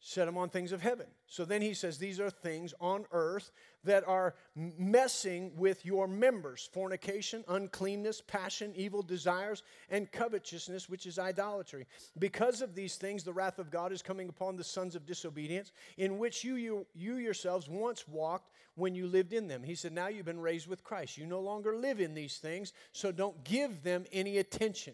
set 0.06 0.26
them 0.26 0.36
on 0.36 0.50
things 0.50 0.70
of 0.70 0.82
heaven. 0.82 1.06
So 1.26 1.46
then 1.46 1.62
he 1.62 1.72
says, 1.72 1.96
These 1.96 2.20
are 2.20 2.28
things 2.28 2.74
on 2.78 3.06
earth 3.10 3.50
that 3.84 4.06
are 4.06 4.34
messing 4.54 5.50
with 5.56 5.86
your 5.86 6.06
members 6.06 6.68
fornication, 6.74 7.42
uncleanness, 7.48 8.20
passion, 8.20 8.74
evil 8.76 9.00
desires, 9.00 9.62
and 9.88 10.12
covetousness, 10.12 10.90
which 10.90 11.06
is 11.06 11.18
idolatry. 11.18 11.86
Because 12.18 12.60
of 12.60 12.74
these 12.74 12.96
things, 12.96 13.24
the 13.24 13.32
wrath 13.32 13.58
of 13.58 13.70
God 13.70 13.92
is 13.92 14.02
coming 14.02 14.28
upon 14.28 14.56
the 14.56 14.62
sons 14.62 14.94
of 14.94 15.06
disobedience, 15.06 15.72
in 15.96 16.18
which 16.18 16.44
you, 16.44 16.56
you, 16.56 16.86
you 16.94 17.16
yourselves 17.16 17.66
once 17.66 18.06
walked 18.06 18.50
when 18.74 18.94
you 18.94 19.06
lived 19.06 19.32
in 19.32 19.48
them. 19.48 19.62
He 19.62 19.74
said, 19.74 19.94
Now 19.94 20.08
you've 20.08 20.26
been 20.26 20.38
raised 20.38 20.68
with 20.68 20.84
Christ. 20.84 21.16
You 21.16 21.24
no 21.24 21.40
longer 21.40 21.76
live 21.76 21.98
in 21.98 22.12
these 22.12 22.36
things, 22.36 22.74
so 22.92 23.10
don't 23.10 23.42
give 23.42 23.82
them 23.82 24.04
any 24.12 24.36
attention. 24.36 24.92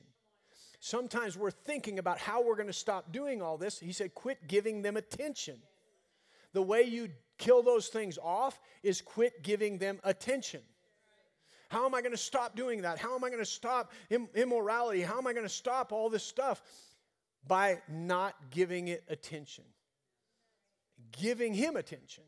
Sometimes 0.80 1.36
we're 1.36 1.50
thinking 1.50 1.98
about 1.98 2.18
how 2.18 2.42
we're 2.42 2.56
going 2.56 2.66
to 2.66 2.72
stop 2.72 3.12
doing 3.12 3.42
all 3.42 3.58
this. 3.58 3.78
He 3.78 3.92
said, 3.92 4.14
Quit 4.14 4.48
giving 4.48 4.82
them 4.82 4.96
attention. 4.96 5.58
The 6.52 6.62
way 6.62 6.82
you 6.82 7.10
kill 7.38 7.62
those 7.62 7.88
things 7.88 8.18
off 8.22 8.60
is 8.82 9.00
quit 9.00 9.42
giving 9.42 9.78
them 9.78 10.00
attention. 10.04 10.60
How 11.68 11.86
am 11.86 11.94
I 11.94 12.00
going 12.00 12.12
to 12.12 12.18
stop 12.18 12.56
doing 12.56 12.82
that? 12.82 12.98
How 12.98 13.14
am 13.14 13.22
I 13.22 13.28
going 13.28 13.42
to 13.42 13.46
stop 13.46 13.92
Im- 14.10 14.28
immorality? 14.34 15.02
How 15.02 15.18
am 15.18 15.26
I 15.26 15.32
going 15.32 15.46
to 15.46 15.52
stop 15.52 15.92
all 15.92 16.10
this 16.10 16.24
stuff? 16.24 16.60
By 17.46 17.80
not 17.88 18.34
giving 18.50 18.88
it 18.88 19.04
attention. 19.08 19.64
Giving 21.12 21.54
Him 21.54 21.76
attention, 21.76 22.24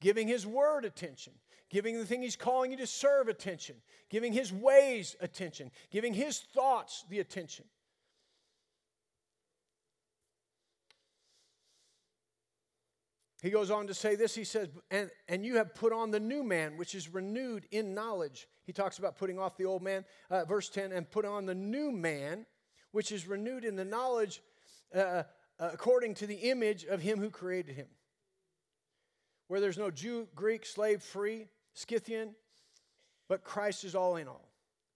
giving 0.00 0.28
His 0.28 0.46
Word 0.46 0.84
attention, 0.84 1.32
giving 1.70 1.96
the 1.96 2.04
thing 2.04 2.22
He's 2.22 2.36
calling 2.36 2.70
you 2.70 2.76
to 2.78 2.86
serve 2.86 3.28
attention, 3.28 3.76
giving 4.10 4.32
His 4.32 4.52
ways 4.52 5.16
attention, 5.20 5.70
giving 5.90 6.12
His 6.12 6.38
thoughts 6.38 7.04
the 7.08 7.20
attention. 7.20 7.64
He 13.42 13.50
goes 13.50 13.70
on 13.70 13.86
to 13.86 13.94
say 13.94 14.16
this. 14.16 14.34
He 14.34 14.44
says, 14.44 14.68
and, 14.90 15.10
and 15.28 15.44
you 15.44 15.56
have 15.56 15.74
put 15.74 15.92
on 15.92 16.10
the 16.10 16.20
new 16.20 16.42
man, 16.42 16.76
which 16.76 16.94
is 16.94 17.08
renewed 17.08 17.66
in 17.70 17.94
knowledge. 17.94 18.48
He 18.64 18.72
talks 18.72 18.98
about 18.98 19.16
putting 19.16 19.38
off 19.38 19.56
the 19.56 19.64
old 19.64 19.82
man. 19.82 20.04
Uh, 20.30 20.44
verse 20.44 20.68
10, 20.68 20.92
and 20.92 21.10
put 21.10 21.24
on 21.24 21.46
the 21.46 21.54
new 21.54 21.90
man, 21.90 22.44
which 22.92 23.12
is 23.12 23.26
renewed 23.26 23.64
in 23.64 23.76
the 23.76 23.84
knowledge 23.84 24.42
uh, 24.94 24.98
uh, 24.98 25.70
according 25.72 26.14
to 26.14 26.26
the 26.26 26.34
image 26.34 26.84
of 26.84 27.00
him 27.00 27.18
who 27.18 27.30
created 27.30 27.76
him. 27.76 27.86
Where 29.48 29.60
there's 29.60 29.78
no 29.78 29.90
Jew, 29.90 30.28
Greek, 30.34 30.66
slave, 30.66 31.02
free, 31.02 31.48
Scythian, 31.74 32.34
but 33.28 33.44
Christ 33.44 33.84
is 33.84 33.94
all 33.94 34.16
in 34.16 34.28
all. 34.28 34.50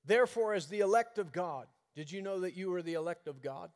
Therefore, 0.04 0.54
as 0.54 0.66
the 0.66 0.80
elect 0.80 1.18
of 1.18 1.32
God, 1.32 1.66
did 1.94 2.10
you 2.10 2.20
know 2.22 2.40
that 2.40 2.56
you 2.56 2.70
were 2.70 2.82
the 2.82 2.94
elect 2.94 3.26
of 3.26 3.40
God? 3.40 3.70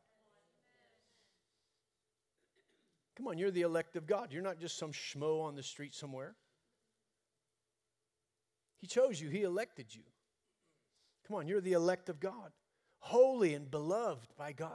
Come 3.19 3.27
on, 3.27 3.37
you're 3.37 3.51
the 3.51 3.63
elect 3.63 3.97
of 3.97 4.07
God. 4.07 4.33
You're 4.33 4.43
not 4.43 4.61
just 4.61 4.79
some 4.79 4.93
schmo 4.93 5.43
on 5.43 5.57
the 5.57 5.63
street 5.63 5.93
somewhere. 5.93 6.37
He 8.81 8.87
chose 8.87 9.21
you, 9.21 9.29
He 9.29 9.43
elected 9.43 9.93
you. 9.93 10.05
Come 11.27 11.37
on, 11.37 11.49
you're 11.49 11.61
the 11.61 11.73
elect 11.73 12.09
of 12.09 12.21
God, 12.21 12.53
holy 13.01 13.55
and 13.55 13.69
beloved 13.69 14.29
by 14.39 14.53
God. 14.53 14.71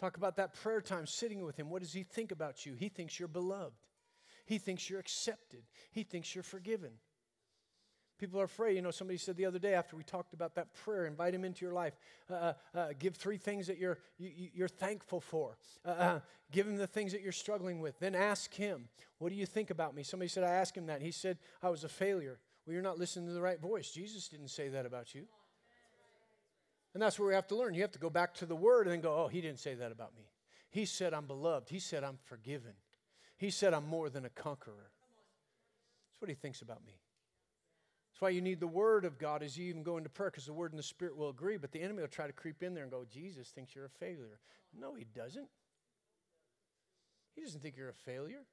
Talk 0.00 0.16
about 0.16 0.34
that 0.36 0.54
prayer 0.54 0.80
time 0.80 1.06
sitting 1.06 1.44
with 1.44 1.56
Him. 1.56 1.70
What 1.70 1.82
does 1.82 1.92
He 1.92 2.02
think 2.02 2.32
about 2.32 2.66
you? 2.66 2.74
He 2.74 2.88
thinks 2.88 3.16
you're 3.16 3.28
beloved, 3.28 3.86
He 4.44 4.58
thinks 4.58 4.90
you're 4.90 4.98
accepted, 4.98 5.62
He 5.92 6.02
thinks 6.02 6.34
you're 6.34 6.42
forgiven. 6.42 6.94
People 8.18 8.40
are 8.40 8.44
afraid. 8.44 8.76
You 8.76 8.82
know, 8.82 8.90
somebody 8.90 9.18
said 9.18 9.36
the 9.36 9.46
other 9.46 9.58
day 9.58 9.74
after 9.74 9.96
we 9.96 10.04
talked 10.04 10.34
about 10.34 10.54
that 10.54 10.72
prayer, 10.72 11.06
invite 11.06 11.34
him 11.34 11.44
into 11.44 11.64
your 11.64 11.74
life. 11.74 11.94
Uh, 12.30 12.34
uh, 12.34 12.52
uh 12.74 12.88
give 12.98 13.16
three 13.16 13.36
things 13.36 13.66
that 13.66 13.78
you're, 13.78 13.98
you, 14.18 14.64
are 14.64 14.68
thankful 14.68 15.20
for. 15.20 15.56
Uh, 15.84 15.88
uh, 15.88 16.20
give 16.52 16.66
him 16.66 16.76
the 16.76 16.86
things 16.86 17.12
that 17.12 17.22
you're 17.22 17.32
struggling 17.32 17.80
with. 17.80 17.98
Then 17.98 18.14
ask 18.14 18.54
him, 18.54 18.88
What 19.18 19.30
do 19.30 19.34
you 19.34 19.46
think 19.46 19.70
about 19.70 19.94
me? 19.94 20.04
Somebody 20.04 20.28
said, 20.28 20.44
I 20.44 20.52
asked 20.52 20.76
him 20.76 20.86
that. 20.86 21.02
He 21.02 21.10
said, 21.10 21.38
I 21.62 21.70
was 21.70 21.82
a 21.82 21.88
failure. 21.88 22.38
Well, 22.64 22.72
you're 22.72 22.82
not 22.82 22.98
listening 22.98 23.26
to 23.26 23.32
the 23.32 23.42
right 23.42 23.60
voice. 23.60 23.90
Jesus 23.90 24.28
didn't 24.28 24.48
say 24.48 24.68
that 24.68 24.86
about 24.86 25.14
you. 25.14 25.24
And 26.94 27.02
that's 27.02 27.18
where 27.18 27.28
we 27.28 27.34
have 27.34 27.48
to 27.48 27.56
learn. 27.56 27.74
You 27.74 27.82
have 27.82 27.92
to 27.92 27.98
go 27.98 28.10
back 28.10 28.34
to 28.34 28.46
the 28.46 28.56
word 28.56 28.86
and 28.86 28.92
then 28.92 29.00
go, 29.00 29.24
Oh, 29.24 29.28
he 29.28 29.40
didn't 29.40 29.58
say 29.58 29.74
that 29.74 29.90
about 29.90 30.14
me. 30.16 30.24
He 30.70 30.86
said, 30.86 31.12
I'm 31.14 31.26
beloved. 31.26 31.68
He 31.68 31.78
said, 31.78 32.04
I'm 32.04 32.18
forgiven. 32.24 32.72
He 33.36 33.50
said, 33.50 33.74
I'm 33.74 33.86
more 33.86 34.08
than 34.08 34.24
a 34.24 34.30
conqueror. 34.30 34.90
That's 36.10 36.20
what 36.20 36.28
he 36.28 36.34
thinks 36.34 36.62
about 36.62 36.84
me. 36.86 36.94
That's 38.14 38.22
why 38.22 38.28
you 38.28 38.40
need 38.40 38.60
the 38.60 38.68
Word 38.68 39.04
of 39.04 39.18
God 39.18 39.42
as 39.42 39.58
you 39.58 39.66
even 39.66 39.82
go 39.82 39.96
into 39.96 40.08
prayer, 40.08 40.30
because 40.30 40.46
the 40.46 40.52
Word 40.52 40.70
and 40.70 40.78
the 40.78 40.84
Spirit 40.84 41.16
will 41.16 41.30
agree. 41.30 41.56
But 41.56 41.72
the 41.72 41.82
enemy 41.82 42.00
will 42.00 42.08
try 42.08 42.28
to 42.28 42.32
creep 42.32 42.62
in 42.62 42.72
there 42.72 42.84
and 42.84 42.92
go, 42.92 43.04
Jesus 43.12 43.48
thinks 43.48 43.74
you're 43.74 43.86
a 43.86 43.88
failure. 43.88 44.38
No, 44.72 44.94
he 44.94 45.04
doesn't. 45.04 45.48
He 47.34 47.42
doesn't 47.42 47.60
think 47.60 47.76
you're 47.76 47.88
a 47.88 47.92
failure. 47.92 48.44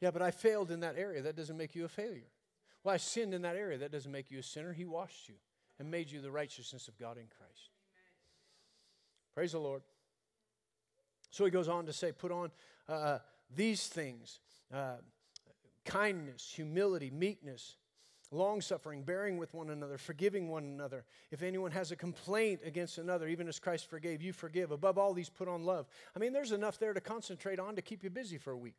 Yeah, 0.00 0.12
but 0.12 0.22
I 0.22 0.30
failed 0.30 0.70
in 0.70 0.80
that 0.80 0.96
area. 0.96 1.20
That 1.20 1.36
doesn't 1.36 1.58
make 1.58 1.74
you 1.74 1.84
a 1.84 1.88
failure. 1.88 2.30
Well, 2.82 2.94
I 2.94 2.96
sinned 2.96 3.34
in 3.34 3.42
that 3.42 3.54
area. 3.54 3.76
That 3.76 3.92
doesn't 3.92 4.10
make 4.10 4.30
you 4.30 4.38
a 4.38 4.42
sinner. 4.42 4.72
He 4.72 4.86
washed 4.86 5.28
you 5.28 5.34
and 5.78 5.90
made 5.90 6.10
you 6.10 6.22
the 6.22 6.30
righteousness 6.30 6.88
of 6.88 6.98
God 6.98 7.18
in 7.18 7.26
Christ. 7.26 7.68
Praise 9.34 9.52
the 9.52 9.58
Lord. 9.58 9.82
So 11.28 11.44
he 11.44 11.50
goes 11.50 11.68
on 11.68 11.84
to 11.84 11.92
say, 11.92 12.12
put 12.12 12.32
on 12.32 12.50
uh, 12.88 13.18
these 13.54 13.88
things 13.88 14.40
uh, 14.72 14.96
kindness, 15.84 16.50
humility, 16.56 17.10
meekness 17.10 17.76
long 18.32 18.60
suffering, 18.60 19.02
bearing 19.02 19.36
with 19.36 19.52
one 19.54 19.70
another, 19.70 19.98
forgiving 19.98 20.48
one 20.48 20.64
another. 20.64 21.04
If 21.30 21.42
anyone 21.42 21.70
has 21.72 21.92
a 21.92 21.96
complaint 21.96 22.60
against 22.64 22.98
another, 22.98 23.28
even 23.28 23.46
as 23.46 23.58
Christ 23.58 23.88
forgave, 23.88 24.22
you 24.22 24.32
forgive. 24.32 24.70
Above 24.70 24.98
all 24.98 25.12
these, 25.12 25.28
put 25.28 25.48
on 25.48 25.64
love. 25.64 25.86
I 26.16 26.18
mean, 26.18 26.32
there's 26.32 26.52
enough 26.52 26.78
there 26.78 26.94
to 26.94 27.00
concentrate 27.00 27.58
on 27.58 27.76
to 27.76 27.82
keep 27.82 28.02
you 28.02 28.10
busy 28.10 28.38
for 28.38 28.52
a 28.52 28.56
week. 28.56 28.78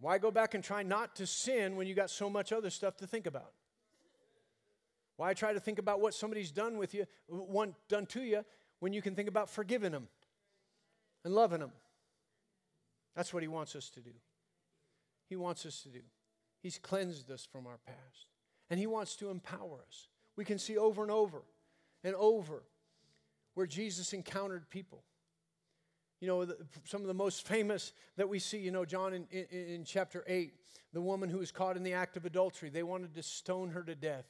Why 0.00 0.18
go 0.18 0.30
back 0.30 0.54
and 0.54 0.62
try 0.62 0.82
not 0.82 1.16
to 1.16 1.26
sin 1.26 1.76
when 1.76 1.86
you 1.86 1.94
got 1.94 2.10
so 2.10 2.28
much 2.28 2.52
other 2.52 2.70
stuff 2.70 2.96
to 2.98 3.06
think 3.06 3.26
about? 3.26 3.52
Why 5.16 5.32
try 5.32 5.52
to 5.52 5.60
think 5.60 5.78
about 5.78 6.00
what 6.00 6.12
somebody's 6.12 6.50
done 6.50 6.76
with 6.76 6.92
you, 6.92 7.06
one 7.28 7.74
done 7.88 8.06
to 8.06 8.20
you, 8.20 8.44
when 8.80 8.92
you 8.92 9.00
can 9.00 9.14
think 9.14 9.28
about 9.28 9.48
forgiving 9.48 9.92
them 9.92 10.08
and 11.24 11.32
loving 11.32 11.60
them? 11.60 11.72
That's 13.14 13.32
what 13.32 13.44
he 13.44 13.48
wants 13.48 13.76
us 13.76 13.88
to 13.90 14.00
do. 14.00 14.10
He 15.28 15.36
wants 15.36 15.64
us 15.64 15.80
to 15.82 15.88
do. 15.88 16.00
He's 16.64 16.78
cleansed 16.78 17.30
us 17.30 17.46
from 17.52 17.66
our 17.66 17.78
past. 17.86 18.26
And 18.70 18.80
He 18.80 18.86
wants 18.86 19.16
to 19.16 19.28
empower 19.28 19.84
us. 19.86 20.08
We 20.34 20.46
can 20.46 20.58
see 20.58 20.78
over 20.78 21.02
and 21.02 21.10
over 21.10 21.42
and 22.02 22.14
over 22.16 22.62
where 23.52 23.66
Jesus 23.66 24.14
encountered 24.14 24.70
people. 24.70 25.04
You 26.22 26.28
know, 26.28 26.46
the, 26.46 26.56
some 26.84 27.02
of 27.02 27.06
the 27.06 27.12
most 27.12 27.46
famous 27.46 27.92
that 28.16 28.30
we 28.30 28.38
see, 28.38 28.56
you 28.56 28.70
know, 28.70 28.86
John 28.86 29.12
in, 29.12 29.26
in, 29.30 29.44
in 29.50 29.84
chapter 29.84 30.24
8, 30.26 30.54
the 30.94 31.02
woman 31.02 31.28
who 31.28 31.36
was 31.36 31.52
caught 31.52 31.76
in 31.76 31.82
the 31.82 31.92
act 31.92 32.16
of 32.16 32.24
adultery, 32.24 32.70
they 32.70 32.82
wanted 32.82 33.12
to 33.14 33.22
stone 33.22 33.68
her 33.68 33.82
to 33.82 33.94
death. 33.94 34.24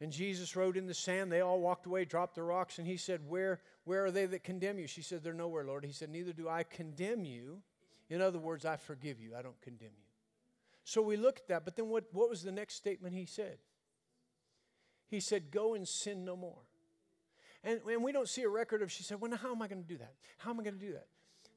And 0.00 0.10
Jesus 0.10 0.56
wrote 0.56 0.78
in 0.78 0.86
the 0.86 0.94
sand. 0.94 1.30
They 1.30 1.42
all 1.42 1.60
walked 1.60 1.84
away, 1.84 2.06
dropped 2.06 2.36
the 2.36 2.42
rocks, 2.42 2.78
and 2.78 2.86
he 2.86 2.96
said, 2.96 3.20
where, 3.28 3.60
where 3.84 4.06
are 4.06 4.10
they 4.10 4.24
that 4.24 4.44
condemn 4.44 4.78
you? 4.78 4.86
She 4.86 5.02
said, 5.02 5.22
They're 5.22 5.34
nowhere, 5.34 5.64
Lord. 5.64 5.84
He 5.84 5.92
said, 5.92 6.08
Neither 6.08 6.32
do 6.32 6.48
I 6.48 6.62
condemn 6.62 7.26
you. 7.26 7.58
In 8.08 8.22
other 8.22 8.38
words, 8.38 8.64
I 8.64 8.76
forgive 8.76 9.20
you. 9.20 9.36
I 9.36 9.42
don't 9.42 9.60
condemn 9.60 9.92
you. 9.94 10.05
So 10.86 11.02
we 11.02 11.16
look 11.16 11.40
at 11.40 11.48
that, 11.48 11.64
but 11.64 11.74
then 11.74 11.88
what, 11.88 12.04
what 12.12 12.30
was 12.30 12.44
the 12.44 12.52
next 12.52 12.76
statement 12.76 13.12
he 13.12 13.26
said? 13.26 13.58
He 15.08 15.18
said, 15.18 15.50
Go 15.50 15.74
and 15.74 15.86
sin 15.86 16.24
no 16.24 16.36
more. 16.36 16.62
And, 17.64 17.80
and 17.90 18.04
we 18.04 18.12
don't 18.12 18.28
see 18.28 18.42
a 18.42 18.48
record 18.48 18.82
of, 18.82 18.92
she 18.92 19.02
said, 19.02 19.20
Well, 19.20 19.32
now 19.32 19.36
how 19.36 19.50
am 19.50 19.60
I 19.60 19.66
going 19.66 19.82
to 19.82 19.88
do 19.88 19.98
that? 19.98 20.14
How 20.38 20.50
am 20.50 20.60
I 20.60 20.62
going 20.62 20.78
to 20.78 20.86
do 20.86 20.92
that? 20.92 21.08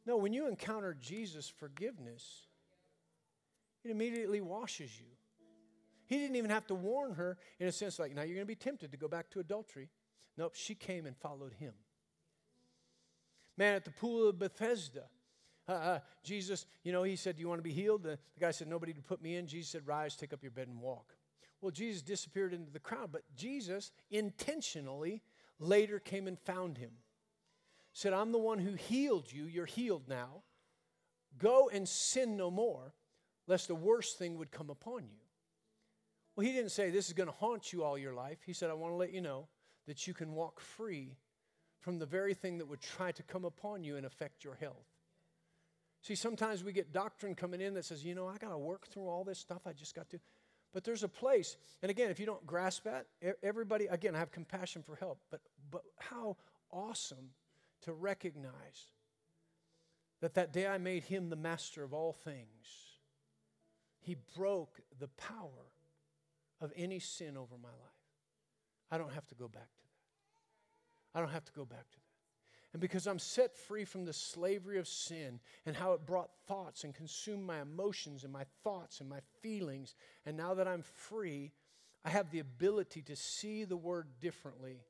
No, 0.08 0.18
when 0.18 0.34
you 0.34 0.48
encounter 0.48 0.98
Jesus' 1.00 1.48
forgiveness, 1.48 2.48
it 3.86 3.92
immediately 3.92 4.42
washes 4.42 5.00
you. 5.00 5.06
He 6.08 6.18
didn't 6.18 6.36
even 6.36 6.50
have 6.50 6.66
to 6.66 6.74
warn 6.74 7.14
her 7.14 7.38
in 7.60 7.68
a 7.68 7.72
sense 7.72 8.00
like, 8.00 8.16
now 8.16 8.24
you're 8.24 8.34
going 8.34 8.48
to 8.48 8.48
be 8.48 8.56
tempted 8.56 8.92
to 8.92 8.98
go 8.98 9.08
back 9.08 9.30
to 9.30 9.40
adultery. 9.40 9.90
Nope, 10.40 10.56
she 10.56 10.74
came 10.74 11.06
and 11.06 11.16
followed 11.16 11.54
him. 11.54 11.74
Man, 13.58 13.76
at 13.76 13.86
the 13.86 13.92
pool 13.92 14.28
of 14.28 14.40
Bethesda, 14.40 15.04
uh, 15.70 15.74
uh, 15.74 16.00
Jesus, 16.24 16.66
you 16.84 16.92
know, 16.92 17.04
he 17.04 17.16
said, 17.16 17.36
Do 17.36 17.42
you 17.42 17.48
want 17.48 17.60
to 17.60 17.64
be 17.64 17.72
healed? 17.72 18.04
The, 18.04 18.18
the 18.34 18.40
guy 18.40 18.52
said, 18.52 18.68
Nobody 18.68 18.94
to 18.94 19.02
put 19.02 19.22
me 19.22 19.36
in. 19.36 19.48
Jesus 19.48 19.72
said, 19.72 19.88
Rise, 19.88 20.16
take 20.16 20.34
up 20.34 20.42
your 20.42 20.52
bed, 20.52 20.68
and 20.68 20.82
walk. 20.82 21.14
Well, 21.62 21.72
Jesus 21.72 22.02
disappeared 22.02 22.54
into 22.54 22.72
the 22.72 22.80
crowd, 22.80 23.10
but 23.12 23.24
Jesus 23.36 23.92
intentionally 24.10 25.22
later 25.60 26.00
came 26.00 26.28
and 26.28 26.40
found 26.40 26.78
him. 26.78 26.92
Said, 27.94 28.14
I'm 28.14 28.32
the 28.32 28.40
one 28.40 28.60
who 28.60 28.74
healed 28.74 29.32
you. 29.32 29.46
You're 29.46 29.66
healed 29.66 30.04
now. 30.08 30.44
Go 31.38 31.70
and 31.72 31.88
sin 31.88 32.38
no 32.38 32.50
more, 32.50 32.94
lest 33.48 33.68
the 33.68 33.76
worst 33.76 34.18
thing 34.18 34.38
would 34.38 34.52
come 34.52 34.70
upon 34.70 35.04
you. 35.04 35.20
Well, 36.36 36.46
he 36.46 36.54
didn't 36.54 36.72
say 36.72 36.90
this 36.90 37.08
is 37.08 37.14
going 37.14 37.28
to 37.28 37.36
haunt 37.36 37.74
you 37.74 37.84
all 37.84 37.98
your 37.98 38.14
life. 38.14 38.40
He 38.46 38.54
said, 38.54 38.70
I 38.70 38.74
want 38.74 38.94
to 38.94 38.98
let 38.98 39.14
you 39.14 39.22
know 39.22 39.48
that 39.88 40.08
you 40.08 40.14
can 40.14 40.34
walk 40.34 40.60
free 40.60 41.18
from 41.80 42.00
the 42.00 42.06
very 42.06 42.34
thing 42.34 42.58
that 42.60 42.68
would 42.68 42.82
try 42.82 43.12
to 43.12 43.24
come 43.24 43.46
upon 43.46 43.84
you 43.84 43.98
and 43.98 44.06
affect 44.06 44.44
your 44.44 44.56
health. 44.56 44.89
See, 46.02 46.16
sometimes 46.16 46.64
we 46.64 46.72
get 46.72 46.94
doctrine 46.94 47.36
coming 47.36 47.62
in 47.62 47.74
that 47.74 47.86
says, 47.86 48.06
you 48.06 48.16
know, 48.16 48.28
I 48.28 48.38
got 48.38 48.50
to 48.50 48.58
work 48.58 48.88
through 48.88 49.08
all 49.08 49.24
this 49.24 49.38
stuff. 49.38 49.62
I 49.66 49.74
just 49.74 49.96
got 49.96 50.10
to. 50.12 50.20
But 50.74 50.84
there's 50.84 51.04
a 51.04 51.10
place. 51.10 51.58
And 51.82 51.90
again, 51.90 52.10
if 52.12 52.20
you 52.20 52.26
don't 52.26 52.46
grasp 52.46 52.84
that, 52.84 53.08
everybody, 53.44 53.88
again, 53.88 54.16
I 54.16 54.20
have 54.20 54.32
compassion 54.32 54.84
for 54.84 54.96
help. 54.96 55.20
But, 55.30 55.42
but 55.72 55.84
how 55.98 56.38
awesome 56.72 57.32
to 57.82 57.94
recognize 57.94 58.94
that 60.22 60.36
that 60.36 60.54
day 60.54 60.68
I 60.68 60.78
made 60.78 61.04
him 61.04 61.30
the 61.30 61.36
master 61.36 61.84
of 61.84 61.94
all 61.94 62.14
things. 62.14 62.68
He 64.00 64.16
broke 64.38 64.80
the 65.00 65.08
power 65.10 65.74
of 66.62 66.72
any 66.76 67.00
sin 67.00 67.38
over 67.38 67.58
my 67.62 67.70
life. 67.70 67.78
I 68.92 68.98
don't 68.98 69.14
have 69.14 69.28
to 69.28 69.36
go 69.36 69.48
back 69.48 69.70
to 69.78 69.84
that. 69.84 71.18
I 71.18 71.22
don't 71.22 71.32
have 71.32 71.46
to 71.46 71.52
go 71.54 71.66
back 71.66 71.90
to 71.92 71.98
that. 71.98 72.09
And 72.72 72.82
because 72.82 73.08
I'm 73.08 73.20
set 73.20 73.56
free 73.56 73.84
from 73.84 74.06
the 74.06 74.14
slavery 74.14 74.78
of 74.78 74.88
sin 74.88 75.40
and 75.66 75.76
how 75.76 75.94
it 75.94 76.06
brought 76.06 76.30
thoughts 76.48 76.84
and 76.84 76.94
consumed 76.94 77.44
my 77.44 77.62
emotions 77.62 78.24
and 78.24 78.32
my 78.32 78.46
thoughts 78.64 79.00
and 79.00 79.10
my 79.10 79.22
feelings, 79.42 79.96
and 80.26 80.38
now 80.38 80.54
that 80.54 80.68
I'm 80.68 80.84
free, 80.84 81.52
I 82.06 82.10
have 82.10 82.30
the 82.30 82.40
ability 82.40 83.02
to 83.04 83.16
see 83.16 83.64
the 83.64 83.78
word 83.78 84.08
differently. 84.22 84.82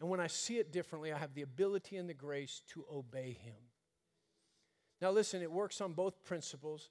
And 0.00 0.10
when 0.10 0.20
I 0.20 0.26
see 0.26 0.58
it 0.58 0.72
differently, 0.72 1.12
I 1.12 1.18
have 1.18 1.34
the 1.34 1.42
ability 1.42 1.96
and 1.96 2.08
the 2.08 2.14
grace 2.14 2.62
to 2.70 2.84
obey 2.92 3.38
him. 3.40 3.54
Now, 5.00 5.12
listen, 5.12 5.40
it 5.40 5.52
works 5.52 5.80
on 5.80 5.92
both 5.92 6.24
principles. 6.24 6.90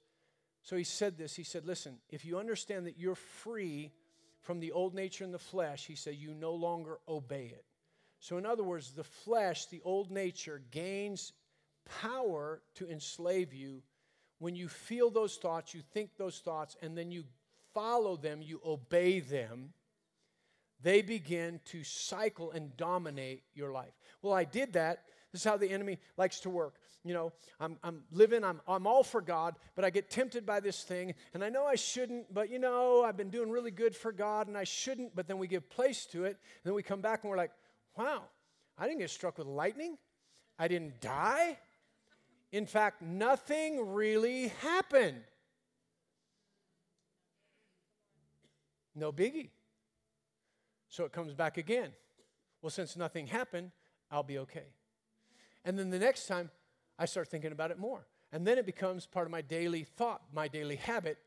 So 0.62 0.76
he 0.76 0.84
said 0.84 1.18
this 1.18 1.36
He 1.36 1.44
said, 1.44 1.66
Listen, 1.66 1.98
if 2.08 2.24
you 2.24 2.38
understand 2.38 2.86
that 2.86 2.98
you're 2.98 3.14
free 3.14 3.92
from 4.44 4.60
the 4.60 4.72
old 4.72 4.94
nature 4.94 5.24
and 5.24 5.32
the 5.32 5.38
flesh, 5.38 5.86
he 5.86 5.94
said, 5.94 6.14
you 6.14 6.34
no 6.34 6.52
longer 6.52 6.98
obey 7.08 7.46
it. 7.46 7.64
So, 8.24 8.38
in 8.38 8.46
other 8.46 8.62
words, 8.62 8.92
the 8.92 9.04
flesh, 9.04 9.66
the 9.66 9.82
old 9.84 10.10
nature, 10.10 10.62
gains 10.70 11.34
power 12.00 12.62
to 12.76 12.88
enslave 12.88 13.52
you 13.52 13.82
when 14.38 14.56
you 14.56 14.66
feel 14.66 15.10
those 15.10 15.36
thoughts, 15.36 15.74
you 15.74 15.82
think 15.92 16.16
those 16.16 16.38
thoughts, 16.38 16.74
and 16.80 16.96
then 16.96 17.10
you 17.10 17.24
follow 17.74 18.16
them, 18.16 18.40
you 18.40 18.62
obey 18.64 19.20
them. 19.20 19.74
They 20.80 21.02
begin 21.02 21.60
to 21.66 21.84
cycle 21.84 22.50
and 22.50 22.74
dominate 22.78 23.42
your 23.52 23.72
life. 23.72 23.92
Well, 24.22 24.32
I 24.32 24.44
did 24.44 24.72
that. 24.72 25.04
This 25.30 25.42
is 25.42 25.44
how 25.44 25.58
the 25.58 25.68
enemy 25.68 25.98
likes 26.16 26.40
to 26.40 26.50
work. 26.50 26.76
You 27.04 27.12
know, 27.12 27.32
I'm, 27.60 27.76
I'm 27.84 28.04
living, 28.10 28.42
I'm, 28.42 28.62
I'm 28.66 28.86
all 28.86 29.04
for 29.04 29.20
God, 29.20 29.56
but 29.74 29.84
I 29.84 29.90
get 29.90 30.08
tempted 30.08 30.46
by 30.46 30.60
this 30.60 30.82
thing, 30.82 31.12
and 31.34 31.44
I 31.44 31.50
know 31.50 31.66
I 31.66 31.74
shouldn't, 31.74 32.32
but 32.32 32.48
you 32.48 32.58
know, 32.58 33.04
I've 33.04 33.18
been 33.18 33.28
doing 33.28 33.50
really 33.50 33.70
good 33.70 33.94
for 33.94 34.12
God, 34.12 34.48
and 34.48 34.56
I 34.56 34.64
shouldn't, 34.64 35.14
but 35.14 35.28
then 35.28 35.36
we 35.36 35.46
give 35.46 35.68
place 35.68 36.06
to 36.06 36.24
it, 36.24 36.38
and 36.38 36.64
then 36.64 36.72
we 36.72 36.82
come 36.82 37.02
back 37.02 37.22
and 37.22 37.30
we're 37.30 37.36
like, 37.36 37.50
wow, 37.96 38.22
I 38.78 38.86
didn't 38.86 39.00
get 39.00 39.10
struck 39.10 39.38
with 39.38 39.46
lightning. 39.46 39.96
I 40.58 40.68
didn't 40.68 41.00
die. 41.00 41.58
In 42.52 42.66
fact, 42.66 43.02
nothing 43.02 43.92
really 43.94 44.48
happened. 44.62 45.22
No 48.94 49.12
biggie. 49.12 49.50
So 50.88 51.04
it 51.04 51.12
comes 51.12 51.34
back 51.34 51.56
again. 51.58 51.90
Well, 52.62 52.70
since 52.70 52.96
nothing 52.96 53.26
happened, 53.26 53.72
I'll 54.10 54.22
be 54.22 54.38
okay. 54.38 54.66
And 55.64 55.78
then 55.78 55.90
the 55.90 55.98
next 55.98 56.26
time, 56.26 56.50
I 56.98 57.06
start 57.06 57.28
thinking 57.28 57.50
about 57.50 57.72
it 57.72 57.78
more. 57.78 58.06
And 58.32 58.46
then 58.46 58.58
it 58.58 58.66
becomes 58.66 59.06
part 59.06 59.26
of 59.26 59.32
my 59.32 59.42
daily 59.42 59.82
thought, 59.82 60.22
my 60.32 60.46
daily 60.46 60.76
habit. 60.76 61.18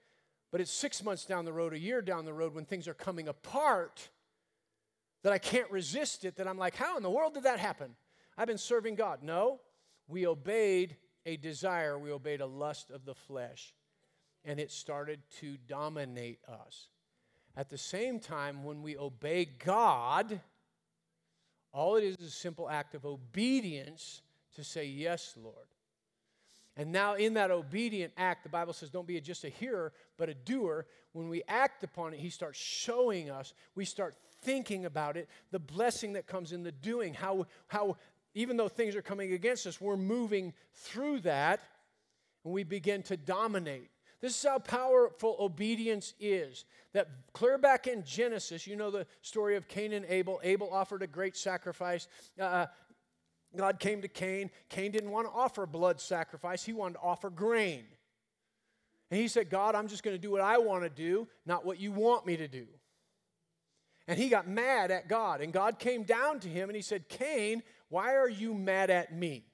But 0.52 0.62
it's 0.62 0.72
six 0.72 1.04
months 1.04 1.26
down 1.26 1.44
the 1.44 1.52
road, 1.52 1.74
a 1.74 1.80
year 1.80 2.02
down 2.02 2.24
the 2.24 2.34
road, 2.34 2.54
when 2.56 2.64
things 2.64 2.88
are 2.88 2.94
coming 2.94 3.28
apart, 3.28 4.10
that 5.24 5.34
I 5.34 5.38
can't 5.38 5.70
resist 5.72 6.26
it, 6.26 6.38
that 6.38 6.48
I'm 6.48 6.58
like, 6.58 6.76
how 6.76 6.98
in 6.98 7.04
the 7.04 7.10
world 7.10 7.34
did 7.34 7.44
that 7.44 7.60
happen? 7.60 7.96
I've 8.38 8.48
been 8.48 8.58
serving 8.58 8.96
God. 8.96 9.24
No, 9.24 9.60
we 10.08 10.28
obeyed 10.28 10.96
a 11.26 11.38
desire, 11.38 11.98
we 12.00 12.12
obeyed 12.12 12.42
a 12.42 12.46
lust 12.46 12.92
of 12.92 13.06
the 13.06 13.16
flesh, 13.16 13.74
and 14.46 14.60
it 14.60 14.72
started 14.72 15.20
to 15.40 15.58
dominate 15.68 16.40
us. 16.48 16.90
At 17.56 17.70
the 17.70 17.78
same 17.78 18.20
time, 18.20 18.64
when 18.64 18.82
we 18.82 18.98
obey 18.98 19.46
God, 19.46 20.40
all 21.74 21.96
it 21.96 22.04
is 22.04 22.16
is 22.18 22.28
a 22.28 22.32
simple 22.32 22.70
act 22.70 22.96
of 22.96 23.06
obedience 23.06 24.22
to 24.56 24.64
say, 24.64 24.86
Yes, 24.86 25.34
Lord. 25.36 25.68
And 26.78 26.92
now, 26.92 27.16
in 27.16 27.34
that 27.34 27.50
obedient 27.50 28.14
act, 28.18 28.44
the 28.44 28.50
Bible 28.50 28.72
says, 28.72 28.92
don't 28.92 29.08
be 29.08 29.20
just 29.20 29.44
a 29.44 29.50
hearer, 29.50 29.92
but 30.16 30.30
a 30.30 30.36
doer. 30.36 30.86
When 31.12 31.28
we 31.28 31.42
act 31.48 31.84
upon 31.84 32.14
it, 32.14 32.20
He 32.20 32.30
starts 32.30 32.60
showing 32.60 33.32
us, 33.32 33.54
we 33.74 33.84
start 33.84 34.16
thinking 34.44 34.86
about 34.86 35.18
it, 35.18 35.28
the 35.52 35.60
blessing 35.60 36.14
that 36.14 36.28
comes 36.28 36.52
in 36.52 36.62
the 36.62 36.72
doing, 36.72 37.16
how, 37.16 37.48
how 37.68 37.98
even 38.36 38.56
though 38.56 38.70
things 38.70 38.96
are 38.96 39.02
coming 39.02 39.34
against 39.34 39.66
us, 39.66 39.82
we're 39.82 39.98
moving 39.98 40.54
through 40.76 41.22
that 41.22 41.60
and 42.44 42.54
we 42.54 42.64
begin 42.64 43.02
to 43.04 43.18
dominate. 43.18 43.90
This 44.22 44.38
is 44.38 44.44
how 44.44 44.60
powerful 44.60 45.36
obedience 45.40 46.14
is. 46.20 46.66
That 46.94 47.10
clear 47.34 47.58
back 47.58 47.88
in 47.88 48.04
Genesis, 48.04 48.66
you 48.66 48.76
know 48.76 48.90
the 48.90 49.06
story 49.22 49.56
of 49.56 49.68
Cain 49.68 49.94
and 49.94 50.06
Abel. 50.06 50.40
Abel 50.44 50.70
offered 50.72 51.04
a 51.04 51.08
great 51.08 51.36
sacrifice. 51.36 52.08
Uh, 52.40 52.44
uh, 52.44 52.68
God 53.58 53.80
came 53.80 54.02
to 54.02 54.08
Cain. 54.08 54.50
Cain 54.70 54.92
didn't 54.92 55.12
want 55.12 55.28
to 55.28 55.34
offer 55.34 55.66
blood 55.66 56.00
sacrifice, 56.00 56.64
he 56.64 56.74
wanted 56.74 56.96
to 56.96 57.02
offer 57.02 57.30
grain. 57.30 57.84
And 59.10 59.20
he 59.20 59.28
said, 59.28 59.50
God, 59.50 59.74
I'm 59.74 59.88
just 59.88 60.04
going 60.04 60.16
to 60.16 60.22
do 60.22 60.32
what 60.32 60.42
I 60.42 60.58
want 60.58 60.84
to 60.84 60.90
do, 60.90 61.28
not 61.46 61.66
what 61.66 61.80
you 61.80 61.92
want 61.92 62.26
me 62.26 62.38
to 62.38 62.48
do. 62.48 62.68
And 64.08 64.20
he 64.20 64.30
got 64.30 64.48
mad 64.48 64.92
at 64.92 65.08
God. 65.08 65.42
And 65.42 65.52
God 65.52 65.80
came 65.80 66.04
down 66.04 66.40
to 66.42 66.50
him 66.50 66.70
and 66.70 66.76
he 66.76 66.82
said, 66.82 67.08
Cain, 67.10 67.64
why 67.90 68.16
are 68.16 68.30
you 68.30 68.54
mad 68.54 68.90
at 68.90 69.14
me? 69.14 69.46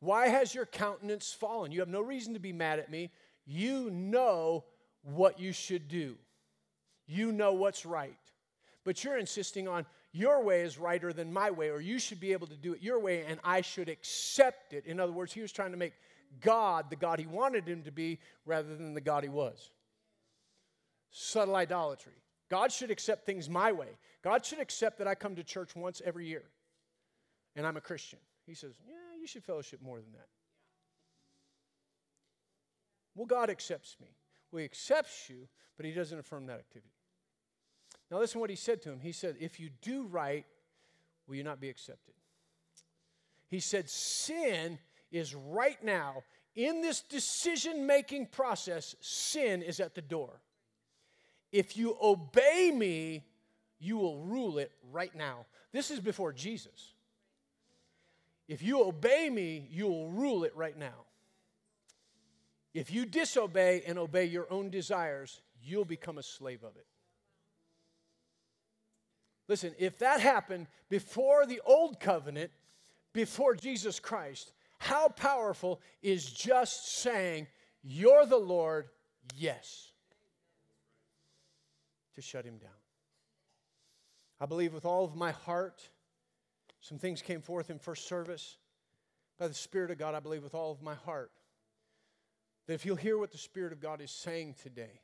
Why 0.00 0.28
has 0.28 0.54
your 0.54 0.66
countenance 0.66 1.32
fallen? 1.32 1.72
You 1.72 1.80
have 1.80 1.88
no 1.88 2.00
reason 2.00 2.34
to 2.34 2.40
be 2.40 2.52
mad 2.52 2.78
at 2.78 2.90
me. 2.90 3.10
You 3.46 3.90
know 3.90 4.64
what 5.02 5.38
you 5.38 5.52
should 5.52 5.88
do, 5.88 6.16
you 7.06 7.32
know 7.32 7.52
what's 7.52 7.86
right. 7.86 8.16
But 8.82 9.04
you're 9.04 9.18
insisting 9.18 9.68
on 9.68 9.84
your 10.12 10.42
way 10.42 10.62
is 10.62 10.78
righter 10.78 11.12
than 11.12 11.32
my 11.32 11.50
way, 11.50 11.70
or 11.70 11.80
you 11.80 11.98
should 11.98 12.20
be 12.20 12.32
able 12.32 12.48
to 12.48 12.56
do 12.56 12.72
it 12.72 12.82
your 12.82 12.98
way, 12.98 13.24
and 13.24 13.38
I 13.44 13.60
should 13.60 13.88
accept 13.88 14.72
it. 14.72 14.86
In 14.86 14.98
other 14.98 15.12
words, 15.12 15.32
he 15.32 15.40
was 15.40 15.52
trying 15.52 15.70
to 15.70 15.76
make 15.76 15.94
God 16.40 16.90
the 16.90 16.96
God 16.96 17.18
he 17.18 17.26
wanted 17.26 17.68
him 17.68 17.82
to 17.82 17.92
be 17.92 18.18
rather 18.44 18.76
than 18.76 18.94
the 18.94 19.00
God 19.00 19.22
he 19.22 19.28
was. 19.28 19.70
Subtle 21.10 21.56
idolatry. 21.56 22.12
God 22.48 22.72
should 22.72 22.90
accept 22.90 23.26
things 23.26 23.48
my 23.48 23.70
way. 23.72 23.88
God 24.22 24.44
should 24.44 24.58
accept 24.58 24.98
that 24.98 25.06
I 25.06 25.14
come 25.14 25.36
to 25.36 25.44
church 25.44 25.76
once 25.76 26.02
every 26.04 26.26
year 26.26 26.44
and 27.56 27.66
I'm 27.66 27.76
a 27.76 27.80
Christian. 27.80 28.18
He 28.46 28.54
says, 28.54 28.72
Yeah, 28.86 28.94
you 29.20 29.26
should 29.26 29.44
fellowship 29.44 29.80
more 29.82 30.00
than 30.00 30.12
that. 30.12 30.28
Well, 33.14 33.26
God 33.26 33.50
accepts 33.50 33.96
me. 34.00 34.08
Well, 34.50 34.60
He 34.60 34.64
accepts 34.64 35.28
you, 35.28 35.48
but 35.76 35.86
He 35.86 35.92
doesn't 35.92 36.18
affirm 36.18 36.46
that 36.46 36.58
activity. 36.58 36.92
Now, 38.10 38.18
listen 38.18 38.34
to 38.34 38.40
what 38.40 38.50
He 38.50 38.56
said 38.56 38.82
to 38.82 38.90
him. 38.90 39.00
He 39.00 39.12
said, 39.12 39.36
If 39.40 39.60
you 39.60 39.70
do 39.82 40.04
right, 40.04 40.44
will 41.26 41.36
you 41.36 41.44
not 41.44 41.60
be 41.60 41.68
accepted? 41.68 42.14
He 43.48 43.60
said, 43.60 43.88
Sin 43.88 44.78
is 45.12 45.34
right 45.34 45.82
now 45.82 46.24
in 46.54 46.82
this 46.82 47.00
decision 47.00 47.86
making 47.86 48.26
process, 48.26 48.96
sin 49.00 49.62
is 49.62 49.80
at 49.80 49.94
the 49.94 50.02
door. 50.02 50.40
If 51.52 51.76
you 51.76 51.96
obey 52.00 52.72
me, 52.74 53.24
you 53.78 53.96
will 53.96 54.18
rule 54.18 54.58
it 54.58 54.72
right 54.92 55.14
now. 55.14 55.46
This 55.72 55.90
is 55.90 56.00
before 56.00 56.32
Jesus. 56.32 56.94
If 58.48 58.62
you 58.62 58.84
obey 58.84 59.30
me, 59.30 59.68
you 59.70 59.86
will 59.86 60.08
rule 60.10 60.44
it 60.44 60.54
right 60.56 60.76
now. 60.76 61.06
If 62.74 62.92
you 62.92 63.06
disobey 63.06 63.82
and 63.86 63.98
obey 63.98 64.26
your 64.26 64.52
own 64.52 64.70
desires, 64.70 65.40
you'll 65.62 65.84
become 65.84 66.18
a 66.18 66.22
slave 66.22 66.62
of 66.62 66.76
it. 66.76 66.86
Listen, 69.50 69.74
if 69.80 69.98
that 69.98 70.20
happened 70.20 70.68
before 70.88 71.44
the 71.44 71.60
old 71.66 71.98
covenant, 71.98 72.52
before 73.12 73.56
Jesus 73.56 73.98
Christ, 73.98 74.52
how 74.78 75.08
powerful 75.08 75.80
is 76.04 76.30
just 76.30 77.00
saying, 77.00 77.48
You're 77.82 78.26
the 78.26 78.38
Lord, 78.38 78.90
yes, 79.36 79.90
to 82.14 82.22
shut 82.22 82.44
him 82.44 82.58
down? 82.58 82.70
I 84.40 84.46
believe 84.46 84.72
with 84.72 84.86
all 84.86 85.04
of 85.04 85.16
my 85.16 85.32
heart 85.32 85.82
some 86.80 86.98
things 86.98 87.20
came 87.20 87.42
forth 87.42 87.70
in 87.70 87.80
first 87.80 88.06
service 88.06 88.56
by 89.36 89.48
the 89.48 89.54
Spirit 89.54 89.90
of 89.90 89.98
God, 89.98 90.14
I 90.14 90.20
believe, 90.20 90.44
with 90.44 90.54
all 90.54 90.70
of 90.70 90.80
my 90.80 90.94
heart. 90.94 91.32
That 92.68 92.74
if 92.74 92.86
you'll 92.86 92.94
hear 92.94 93.18
what 93.18 93.32
the 93.32 93.38
Spirit 93.38 93.72
of 93.72 93.80
God 93.80 94.00
is 94.00 94.12
saying 94.12 94.54
today 94.62 95.00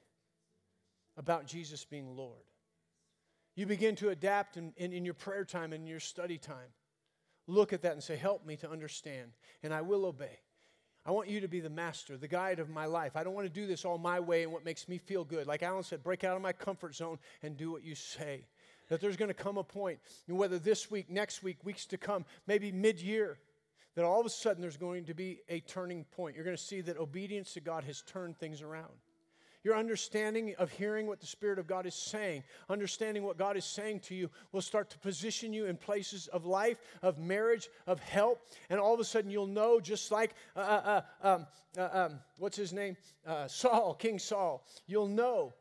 about 1.16 1.49
Jesus 1.49 1.84
being 1.84 2.16
Lord, 2.16 2.44
you 3.57 3.67
begin 3.67 3.97
to 3.97 4.11
adapt 4.11 4.57
in, 4.57 4.73
in, 4.77 4.93
in 4.93 5.05
your 5.05 5.15
prayer 5.15 5.45
time 5.45 5.73
and 5.73 5.89
your 5.89 6.01
study 6.01 6.39
time. 6.39 6.69
Look 7.49 7.73
at 7.73 7.83
that 7.83 7.93
and 7.93 8.03
say, 8.03 8.17
Help 8.17 8.47
me 8.47 8.57
to 8.57 8.71
understand, 8.71 9.33
and 9.63 9.75
I 9.75 9.83
will 9.83 10.07
obey. 10.07 10.39
I 11.05 11.13
want 11.13 11.29
you 11.29 11.41
to 11.41 11.49
be 11.49 11.61
the 11.61 11.71
master, 11.71 12.17
the 12.17 12.29
guide 12.29 12.59
of 12.59 12.69
my 12.69 12.87
life. 12.87 13.13
I 13.15 13.23
don't 13.23 13.35
want 13.35 13.47
to 13.47 13.61
do 13.61 13.67
this 13.67 13.85
all 13.85 13.97
my 13.97 14.19
way 14.19 14.43
and 14.43 14.53
what 14.53 14.65
makes 14.65 14.89
me 14.89 14.99
feel 14.99 15.25
good. 15.25 15.47
Like 15.47 15.63
Alan 15.63 15.85
said, 15.85 16.03
break 16.03 16.25
out 16.25 16.35
of 16.35 16.43
my 16.43 16.53
comfort 16.53 16.97
zone 16.97 17.19
and 17.45 17.57
do 17.57 17.71
what 17.71 17.85
you 17.85 17.95
say 17.95 18.45
that 18.89 19.01
there's 19.01 19.17
going 19.17 19.29
to 19.29 19.35
come 19.35 19.59
a 19.59 19.65
point, 19.65 19.99
whether 20.27 20.59
this 20.59 20.91
week, 20.91 21.11
next 21.11 21.43
week, 21.43 21.59
weeks 21.65 21.87
to 21.87 21.99
come, 21.99 22.25
maybe 22.47 22.71
mid 22.71 23.01
year, 23.01 23.39
that 23.95 24.05
all 24.05 24.21
of 24.21 24.27
a 24.27 24.31
sudden 24.31 24.61
there's 24.61 24.77
going 24.77 25.05
to 25.05 25.15
be 25.15 25.41
a 25.49 25.61
turning 25.61 26.05
point. 26.05 26.37
You're 26.37 26.45
going 26.45 26.57
to 26.57 26.63
see 26.63 26.83
that 26.83 26.99
obedience 26.99 27.55
to 27.55 27.61
God 27.61 27.85
has 27.85 28.03
turned 28.03 28.39
things 28.39 28.63
around. 28.63 28.93
Your 29.67 29.77
understanding 29.77 30.55
of 30.59 30.71
hearing 30.71 31.09
what 31.09 31.19
the 31.19 31.27
Spirit 31.27 31.59
of 31.59 31.67
God 31.67 31.87
is 31.87 31.95
saying, 31.97 32.45
understanding 32.71 33.25
what 33.25 33.37
God 33.37 33.57
is 33.57 33.64
saying 33.64 33.99
to 34.03 34.14
you, 34.14 34.31
will 34.53 34.61
start 34.61 34.91
to 34.91 34.99
position 35.01 35.53
you 35.53 35.67
in 35.67 35.77
places 35.77 36.29
of 36.29 36.47
life, 36.47 36.79
of 37.03 37.19
marriage, 37.19 37.69
of 37.89 37.99
help. 37.99 38.47
And 38.71 38.79
all 38.79 38.95
of 38.95 39.01
a 39.01 39.05
sudden, 39.05 39.29
you'll 39.29 39.49
know, 39.49 39.81
just 39.81 40.12
like, 40.12 40.35
uh, 40.55 40.61
uh, 40.61 41.01
uh 41.25 41.29
um, 41.29 41.47
uh, 41.77 41.89
um, 41.93 42.21
what's 42.39 42.57
his 42.57 42.73
name? 42.73 42.97
Uh, 43.27 43.49
Saul, 43.49 43.95
King 43.95 44.21
Saul, 44.21 44.64
you'll 44.87 45.09
know 45.09 45.53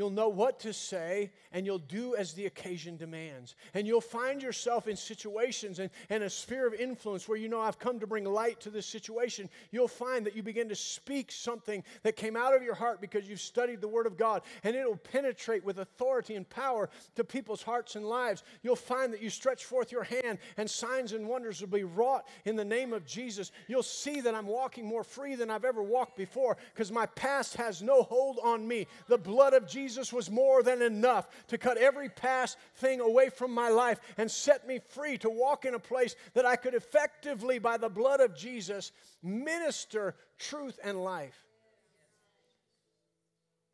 You'll 0.00 0.08
know 0.08 0.30
what 0.30 0.60
to 0.60 0.72
say 0.72 1.30
and 1.52 1.66
you'll 1.66 1.76
do 1.76 2.16
as 2.16 2.32
the 2.32 2.46
occasion 2.46 2.96
demands. 2.96 3.54
And 3.74 3.86
you'll 3.86 4.00
find 4.00 4.42
yourself 4.42 4.88
in 4.88 4.96
situations 4.96 5.78
and, 5.78 5.90
and 6.08 6.22
a 6.22 6.30
sphere 6.30 6.66
of 6.66 6.72
influence 6.72 7.28
where 7.28 7.36
you 7.36 7.50
know 7.50 7.60
I've 7.60 7.78
come 7.78 8.00
to 8.00 8.06
bring 8.06 8.24
light 8.24 8.60
to 8.60 8.70
this 8.70 8.86
situation. 8.86 9.50
You'll 9.72 9.88
find 9.88 10.24
that 10.24 10.34
you 10.34 10.42
begin 10.42 10.70
to 10.70 10.74
speak 10.74 11.30
something 11.30 11.84
that 12.02 12.16
came 12.16 12.34
out 12.34 12.56
of 12.56 12.62
your 12.62 12.74
heart 12.74 13.02
because 13.02 13.28
you've 13.28 13.42
studied 13.42 13.82
the 13.82 13.88
Word 13.88 14.06
of 14.06 14.16
God 14.16 14.40
and 14.64 14.74
it'll 14.74 14.96
penetrate 14.96 15.66
with 15.66 15.80
authority 15.80 16.34
and 16.34 16.48
power 16.48 16.88
to 17.16 17.22
people's 17.22 17.62
hearts 17.62 17.94
and 17.94 18.06
lives. 18.06 18.42
You'll 18.62 18.76
find 18.76 19.12
that 19.12 19.22
you 19.22 19.28
stretch 19.28 19.66
forth 19.66 19.92
your 19.92 20.04
hand 20.04 20.38
and 20.56 20.70
signs 20.70 21.12
and 21.12 21.28
wonders 21.28 21.60
will 21.60 21.68
be 21.68 21.84
wrought 21.84 22.26
in 22.46 22.56
the 22.56 22.64
name 22.64 22.94
of 22.94 23.04
Jesus. 23.04 23.52
You'll 23.68 23.82
see 23.82 24.22
that 24.22 24.34
I'm 24.34 24.46
walking 24.46 24.86
more 24.86 25.04
free 25.04 25.34
than 25.34 25.50
I've 25.50 25.66
ever 25.66 25.82
walked 25.82 26.16
before 26.16 26.56
because 26.72 26.90
my 26.90 27.04
past 27.04 27.56
has 27.56 27.82
no 27.82 28.02
hold 28.02 28.38
on 28.42 28.66
me. 28.66 28.86
The 29.06 29.18
blood 29.18 29.52
of 29.52 29.68
Jesus 29.68 29.89
Jesus 29.90 30.12
was 30.12 30.30
more 30.30 30.62
than 30.62 30.82
enough 30.82 31.28
to 31.48 31.58
cut 31.58 31.76
every 31.76 32.08
past 32.08 32.56
thing 32.76 33.00
away 33.00 33.28
from 33.28 33.52
my 33.52 33.70
life 33.70 33.98
and 34.16 34.30
set 34.30 34.64
me 34.68 34.78
free 34.90 35.18
to 35.18 35.28
walk 35.28 35.64
in 35.64 35.74
a 35.74 35.80
place 35.80 36.14
that 36.34 36.46
I 36.46 36.54
could 36.54 36.74
effectively, 36.74 37.58
by 37.58 37.76
the 37.76 37.88
blood 37.88 38.20
of 38.20 38.36
Jesus, 38.36 38.92
minister 39.20 40.14
truth 40.38 40.78
and 40.84 41.02
life. 41.02 41.44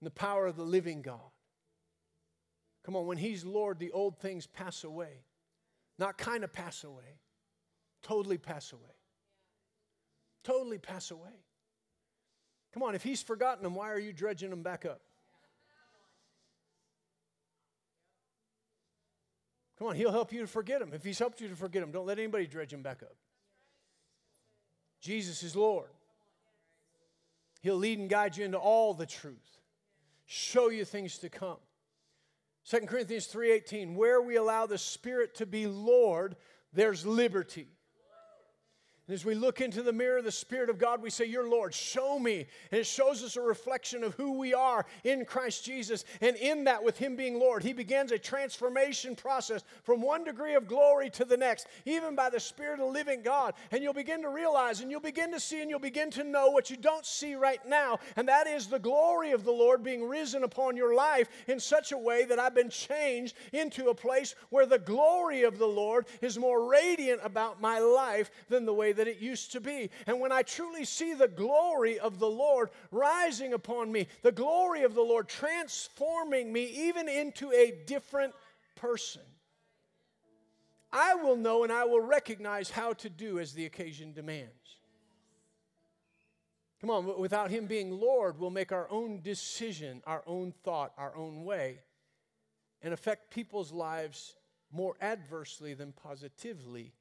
And 0.01 0.07
the 0.07 0.11
power 0.11 0.47
of 0.47 0.57
the 0.57 0.65
living 0.65 1.03
God. 1.03 1.21
Come 2.87 2.97
on, 2.97 3.07
when 3.07 3.19
He's 3.19 3.45
Lord, 3.45 3.79
the 3.79 3.93
old 3.93 4.19
things 4.19 4.47
pass 4.47 4.85
away. 4.85 5.25
Not 5.99 6.17
kind 6.17 6.45
of 6.45 6.53
pass 6.53 6.83
away, 6.83 7.21
totally 8.03 8.39
pass 8.39 8.73
away. 8.73 8.81
Totally 10.45 10.79
pass 10.79 11.11
away. 11.11 11.43
Come 12.73 12.85
on, 12.85 12.95
if 12.95 13.03
he's 13.03 13.21
forgotten 13.21 13.65
them, 13.65 13.75
why 13.75 13.91
are 13.91 13.99
you 13.99 14.13
dredging 14.13 14.51
them 14.51 14.63
back 14.63 14.85
up? 14.85 15.01
Come 19.79 19.89
on, 19.89 19.97
he'll 19.97 20.13
help 20.13 20.33
you 20.33 20.41
to 20.41 20.47
forget 20.47 20.81
them. 20.81 20.91
If 20.95 21.05
he's 21.05 21.19
helped 21.19 21.41
you 21.41 21.49
to 21.49 21.57
forget 21.57 21.83
them, 21.83 21.91
don't 21.91 22.07
let 22.07 22.19
anybody 22.19 22.47
dredge 22.47 22.71
them 22.71 22.83
back 22.83 23.03
up. 23.03 23.15
Jesus 25.01 25.43
is 25.43 25.55
Lord. 25.55 25.91
He'll 27.61 27.77
lead 27.77 27.99
and 27.99 28.09
guide 28.09 28.37
you 28.37 28.45
into 28.45 28.59
all 28.59 28.95
the 28.95 29.07
truth, 29.07 29.59
show 30.25 30.69
you 30.71 30.85
things 30.85 31.19
to 31.19 31.29
come. 31.29 31.59
2 32.69 32.81
Corinthians 32.87 33.27
3:18 33.27 33.95
where 33.95 34.21
we 34.21 34.37
allow 34.37 34.67
the 34.67 34.79
spirit 34.79 35.37
to 35.37 35.47
be 35.47 35.67
lord 35.69 36.35
there's 36.73 37.07
liberty 37.07 37.69
and 39.09 39.15
as 39.15 39.25
we 39.25 39.37
look 39.37 39.61
into 39.61 39.83
the 39.83 39.93
mirror 39.93 40.19
of 40.19 40.25
the 40.25 40.33
Spirit 40.33 40.69
of 40.69 40.79
God, 40.79 41.01
we 41.01 41.11
say, 41.11 41.27
Your 41.27 41.49
Lord, 41.49 41.73
show 41.73 42.19
me. 42.19 42.45
And 42.73 42.81
it 42.81 42.87
shows 42.87 43.23
us 43.23 43.37
a 43.37 43.41
reflection 43.41 44.03
of 44.03 44.15
who 44.15 44.33
we 44.33 44.53
are 44.53 44.85
in 45.05 45.25
Christ 45.25 45.65
Jesus. 45.65 46.05
And 46.21 46.35
in 46.37 46.65
that, 46.65 46.83
with 46.83 46.99
Him 46.99 47.15
being 47.15 47.39
Lord, 47.39 47.63
He 47.63 47.73
begins 47.73 48.11
a 48.11 48.19
transformation 48.19 49.15
process 49.15 49.63
from 49.85 50.03
one 50.03 50.25
degree 50.25 50.55
of 50.55 50.67
glory 50.67 51.09
to 51.11 51.25
the 51.25 51.37
next, 51.37 51.69
even 51.85 52.17
by 52.17 52.31
the 52.31 52.41
Spirit 52.41 52.81
of 52.81 52.87
the 52.87 52.93
living 52.93 53.23
God. 53.23 53.55
And 53.71 53.81
you'll 53.81 53.93
begin 53.93 54.23
to 54.23 54.29
realize, 54.29 54.81
and 54.81 54.91
you'll 54.91 54.99
begin 54.99 55.31
to 55.31 55.39
see, 55.39 55.61
and 55.61 55.71
you'll 55.71 55.79
begin 55.79 56.11
to 56.11 56.25
know 56.25 56.49
what 56.49 56.69
you 56.69 56.77
don't 56.77 57.07
see 57.07 57.37
right 57.37 57.65
now. 57.65 58.01
And 58.17 58.27
that 58.27 58.49
is 58.49 58.67
the 58.67 58.81
glory 58.81 59.31
of 59.31 59.45
the 59.45 59.53
Lord 59.53 59.85
being 59.85 60.09
risen 60.09 60.43
upon 60.43 60.77
your 60.77 60.97
life 60.97 61.29
in 61.47 61.61
such 61.61 61.93
a 61.93 61.99
way 61.99 62.25
that 62.25 62.41
I've 62.41 62.57
been 62.57 62.71
changed 62.71 63.37
into 63.53 63.89
a 63.89 63.95
place 63.95 64.35
where 64.51 64.67
the 64.67 64.81
glory 64.81 65.45
of 65.45 65.59
the 65.59 65.67
Lord 65.67 66.07
is 66.21 66.37
more 66.37 66.69
radiant 66.69 67.21
about 67.23 67.61
my 67.61 67.79
life 67.79 68.33
than 68.49 68.67
the 68.67 68.75
way 68.75 68.95
that 68.97 69.09
it 69.09 69.19
used 69.19 69.53
to 69.53 69.61
be. 69.61 69.91
And 70.07 70.21
when 70.21 70.33
I 70.33 70.43
truly 70.43 70.85
see 70.85 71.15
the 71.15 71.29
glory 71.29 71.99
of 71.99 72.19
the 72.19 72.29
Lord 72.29 72.71
rising 72.91 73.53
upon 73.53 73.93
me, 73.93 74.09
the 74.23 74.33
glory 74.33 74.83
of 74.83 74.95
the 74.95 75.03
Lord 75.03 75.29
transforming 75.29 76.53
me 76.53 76.65
even 76.89 77.09
into 77.09 77.53
a 77.53 77.75
different 77.87 78.35
person, 78.75 79.23
I 80.93 81.15
will 81.15 81.37
know 81.37 81.63
and 81.63 81.73
I 81.73 81.85
will 81.85 82.01
recognize 82.01 82.71
how 82.71 82.93
to 82.95 83.11
do 83.11 83.39
as 83.39 83.53
the 83.53 83.67
occasion 83.67 84.13
demands. 84.13 84.53
Come 86.81 86.91
on, 86.91 87.19
without 87.19 87.51
Him 87.51 87.67
being 87.67 87.91
Lord, 87.91 88.39
we'll 88.39 88.51
make 88.51 88.73
our 88.73 88.89
own 88.91 89.21
decision, 89.23 90.03
our 90.07 90.23
own 90.27 90.53
thought, 90.63 90.93
our 90.99 91.17
own 91.17 91.45
way, 91.45 91.81
and 92.83 92.93
affect 92.93 93.31
people's 93.31 93.73
lives 93.73 94.37
more 94.73 94.95
adversely 95.01 95.75
than 95.75 95.93
positively 95.93 96.93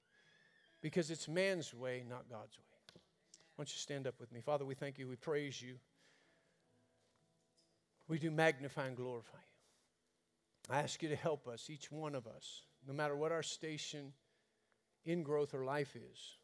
because 0.86 1.10
it's 1.10 1.28
man's 1.28 1.74
way, 1.74 2.04
not 2.08 2.30
God's 2.30 2.60
way. 2.60 3.00
Why 3.56 3.64
don't 3.64 3.74
you 3.74 3.80
stand 3.80 4.06
up 4.06 4.20
with 4.20 4.32
me? 4.32 4.40
Father, 4.40 4.66
we 4.66 4.76
thank 4.76 5.00
you. 5.00 5.08
We 5.08 5.16
praise 5.16 5.60
you. 5.60 5.78
We 8.08 8.20
do 8.20 8.30
magnify 8.30 8.86
and 8.86 8.96
glorify 8.96 9.40
you. 10.70 10.76
I 10.76 10.82
ask 10.84 11.02
you 11.02 11.10
to 11.10 11.16
help 11.16 11.48
us, 11.48 11.72
each 11.72 11.92
one 11.92 12.14
of 12.14 12.28
us, 12.28 12.62
no 12.88 12.94
matter 12.94 13.16
what 13.16 13.32
our 13.32 13.42
station 13.42 14.14
in 15.06 15.24
growth 15.24 15.56
or 15.56 15.66
life 15.66 15.96
is, 15.96 16.38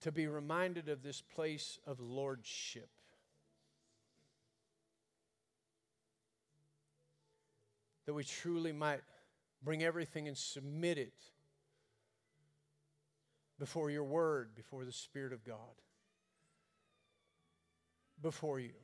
to 0.00 0.10
be 0.10 0.26
reminded 0.26 0.88
of 0.88 1.02
this 1.02 1.20
place 1.20 1.78
of 1.86 2.00
lordship. 2.00 2.88
That 8.06 8.14
we 8.14 8.24
truly 8.24 8.72
might 8.72 9.02
bring 9.62 9.82
everything 9.82 10.28
and 10.28 10.38
submit 10.38 10.96
it 10.96 11.12
before 13.58 13.90
your 13.90 14.04
word, 14.04 14.54
before 14.54 14.84
the 14.84 14.92
Spirit 14.92 15.32
of 15.32 15.44
God, 15.44 15.56
before 18.20 18.60
you. 18.60 18.74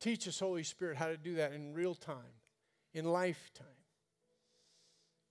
Teach 0.00 0.26
us, 0.26 0.40
Holy 0.40 0.64
Spirit, 0.64 0.96
how 0.96 1.06
to 1.06 1.16
do 1.16 1.36
that 1.36 1.52
in 1.52 1.74
real 1.74 1.94
time, 1.94 2.16
in 2.92 3.04
lifetime, 3.04 3.66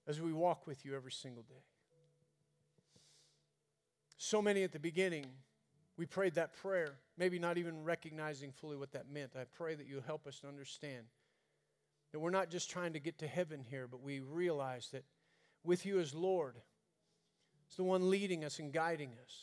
as 0.07 0.21
we 0.21 0.33
walk 0.33 0.65
with 0.65 0.85
you 0.85 0.95
every 0.95 1.11
single 1.11 1.43
day. 1.43 1.63
So 4.17 4.41
many 4.41 4.63
at 4.63 4.71
the 4.71 4.79
beginning, 4.79 5.25
we 5.97 6.05
prayed 6.05 6.35
that 6.35 6.55
prayer, 6.55 6.95
maybe 7.17 7.37
not 7.37 7.57
even 7.57 7.83
recognizing 7.83 8.51
fully 8.51 8.77
what 8.77 8.93
that 8.93 9.09
meant. 9.09 9.31
I 9.35 9.43
pray 9.43 9.75
that 9.75 9.87
you 9.87 10.01
help 10.05 10.25
us 10.25 10.39
to 10.39 10.47
understand 10.47 11.05
that 12.11 12.19
we're 12.19 12.29
not 12.29 12.49
just 12.49 12.69
trying 12.69 12.93
to 12.93 12.99
get 12.99 13.17
to 13.19 13.27
heaven 13.27 13.63
here, 13.69 13.87
but 13.87 14.01
we 14.01 14.19
realize 14.19 14.89
that 14.91 15.03
with 15.63 15.85
you 15.85 15.99
as 15.99 16.13
Lord, 16.13 16.55
it's 17.71 17.77
the 17.77 17.85
one 17.85 18.09
leading 18.09 18.43
us 18.43 18.59
and 18.59 18.73
guiding 18.73 19.11
us. 19.23 19.33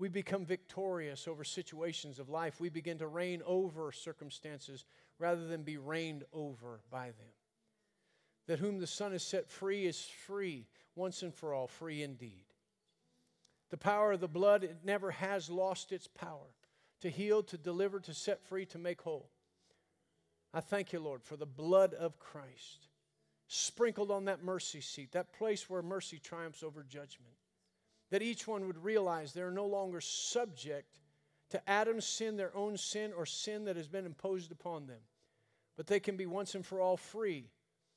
We 0.00 0.08
become 0.08 0.44
victorious 0.44 1.28
over 1.28 1.44
situations 1.44 2.18
of 2.18 2.28
life. 2.28 2.58
We 2.58 2.68
begin 2.68 2.98
to 2.98 3.06
reign 3.06 3.42
over 3.46 3.92
circumstances 3.92 4.84
rather 5.20 5.46
than 5.46 5.62
be 5.62 5.76
reigned 5.76 6.24
over 6.32 6.80
by 6.90 7.06
them. 7.06 7.30
That 8.48 8.58
whom 8.58 8.80
the 8.80 8.88
Son 8.88 9.12
has 9.12 9.22
set 9.22 9.48
free 9.48 9.86
is 9.86 10.04
free, 10.26 10.66
once 10.96 11.22
and 11.22 11.32
for 11.32 11.54
all, 11.54 11.68
free 11.68 12.02
indeed. 12.02 12.42
The 13.70 13.76
power 13.76 14.10
of 14.10 14.20
the 14.20 14.26
blood, 14.26 14.64
it 14.64 14.78
never 14.82 15.12
has 15.12 15.48
lost 15.48 15.92
its 15.92 16.08
power 16.08 16.56
to 17.02 17.08
heal, 17.08 17.44
to 17.44 17.56
deliver, 17.56 18.00
to 18.00 18.14
set 18.14 18.42
free, 18.42 18.66
to 18.66 18.78
make 18.78 19.02
whole. 19.02 19.30
I 20.52 20.58
thank 20.58 20.92
you, 20.92 20.98
Lord, 20.98 21.22
for 21.22 21.36
the 21.36 21.46
blood 21.46 21.94
of 21.94 22.18
Christ 22.18 22.87
sprinkled 23.48 24.10
on 24.10 24.26
that 24.26 24.44
mercy 24.44 24.80
seat, 24.80 25.12
that 25.12 25.32
place 25.32 25.68
where 25.68 25.82
mercy 25.82 26.18
triumphs 26.18 26.62
over 26.62 26.82
judgment. 26.82 27.32
That 28.10 28.22
each 28.22 28.46
one 28.46 28.66
would 28.66 28.82
realize 28.82 29.32
they're 29.32 29.50
no 29.50 29.66
longer 29.66 30.00
subject 30.00 31.00
to 31.50 31.68
Adam's 31.68 32.06
sin, 32.06 32.36
their 32.36 32.54
own 32.54 32.76
sin, 32.76 33.12
or 33.16 33.26
sin 33.26 33.64
that 33.64 33.76
has 33.76 33.88
been 33.88 34.06
imposed 34.06 34.52
upon 34.52 34.86
them. 34.86 35.00
But 35.76 35.86
they 35.86 36.00
can 36.00 36.16
be 36.16 36.26
once 36.26 36.54
and 36.54 36.64
for 36.64 36.80
all 36.80 36.96
free, 36.96 37.50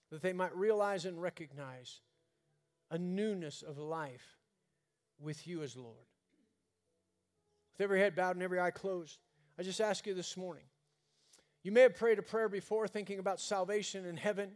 that 0.10 0.22
they 0.22 0.34
might 0.34 0.56
realize 0.56 1.06
and 1.06 1.22
recognize 1.22 2.02
a 2.90 2.98
newness 2.98 3.62
of 3.62 3.78
life 3.78 4.38
with 5.20 5.48
you 5.48 5.64
as 5.64 5.76
Lord. 5.76 6.08
With 7.74 7.82
every 7.82 8.00
head 8.00 8.16
bowed 8.16 8.36
and 8.36 8.44
every 8.44 8.60
eye 8.60 8.72
closed, 8.72 9.18
I 9.60 9.64
just 9.64 9.82
ask 9.82 10.06
you 10.08 10.14
this 10.14 10.38
morning. 10.38 10.64
You 11.64 11.72
may 11.72 11.82
have 11.82 11.96
prayed 11.96 12.20
a 12.20 12.24
prayer 12.24 12.50
before 12.50 12.88
thinking 12.88 13.20
about 13.20 13.40
salvation 13.40 14.06
in 14.06 14.18
heaven. 14.18 14.52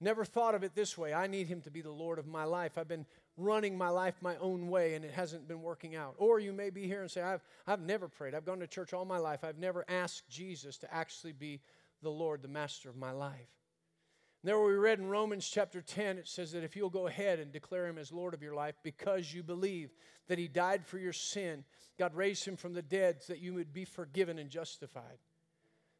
Never 0.00 0.24
thought 0.24 0.54
of 0.54 0.62
it 0.62 0.74
this 0.74 0.96
way. 0.96 1.12
I 1.12 1.26
need 1.26 1.46
him 1.46 1.60
to 1.62 1.70
be 1.70 1.82
the 1.82 1.90
Lord 1.90 2.18
of 2.18 2.26
my 2.26 2.44
life. 2.44 2.78
I've 2.78 2.88
been 2.88 3.04
running 3.36 3.76
my 3.76 3.90
life 3.90 4.14
my 4.22 4.36
own 4.36 4.68
way 4.68 4.94
and 4.94 5.04
it 5.04 5.12
hasn't 5.12 5.46
been 5.46 5.62
working 5.62 5.94
out. 5.94 6.14
Or 6.16 6.40
you 6.40 6.52
may 6.52 6.70
be 6.70 6.86
here 6.86 7.02
and 7.02 7.10
say, 7.10 7.20
I've, 7.20 7.42
I've 7.66 7.80
never 7.80 8.08
prayed. 8.08 8.34
I've 8.34 8.46
gone 8.46 8.60
to 8.60 8.66
church 8.66 8.94
all 8.94 9.04
my 9.04 9.18
life. 9.18 9.44
I've 9.44 9.58
never 9.58 9.84
asked 9.88 10.28
Jesus 10.30 10.78
to 10.78 10.94
actually 10.94 11.32
be 11.32 11.60
the 12.02 12.10
Lord, 12.10 12.40
the 12.40 12.48
master 12.48 12.88
of 12.88 12.96
my 12.96 13.10
life. 13.10 13.50
And 14.42 14.48
there 14.48 14.58
we 14.58 14.72
read 14.72 14.98
in 14.98 15.06
Romans 15.06 15.46
chapter 15.46 15.82
10, 15.82 16.16
it 16.16 16.26
says 16.26 16.52
that 16.52 16.64
if 16.64 16.74
you'll 16.74 16.88
go 16.88 17.06
ahead 17.06 17.38
and 17.38 17.52
declare 17.52 17.86
him 17.86 17.98
as 17.98 18.10
Lord 18.10 18.32
of 18.32 18.42
your 18.42 18.54
life 18.54 18.76
because 18.82 19.34
you 19.34 19.42
believe 19.42 19.90
that 20.28 20.38
he 20.38 20.48
died 20.48 20.86
for 20.86 20.98
your 20.98 21.12
sin, 21.12 21.62
God 21.98 22.14
raised 22.14 22.46
him 22.46 22.56
from 22.56 22.72
the 22.72 22.80
dead 22.80 23.16
so 23.20 23.34
that 23.34 23.42
you 23.42 23.52
would 23.52 23.74
be 23.74 23.84
forgiven 23.84 24.38
and 24.38 24.48
justified. 24.48 25.18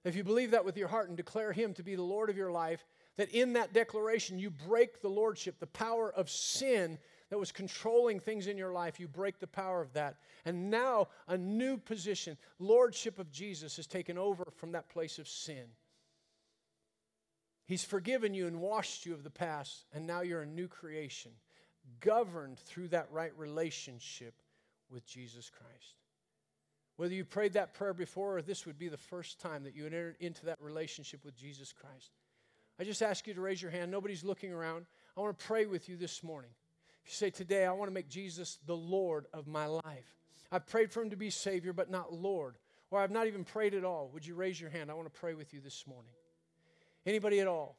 If 0.04 0.16
you 0.16 0.24
believe 0.24 0.52
that 0.52 0.64
with 0.64 0.78
your 0.78 0.88
heart 0.88 1.08
and 1.08 1.16
declare 1.18 1.52
him 1.52 1.74
to 1.74 1.82
be 1.82 1.94
the 1.94 2.02
Lord 2.02 2.30
of 2.30 2.36
your 2.36 2.50
life, 2.50 2.86
that 3.20 3.30
in 3.32 3.52
that 3.52 3.74
declaration 3.74 4.38
you 4.38 4.48
break 4.48 5.02
the 5.02 5.08
lordship, 5.08 5.60
the 5.60 5.66
power 5.66 6.10
of 6.10 6.30
sin 6.30 6.98
that 7.28 7.38
was 7.38 7.52
controlling 7.52 8.18
things 8.18 8.46
in 8.46 8.56
your 8.56 8.72
life, 8.72 8.98
you 8.98 9.06
break 9.06 9.38
the 9.38 9.46
power 9.46 9.82
of 9.82 9.92
that. 9.92 10.16
And 10.46 10.70
now 10.70 11.08
a 11.28 11.36
new 11.36 11.76
position, 11.76 12.38
lordship 12.58 13.18
of 13.18 13.30
Jesus, 13.30 13.76
has 13.76 13.86
taken 13.86 14.16
over 14.16 14.48
from 14.56 14.72
that 14.72 14.88
place 14.88 15.18
of 15.18 15.28
sin. 15.28 15.66
He's 17.66 17.84
forgiven 17.84 18.32
you 18.32 18.46
and 18.46 18.58
washed 18.58 19.04
you 19.04 19.12
of 19.12 19.22
the 19.22 19.28
past, 19.28 19.84
and 19.92 20.06
now 20.06 20.22
you're 20.22 20.40
a 20.40 20.46
new 20.46 20.66
creation, 20.66 21.32
governed 22.00 22.58
through 22.58 22.88
that 22.88 23.08
right 23.12 23.36
relationship 23.36 24.32
with 24.90 25.06
Jesus 25.06 25.50
Christ. 25.50 25.94
Whether 26.96 27.12
you 27.12 27.26
prayed 27.26 27.52
that 27.52 27.74
prayer 27.74 27.92
before 27.92 28.38
or 28.38 28.42
this 28.42 28.64
would 28.64 28.78
be 28.78 28.88
the 28.88 28.96
first 28.96 29.40
time 29.40 29.64
that 29.64 29.76
you 29.76 29.84
entered 29.84 30.16
into 30.20 30.46
that 30.46 30.62
relationship 30.62 31.22
with 31.22 31.36
Jesus 31.36 31.70
Christ, 31.70 32.12
I 32.80 32.84
just 32.84 33.02
ask 33.02 33.26
you 33.26 33.34
to 33.34 33.42
raise 33.42 33.60
your 33.60 33.70
hand. 33.70 33.90
Nobody's 33.90 34.24
looking 34.24 34.54
around. 34.54 34.86
I 35.14 35.20
want 35.20 35.38
to 35.38 35.46
pray 35.46 35.66
with 35.66 35.90
you 35.90 35.98
this 35.98 36.22
morning. 36.22 36.50
If 37.04 37.10
you 37.10 37.14
say, 37.14 37.28
Today, 37.28 37.66
I 37.66 37.72
want 37.72 37.90
to 37.90 37.94
make 37.94 38.08
Jesus 38.08 38.58
the 38.66 38.76
Lord 38.76 39.26
of 39.34 39.46
my 39.46 39.66
life. 39.66 40.16
I've 40.50 40.66
prayed 40.66 40.90
for 40.90 41.02
him 41.02 41.10
to 41.10 41.16
be 41.16 41.28
Savior, 41.28 41.74
but 41.74 41.90
not 41.90 42.14
Lord. 42.14 42.56
Or 42.90 42.98
I've 42.98 43.10
not 43.10 43.26
even 43.26 43.44
prayed 43.44 43.74
at 43.74 43.84
all. 43.84 44.10
Would 44.14 44.26
you 44.26 44.34
raise 44.34 44.58
your 44.58 44.70
hand? 44.70 44.90
I 44.90 44.94
want 44.94 45.12
to 45.12 45.20
pray 45.20 45.34
with 45.34 45.52
you 45.52 45.60
this 45.60 45.86
morning. 45.86 46.10
Anybody 47.04 47.40
at 47.40 47.46
all? 47.46 47.76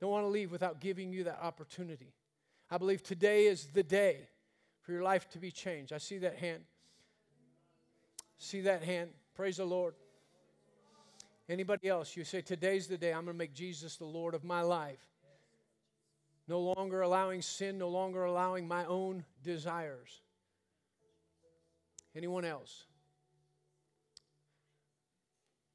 Don't 0.00 0.10
want 0.10 0.24
to 0.24 0.28
leave 0.28 0.50
without 0.50 0.80
giving 0.80 1.12
you 1.12 1.22
that 1.24 1.38
opportunity. 1.40 2.12
I 2.68 2.78
believe 2.78 3.04
today 3.04 3.46
is 3.46 3.66
the 3.66 3.84
day 3.84 4.26
for 4.80 4.90
your 4.90 5.04
life 5.04 5.28
to 5.30 5.38
be 5.38 5.52
changed. 5.52 5.92
I 5.92 5.98
see 5.98 6.18
that 6.18 6.36
hand. 6.38 6.64
See 8.38 8.62
that 8.62 8.82
hand. 8.82 9.10
Praise 9.36 9.58
the 9.58 9.64
Lord. 9.64 9.94
Anybody 11.52 11.88
else? 11.88 12.16
You 12.16 12.24
say, 12.24 12.40
Today's 12.40 12.86
the 12.86 12.96
day 12.96 13.12
I'm 13.12 13.26
going 13.26 13.34
to 13.34 13.38
make 13.38 13.52
Jesus 13.52 13.96
the 13.96 14.06
Lord 14.06 14.34
of 14.34 14.42
my 14.42 14.62
life. 14.62 15.06
no 16.48 16.60
longer 16.60 17.02
allowing 17.02 17.42
sin, 17.42 17.76
no 17.76 17.88
longer 17.88 18.24
allowing 18.24 18.66
my 18.66 18.86
own 18.86 19.24
desires. 19.44 20.22
Anyone 22.16 22.46
else? 22.46 22.86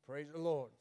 Praise 0.07 0.27
the 0.33 0.41
Lord. 0.41 0.71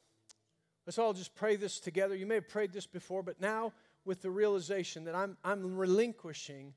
Let's 0.87 0.97
all 0.97 1.13
just 1.13 1.35
pray 1.35 1.57
this 1.57 1.79
together. 1.79 2.15
You 2.15 2.25
may 2.25 2.35
have 2.35 2.49
prayed 2.49 2.73
this 2.73 2.87
before, 2.87 3.21
but 3.21 3.39
now 3.39 3.73
with 4.03 4.23
the 4.23 4.31
realization 4.31 5.03
that 5.03 5.13
I'm, 5.13 5.37
I'm 5.43 5.77
relinquishing 5.77 6.73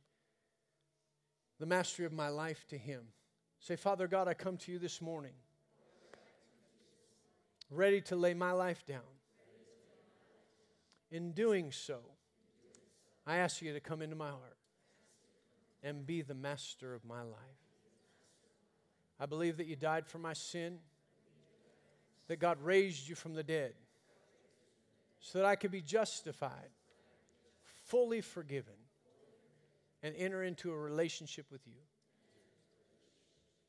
the 1.58 1.66
mastery 1.66 2.04
of 2.04 2.12
my 2.12 2.28
life 2.28 2.66
to 2.68 2.76
Him. 2.76 3.02
Say, 3.60 3.76
Father 3.76 4.06
God, 4.06 4.28
I 4.28 4.34
come 4.34 4.58
to 4.58 4.72
you 4.72 4.78
this 4.78 5.00
morning, 5.00 5.32
ready 7.70 8.00
to 8.02 8.16
lay 8.16 8.34
my 8.34 8.52
life 8.52 8.84
down. 8.84 9.00
In 11.10 11.32
doing 11.32 11.72
so, 11.72 12.00
I 13.26 13.36
ask 13.36 13.62
you 13.62 13.72
to 13.72 13.80
come 13.80 14.02
into 14.02 14.16
my 14.16 14.28
heart 14.28 14.56
and 15.82 16.06
be 16.06 16.22
the 16.22 16.34
master 16.34 16.94
of 16.94 17.04
my 17.04 17.22
life. 17.22 17.38
I 19.18 19.26
believe 19.26 19.58
that 19.58 19.66
you 19.66 19.76
died 19.76 20.06
for 20.06 20.18
my 20.18 20.32
sin, 20.32 20.78
that 22.28 22.38
God 22.38 22.58
raised 22.62 23.08
you 23.08 23.14
from 23.14 23.34
the 23.34 23.42
dead, 23.42 23.74
so 25.20 25.38
that 25.38 25.46
I 25.46 25.56
could 25.56 25.70
be 25.70 25.82
justified, 25.82 26.70
fully 27.86 28.20
forgiven, 28.20 28.74
and 30.02 30.14
enter 30.16 30.42
into 30.42 30.72
a 30.72 30.76
relationship 30.76 31.46
with 31.50 31.66
you. 31.66 31.74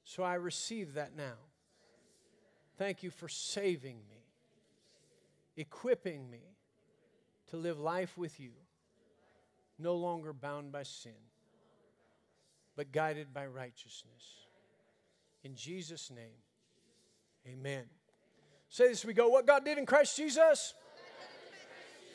So 0.03 0.23
I 0.23 0.35
receive 0.35 0.93
that 0.93 1.15
now. 1.15 1.35
Thank 2.81 3.03
you 3.03 3.11
for 3.11 3.29
saving 3.29 3.97
me, 4.09 4.25
equipping 5.55 6.31
me 6.31 6.41
to 7.51 7.57
live 7.57 7.79
life 7.79 8.17
with 8.17 8.39
you, 8.39 8.53
no 9.77 9.93
longer 9.93 10.33
bound 10.33 10.71
by 10.71 10.81
sin, 10.81 11.11
but 12.75 12.91
guided 12.91 13.35
by 13.35 13.45
righteousness. 13.45 14.47
In 15.43 15.53
Jesus' 15.53 16.09
name, 16.09 16.41
amen. 17.47 17.83
Say 18.69 18.87
this 18.87 19.05
we 19.05 19.13
go. 19.13 19.29
What 19.29 19.45
God 19.45 19.63
did 19.63 19.77
in 19.77 19.85
Christ 19.85 20.17
Jesus 20.17 20.73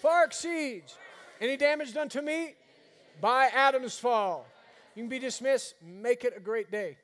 far 0.03 0.25
exceeds 0.25 0.99
any 1.41 1.57
damage 1.57 1.95
done 1.95 2.09
to 2.09 2.23
me 2.23 2.55
by 3.21 3.51
Adam's 3.55 3.97
fall. 3.97 4.49
You 4.97 5.05
can 5.05 5.11
be 5.11 5.21
dismissed. 5.21 5.77
Make 5.81 6.25
it 6.25 6.35
a 6.37 6.41
great 6.41 6.73
day. 6.73 6.97